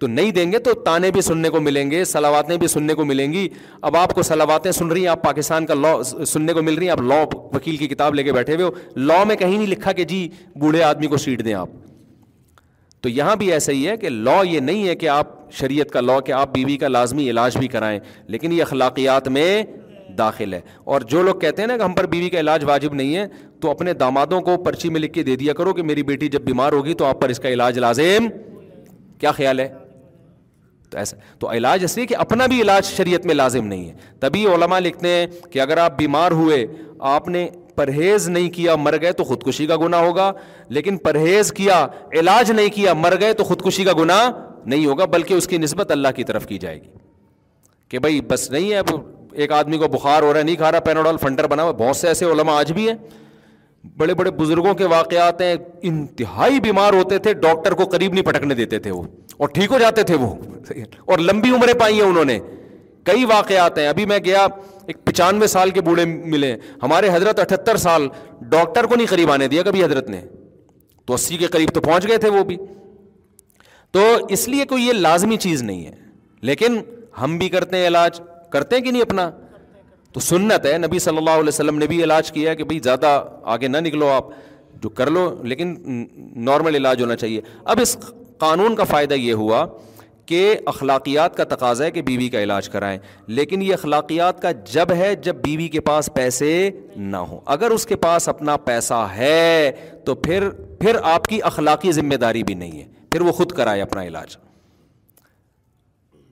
[0.00, 3.04] تو نہیں دیں گے تو تانے بھی سننے کو ملیں گے سلاواتیں بھی سننے کو
[3.04, 3.46] ملیں گی
[3.90, 6.86] اب آپ کو سلاواتیں سن رہی ہیں آپ پاکستان کا لا سننے کو مل رہی
[6.86, 7.20] ہیں آپ لا
[7.54, 8.70] وکیل کی کتاب لے کے بیٹھے ہوئے ہو
[9.06, 10.28] لا میں کہیں نہیں لکھا کہ جی
[10.60, 11.68] بوڑھے آدمی کو سیٹ دیں آپ
[13.02, 15.28] تو یہاں بھی ایسا ہی ہے کہ لا یہ نہیں ہے کہ آپ
[15.60, 17.98] شریعت کا لا کہ آپ بیوی بی کا لازمی علاج بھی کرائیں
[18.34, 19.46] لیکن یہ اخلاقیات میں
[20.18, 20.60] داخل ہے
[20.92, 23.16] اور جو لوگ کہتے ہیں نا کہ ہم پر بیوی بی کا علاج واجب نہیں
[23.16, 23.26] ہے
[23.60, 26.42] تو اپنے دامادوں کو پرچی میں لکھ کے دے دیا کرو کہ میری بیٹی جب
[26.44, 28.28] بیمار ہوگی تو آپ پر اس کا علاج لازم
[29.20, 29.68] کیا خیال ہے
[30.90, 33.94] تو ایسا تو علاج اس لیے کہ اپنا بھی علاج شریعت میں لازم نہیں ہے
[34.20, 36.64] تبھی علماء لکھتے ہیں کہ اگر آپ بیمار ہوئے
[37.16, 40.32] آپ نے پرہیز نہیں کیا مر گئے تو خودکشی کا گناہ ہوگا
[40.78, 41.86] لیکن پرہیز کیا
[42.20, 44.30] علاج نہیں کیا مر گئے تو خودکشی کا گناہ
[44.64, 46.88] نہیں ہوگا بلکہ اس کی نسبت اللہ کی طرف کی جائے گی
[47.90, 48.94] کہ بھائی بس نہیں اب
[49.42, 51.96] ایک آدمی کو بخار ہو رہا ہے نہیں کھا رہا پینوڈال فنڈر بنا ہوا بہت
[51.96, 52.94] سے ایسے علماء آج بھی ہیں
[53.98, 55.54] بڑے بڑے بزرگوں کے واقعات ہیں
[55.90, 59.02] انتہائی بیمار ہوتے تھے ڈاکٹر کو قریب نہیں پٹکنے دیتے تھے وہ
[59.38, 60.34] اور ٹھیک ہو جاتے تھے وہ
[61.06, 62.38] اور لمبی عمریں پائی ہیں انہوں نے
[63.06, 64.46] کئی واقعات ہیں ابھی میں گیا
[64.86, 68.06] ایک پچانوے سال کے بوڑھے ملے ہمارے حضرت اٹھتر سال
[68.50, 70.20] ڈاکٹر کو نہیں قریب آنے دیا کبھی حضرت نے
[71.06, 72.56] تو اسی کے قریب تو پہنچ گئے تھے وہ بھی
[73.92, 74.00] تو
[74.36, 75.92] اس لیے کوئی یہ لازمی چیز نہیں ہے
[76.50, 76.80] لیکن
[77.20, 78.20] ہم بھی کرتے ہیں علاج
[78.52, 79.30] کرتے ہیں کہ نہیں اپنا
[80.12, 83.12] تو سنت ہے نبی صلی اللہ علیہ وسلم نے بھی علاج کیا کہ بھائی زیادہ
[83.56, 84.24] آگے نہ نکلو آپ
[84.82, 85.74] جو کر لو لیکن
[86.44, 87.40] نارمل علاج ہونا چاہیے
[87.74, 87.96] اب اس
[88.38, 89.64] قانون کا فائدہ یہ ہوا
[90.32, 92.98] کہ اخلاقیات کا تقاضا ہے کہ بیوی کا علاج کرائیں
[93.38, 96.48] لیکن یہ اخلاقیات کا جب ہے جب بیوی کے پاس پیسے
[96.96, 99.72] نہ ہوں اگر اس کے پاس اپنا پیسہ ہے
[100.06, 100.48] تو پھر
[100.80, 104.36] پھر آپ کی اخلاقی ذمہ داری بھی نہیں ہے پھر وہ خود کرائے اپنا علاج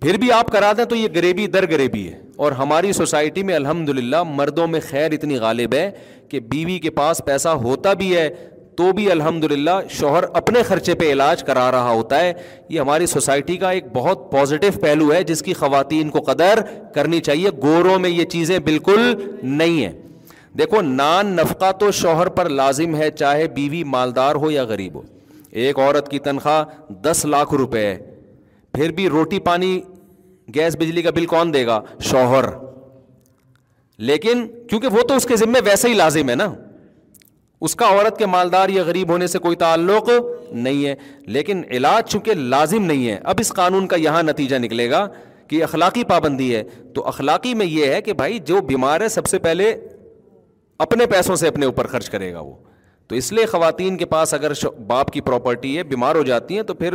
[0.04, 3.54] پھر بھی آپ کرا دیں تو یہ غریبی در غریبی ہے اور ہماری سوسائٹی میں
[3.56, 5.90] الحمد للہ مردوں میں خیر اتنی غالب ہے
[6.30, 8.28] کہ بیوی کے پاس پیسہ ہوتا بھی ہے
[8.76, 12.32] تو بھی الحمد للہ شوہر اپنے خرچے پہ علاج کرا رہا ہوتا ہے
[12.68, 16.60] یہ ہماری سوسائٹی کا ایک بہت پازیٹو پہلو ہے جس کی خواتین کو قدر
[16.94, 19.12] کرنی چاہیے گوروں میں یہ چیزیں بالکل
[19.42, 19.92] نہیں ہیں
[20.58, 25.02] دیکھو نان نفقہ تو شوہر پر لازم ہے چاہے بیوی مالدار ہو یا غریب ہو
[25.62, 27.96] ایک عورت کی تنخواہ دس لاکھ روپے ہے
[28.74, 29.78] پھر بھی روٹی پانی
[30.54, 32.44] گیس بجلی کا بل کون دے گا شوہر
[34.08, 36.46] لیکن کیونکہ وہ تو اس کے ذمے ویسے ہی لازم ہے نا
[37.66, 40.08] اس کا عورت کے مالدار یا غریب ہونے سے کوئی تعلق
[40.52, 40.94] نہیں ہے
[41.36, 45.06] لیکن علاج چونکہ لازم نہیں ہے اب اس قانون کا یہاں نتیجہ نکلے گا
[45.48, 46.62] کہ اخلاقی پابندی ہے
[46.94, 49.74] تو اخلاقی میں یہ ہے کہ بھائی جو بیمار ہے سب سے پہلے
[50.86, 52.54] اپنے پیسوں سے اپنے اوپر خرچ کرے گا وہ
[53.10, 54.52] تو اس لیے خواتین کے پاس اگر
[54.86, 56.94] باپ کی پراپرٹی ہے بیمار ہو جاتی ہیں تو پھر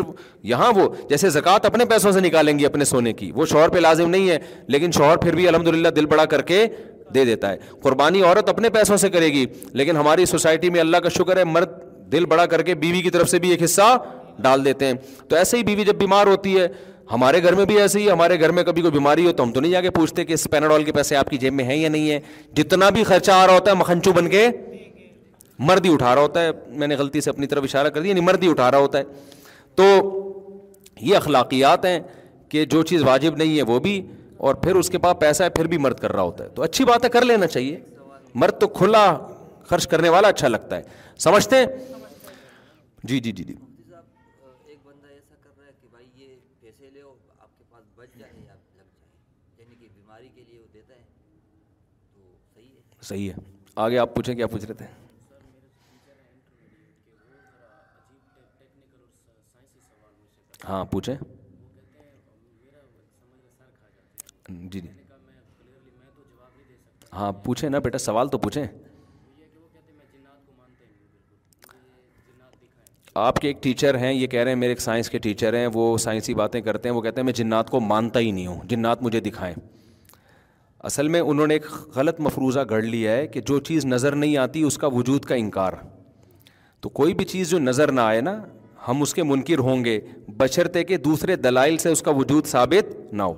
[0.51, 3.77] یہاں وہ جیسے زکوٰۃ اپنے پیسوں سے نکالیں گی اپنے سونے کی وہ شوہر پہ
[3.79, 4.37] لازم نہیں ہے
[4.75, 6.65] لیکن شوہر پھر بھی الحمد للہ دل بڑا کر کے
[7.15, 9.45] دے دیتا ہے قربانی عورت اپنے پیسوں سے کرے گی
[9.81, 11.71] لیکن ہماری سوسائٹی میں اللہ کا شکر ہے مرد
[12.11, 13.95] دل بڑا کر کے بیوی کی طرف سے بھی ایک حصہ
[14.43, 14.93] ڈال دیتے ہیں
[15.29, 16.67] تو ایسے ہی بیوی جب بیمار ہوتی ہے
[17.11, 19.51] ہمارے گھر میں بھی ایسے ہی ہمارے گھر میں کبھی کوئی بیماری ہو تو ہم
[19.53, 21.89] تو نہیں جا کے پوچھتے کہ پیناڈول کے پیسے آپ کی جیب میں ہیں یا
[21.89, 22.19] نہیں ہے
[22.57, 24.47] جتنا بھی خرچہ آ رہا ہوتا ہے مکھنچو بن کے
[25.67, 26.49] مرد ہی اٹھا رہا ہوتا ہے
[26.79, 28.97] میں نے غلطی سے اپنی طرف اشارہ کر دیا یعنی مرد ہی اٹھا رہا ہوتا
[28.97, 29.03] ہے
[29.75, 29.83] تو
[31.01, 31.99] یہ اخلاقیات ہیں
[32.49, 34.01] کہ جو چیز واجب نہیں ہے وہ بھی
[34.47, 36.61] اور پھر اس کے پاس پیسہ ہے پھر بھی مرد کر رہا ہوتا ہے تو
[36.63, 37.79] اچھی بات ہے کر لینا چاہیے
[38.43, 39.05] مرد تو کھلا
[39.69, 40.83] خرچ کرنے والا اچھا لگتا ہے
[41.25, 41.65] سمجھتے ہیں
[43.03, 43.53] جی جی جی جی
[49.57, 49.87] یعنی
[53.07, 53.33] صحیح ہے
[53.81, 54.85] آگے آپ پوچھیں کیا پوچھ رہے تھے
[60.69, 61.15] ہاں پوچھیں
[64.47, 64.87] جی جی
[67.13, 68.65] ہاں پوچھیں نا بیٹا سوال تو پوچھیں
[73.25, 75.67] آپ کے ایک ٹیچر ہیں یہ کہہ رہے ہیں میرے ایک سائنس کے ٹیچر ہیں
[75.73, 78.59] وہ سائنسی باتیں کرتے ہیں وہ کہتے ہیں میں جنات کو مانتا ہی نہیں ہوں
[78.69, 79.53] جنات مجھے دکھائیں
[80.89, 84.35] اصل میں انہوں نے ایک غلط مفروضہ گڑھ لیا ہے کہ جو چیز نظر نہیں
[84.37, 85.73] آتی اس کا وجود کا انکار
[86.81, 88.37] تو کوئی بھی چیز جو نظر نہ آئے نا
[88.87, 89.99] ہم اس کے منکر ہوں گے
[90.37, 93.33] بشرطے کہ دوسرے دلائل سے اس کا وجود ثابت نہ ہو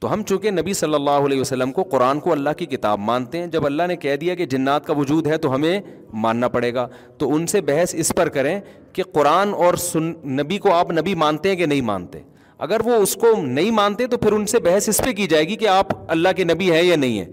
[0.00, 3.38] تو ہم چونکہ نبی صلی اللہ علیہ وسلم کو قرآن کو اللہ کی کتاب مانتے
[3.40, 5.80] ہیں جب اللہ نے کہہ دیا کہ جنات کا وجود ہے تو ہمیں
[6.24, 6.86] ماننا پڑے گا
[7.18, 8.58] تو ان سے بحث اس پر کریں
[8.92, 12.20] کہ قرآن اور سن نبی کو آپ نبی مانتے ہیں کہ نہیں مانتے
[12.66, 15.44] اگر وہ اس کو نہیں مانتے تو پھر ان سے بحث اس پہ کی جائے
[15.48, 17.32] گی کہ آپ اللہ کے نبی ہیں یا نہیں ہیں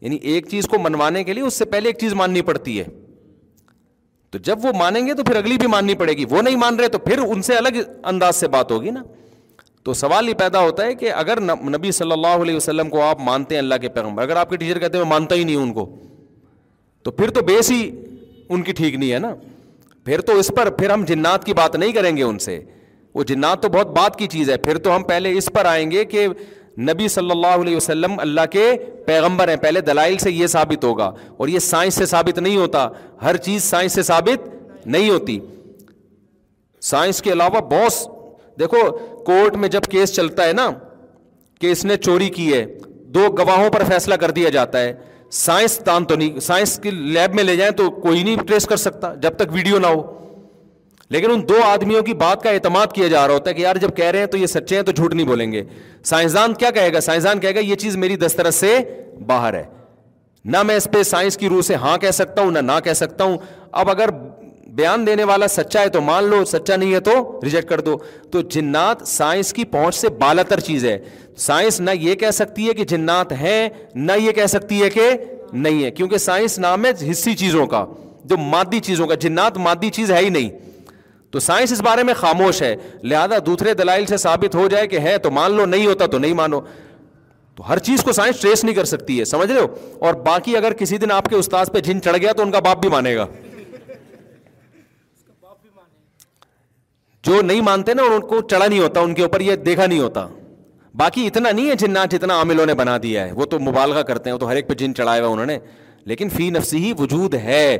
[0.00, 2.84] یعنی ایک چیز کو منوانے کے لیے اس سے پہلے ایک چیز ماننی پڑتی ہے
[4.32, 6.76] تو جب وہ مانیں گے تو پھر اگلی بھی ماننی پڑے گی وہ نہیں مان
[6.80, 7.76] رہے تو پھر ان سے الگ
[8.10, 9.02] انداز سے بات ہوگی نا
[9.84, 13.20] تو سوال یہ پیدا ہوتا ہے کہ اگر نبی صلی اللہ علیہ وسلم کو آپ
[13.28, 15.56] مانتے ہیں اللہ کے پیغمبر اگر آپ کے ٹیچر کہتے ہیں میں مانتا ہی نہیں
[15.56, 15.88] ان کو
[17.02, 17.90] تو پھر تو بیس ہی
[18.48, 19.34] ان کی ٹھیک نہیں ہے نا
[20.04, 22.60] پھر تو اس پر پھر ہم جنات کی بات نہیں کریں گے ان سے
[23.14, 25.90] وہ جنات تو بہت بات کی چیز ہے پھر تو ہم پہلے اس پر آئیں
[25.90, 26.26] گے کہ
[26.88, 28.70] نبی صلی اللہ علیہ وسلم اللہ کے
[29.06, 32.86] پیغمبر ہیں پہلے دلائل سے یہ ثابت ہوگا اور یہ سائنس سے ثابت نہیں ہوتا
[33.22, 35.38] ہر چیز سائنس سے ثابت نہیں ہوتی
[36.90, 38.18] سائنس کے علاوہ بہت
[38.60, 38.90] دیکھو
[39.24, 40.70] کورٹ میں جب کیس چلتا ہے نا
[41.60, 42.64] کہ اس نے چوری کی ہے
[43.14, 44.92] دو گواہوں پر فیصلہ کر دیا جاتا ہے
[45.42, 48.76] سائنس دان تو نہیں سائنس کی لیب میں لے جائیں تو کوئی نہیں ٹریس کر
[48.76, 50.02] سکتا جب تک ویڈیو نہ ہو
[51.12, 53.76] لیکن ان دو آدمیوں کی بات کا اعتماد کیا جا رہا ہوتا ہے کہ یار
[53.84, 55.62] جب کہہ رہے ہیں تو یہ سچے ہیں تو جھوٹ نہیں بولیں گے
[56.10, 58.78] سائنسدان کیا کہے گا سائنسدان کہے گا یہ چیز میری دسترس سے
[59.26, 59.64] باہر ہے
[60.54, 62.92] نہ میں اس پہ سائنس کی روح سے ہاں کہہ سکتا ہوں نہ نہ کہہ
[63.00, 63.36] سکتا ہوں
[63.80, 64.10] اب اگر
[64.74, 67.96] بیان دینے والا سچا ہے تو مان لو سچا نہیں ہے تو ریجیکٹ کر دو
[68.32, 70.96] تو جنات سائنس کی پہنچ سے بالا تر چیز ہے
[71.46, 73.56] سائنس نہ یہ کہہ سکتی ہے کہ جنات ہے
[73.94, 75.10] نہ یہ کہہ سکتی ہے کہ
[75.52, 77.84] نہیں ہے کیونکہ سائنس نام ہے حصہ چیزوں کا
[78.30, 80.50] جو مادی چیزوں کا جنات مادی چیز ہے ہی نہیں
[81.32, 84.98] تو سائنس اس بارے میں خاموش ہے لہذا دوسرے دلائل سے ثابت ہو جائے کہ
[85.08, 86.60] ہے تو مان لو نہیں ہوتا تو نہیں مانو
[87.56, 89.66] تو ہر چیز کو سائنس ٹریس نہیں کر سکتی ہے سمجھ رہے ہو
[90.06, 92.58] اور باقی اگر کسی دن آپ کے استاد پہ جن چڑھ گیا تو ان کا
[92.66, 93.26] باپ بھی مانے گا
[97.28, 99.98] جو نہیں مانتے نا ان کو چڑھا نہیں ہوتا ان کے اوپر یہ دیکھا نہیں
[100.00, 100.26] ہوتا
[101.00, 104.38] باقی اتنا نہیں ہے جن عاملوں نے بنا دیا ہے وہ تو مبالغہ کرتے ہیں
[104.38, 105.58] تو ہر ایک پہ جن چڑھایا ہوا انہوں نے
[106.12, 107.76] لیکن فی نفسی ہی وجود ہے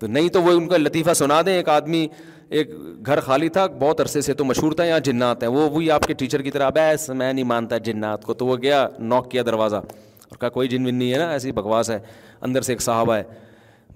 [0.00, 2.06] تو نہیں تو وہ ان کا لطیفہ سنا دیں ایک آدمی
[2.48, 2.70] ایک
[3.06, 6.06] گھر خالی تھا بہت عرصے سے تو مشہور تھا یہاں جنات ہیں وہ وہی آپ
[6.06, 9.42] کے ٹیچر کی طرح بیس میں نہیں مانتا جنات کو تو وہ گیا نوک کیا
[9.46, 11.98] دروازہ اور کہا کوئی جن ون نہیں ہے نا ایسی بکواس ہے
[12.46, 13.22] اندر سے ایک صاحب ہے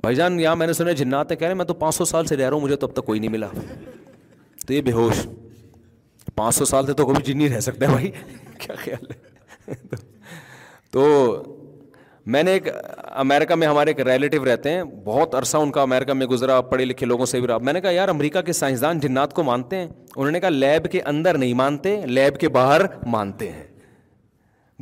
[0.01, 2.37] بھائی جان یہاں میں نے سنے جنات ہے رہے میں تو پانچ سو سال سے
[2.37, 3.49] رہ رہا ہوں مجھے تب تک کوئی نہیں ملا
[4.67, 5.27] تو یہ بے ہوش
[6.37, 8.11] پانچ سو سال سے تو کبھی جن نہیں رہ سکتا بھائی
[8.61, 9.75] کیا خیال ہے
[10.91, 11.07] تو
[12.27, 12.67] میں نے ایک
[13.21, 16.85] امریکہ میں ہمارے ایک ریلیٹیو رہتے ہیں بہت عرصہ ان کا امریکہ میں گزرا پڑھے
[16.85, 19.77] لکھے لوگوں سے بھی رہا میں نے کہا یار امریکہ کے سائنسدان جنات کو مانتے
[19.77, 19.87] ہیں
[20.17, 22.83] انہوں نے کہا لیب کے اندر نہیں مانتے لیب کے باہر
[23.13, 23.65] مانتے ہیں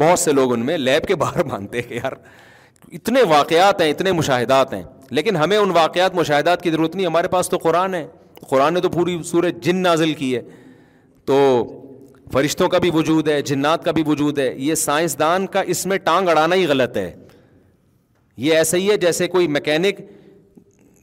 [0.01, 2.13] بہت سے لوگ ان میں لیب کے باہر مانتے ہیں یار
[2.93, 7.29] اتنے واقعات ہیں اتنے مشاہدات ہیں لیکن ہمیں ان واقعات مشاہدات کی ضرورت نہیں ہمارے
[7.29, 8.07] پاس تو قرآن ہے
[8.49, 10.41] قرآن نے تو پوری سورج جن نازل کی ہے
[11.27, 11.37] تو
[12.33, 15.99] فرشتوں کا بھی وجود ہے جنات کا بھی وجود ہے یہ سائنسدان کا اس میں
[16.05, 17.11] ٹانگ اڑانا ہی غلط ہے
[18.47, 20.01] یہ ایسا ہی ہے جیسے کوئی میکینک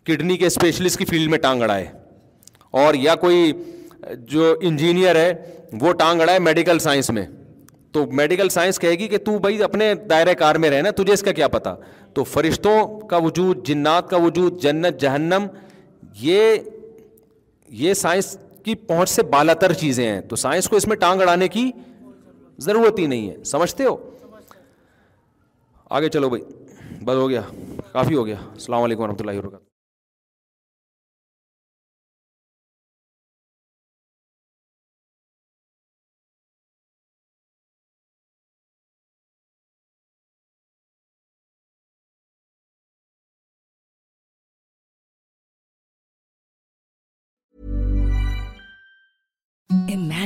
[0.07, 1.85] کڈنی کے اسپیشلسٹ کی فیلڈ میں ٹانگ اڑائے
[2.83, 3.51] اور یا کوئی
[4.33, 5.31] جو انجینئر ہے
[5.81, 7.25] وہ ٹانگ اڑائے میڈیکل سائنس میں
[7.93, 11.21] تو میڈیکل سائنس کہے گی کہ تو بھائی اپنے دائرۂ کار میں رہنا تجھے اس
[11.23, 11.75] کا کیا پتہ
[12.13, 12.77] تو فرشتوں
[13.09, 15.47] کا وجود جنات کا وجود جنت جہنم
[16.21, 16.55] یہ
[17.83, 18.35] یہ سائنس
[18.65, 21.69] کی پہنچ سے بالا تر چیزیں ہیں تو سائنس کو اس میں ٹانگ اڑانے کی
[22.67, 23.95] ضرورت ہی نہیں ہے سمجھتے ہو
[25.99, 26.43] آگے چلو بھائی
[27.03, 27.41] بس ہو گیا
[27.93, 29.63] کافی ہو گیا السلام علیکم ورحمۃ اللہ وبرکاتہ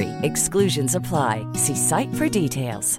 [0.00, 2.98] Exclusions apply see site for details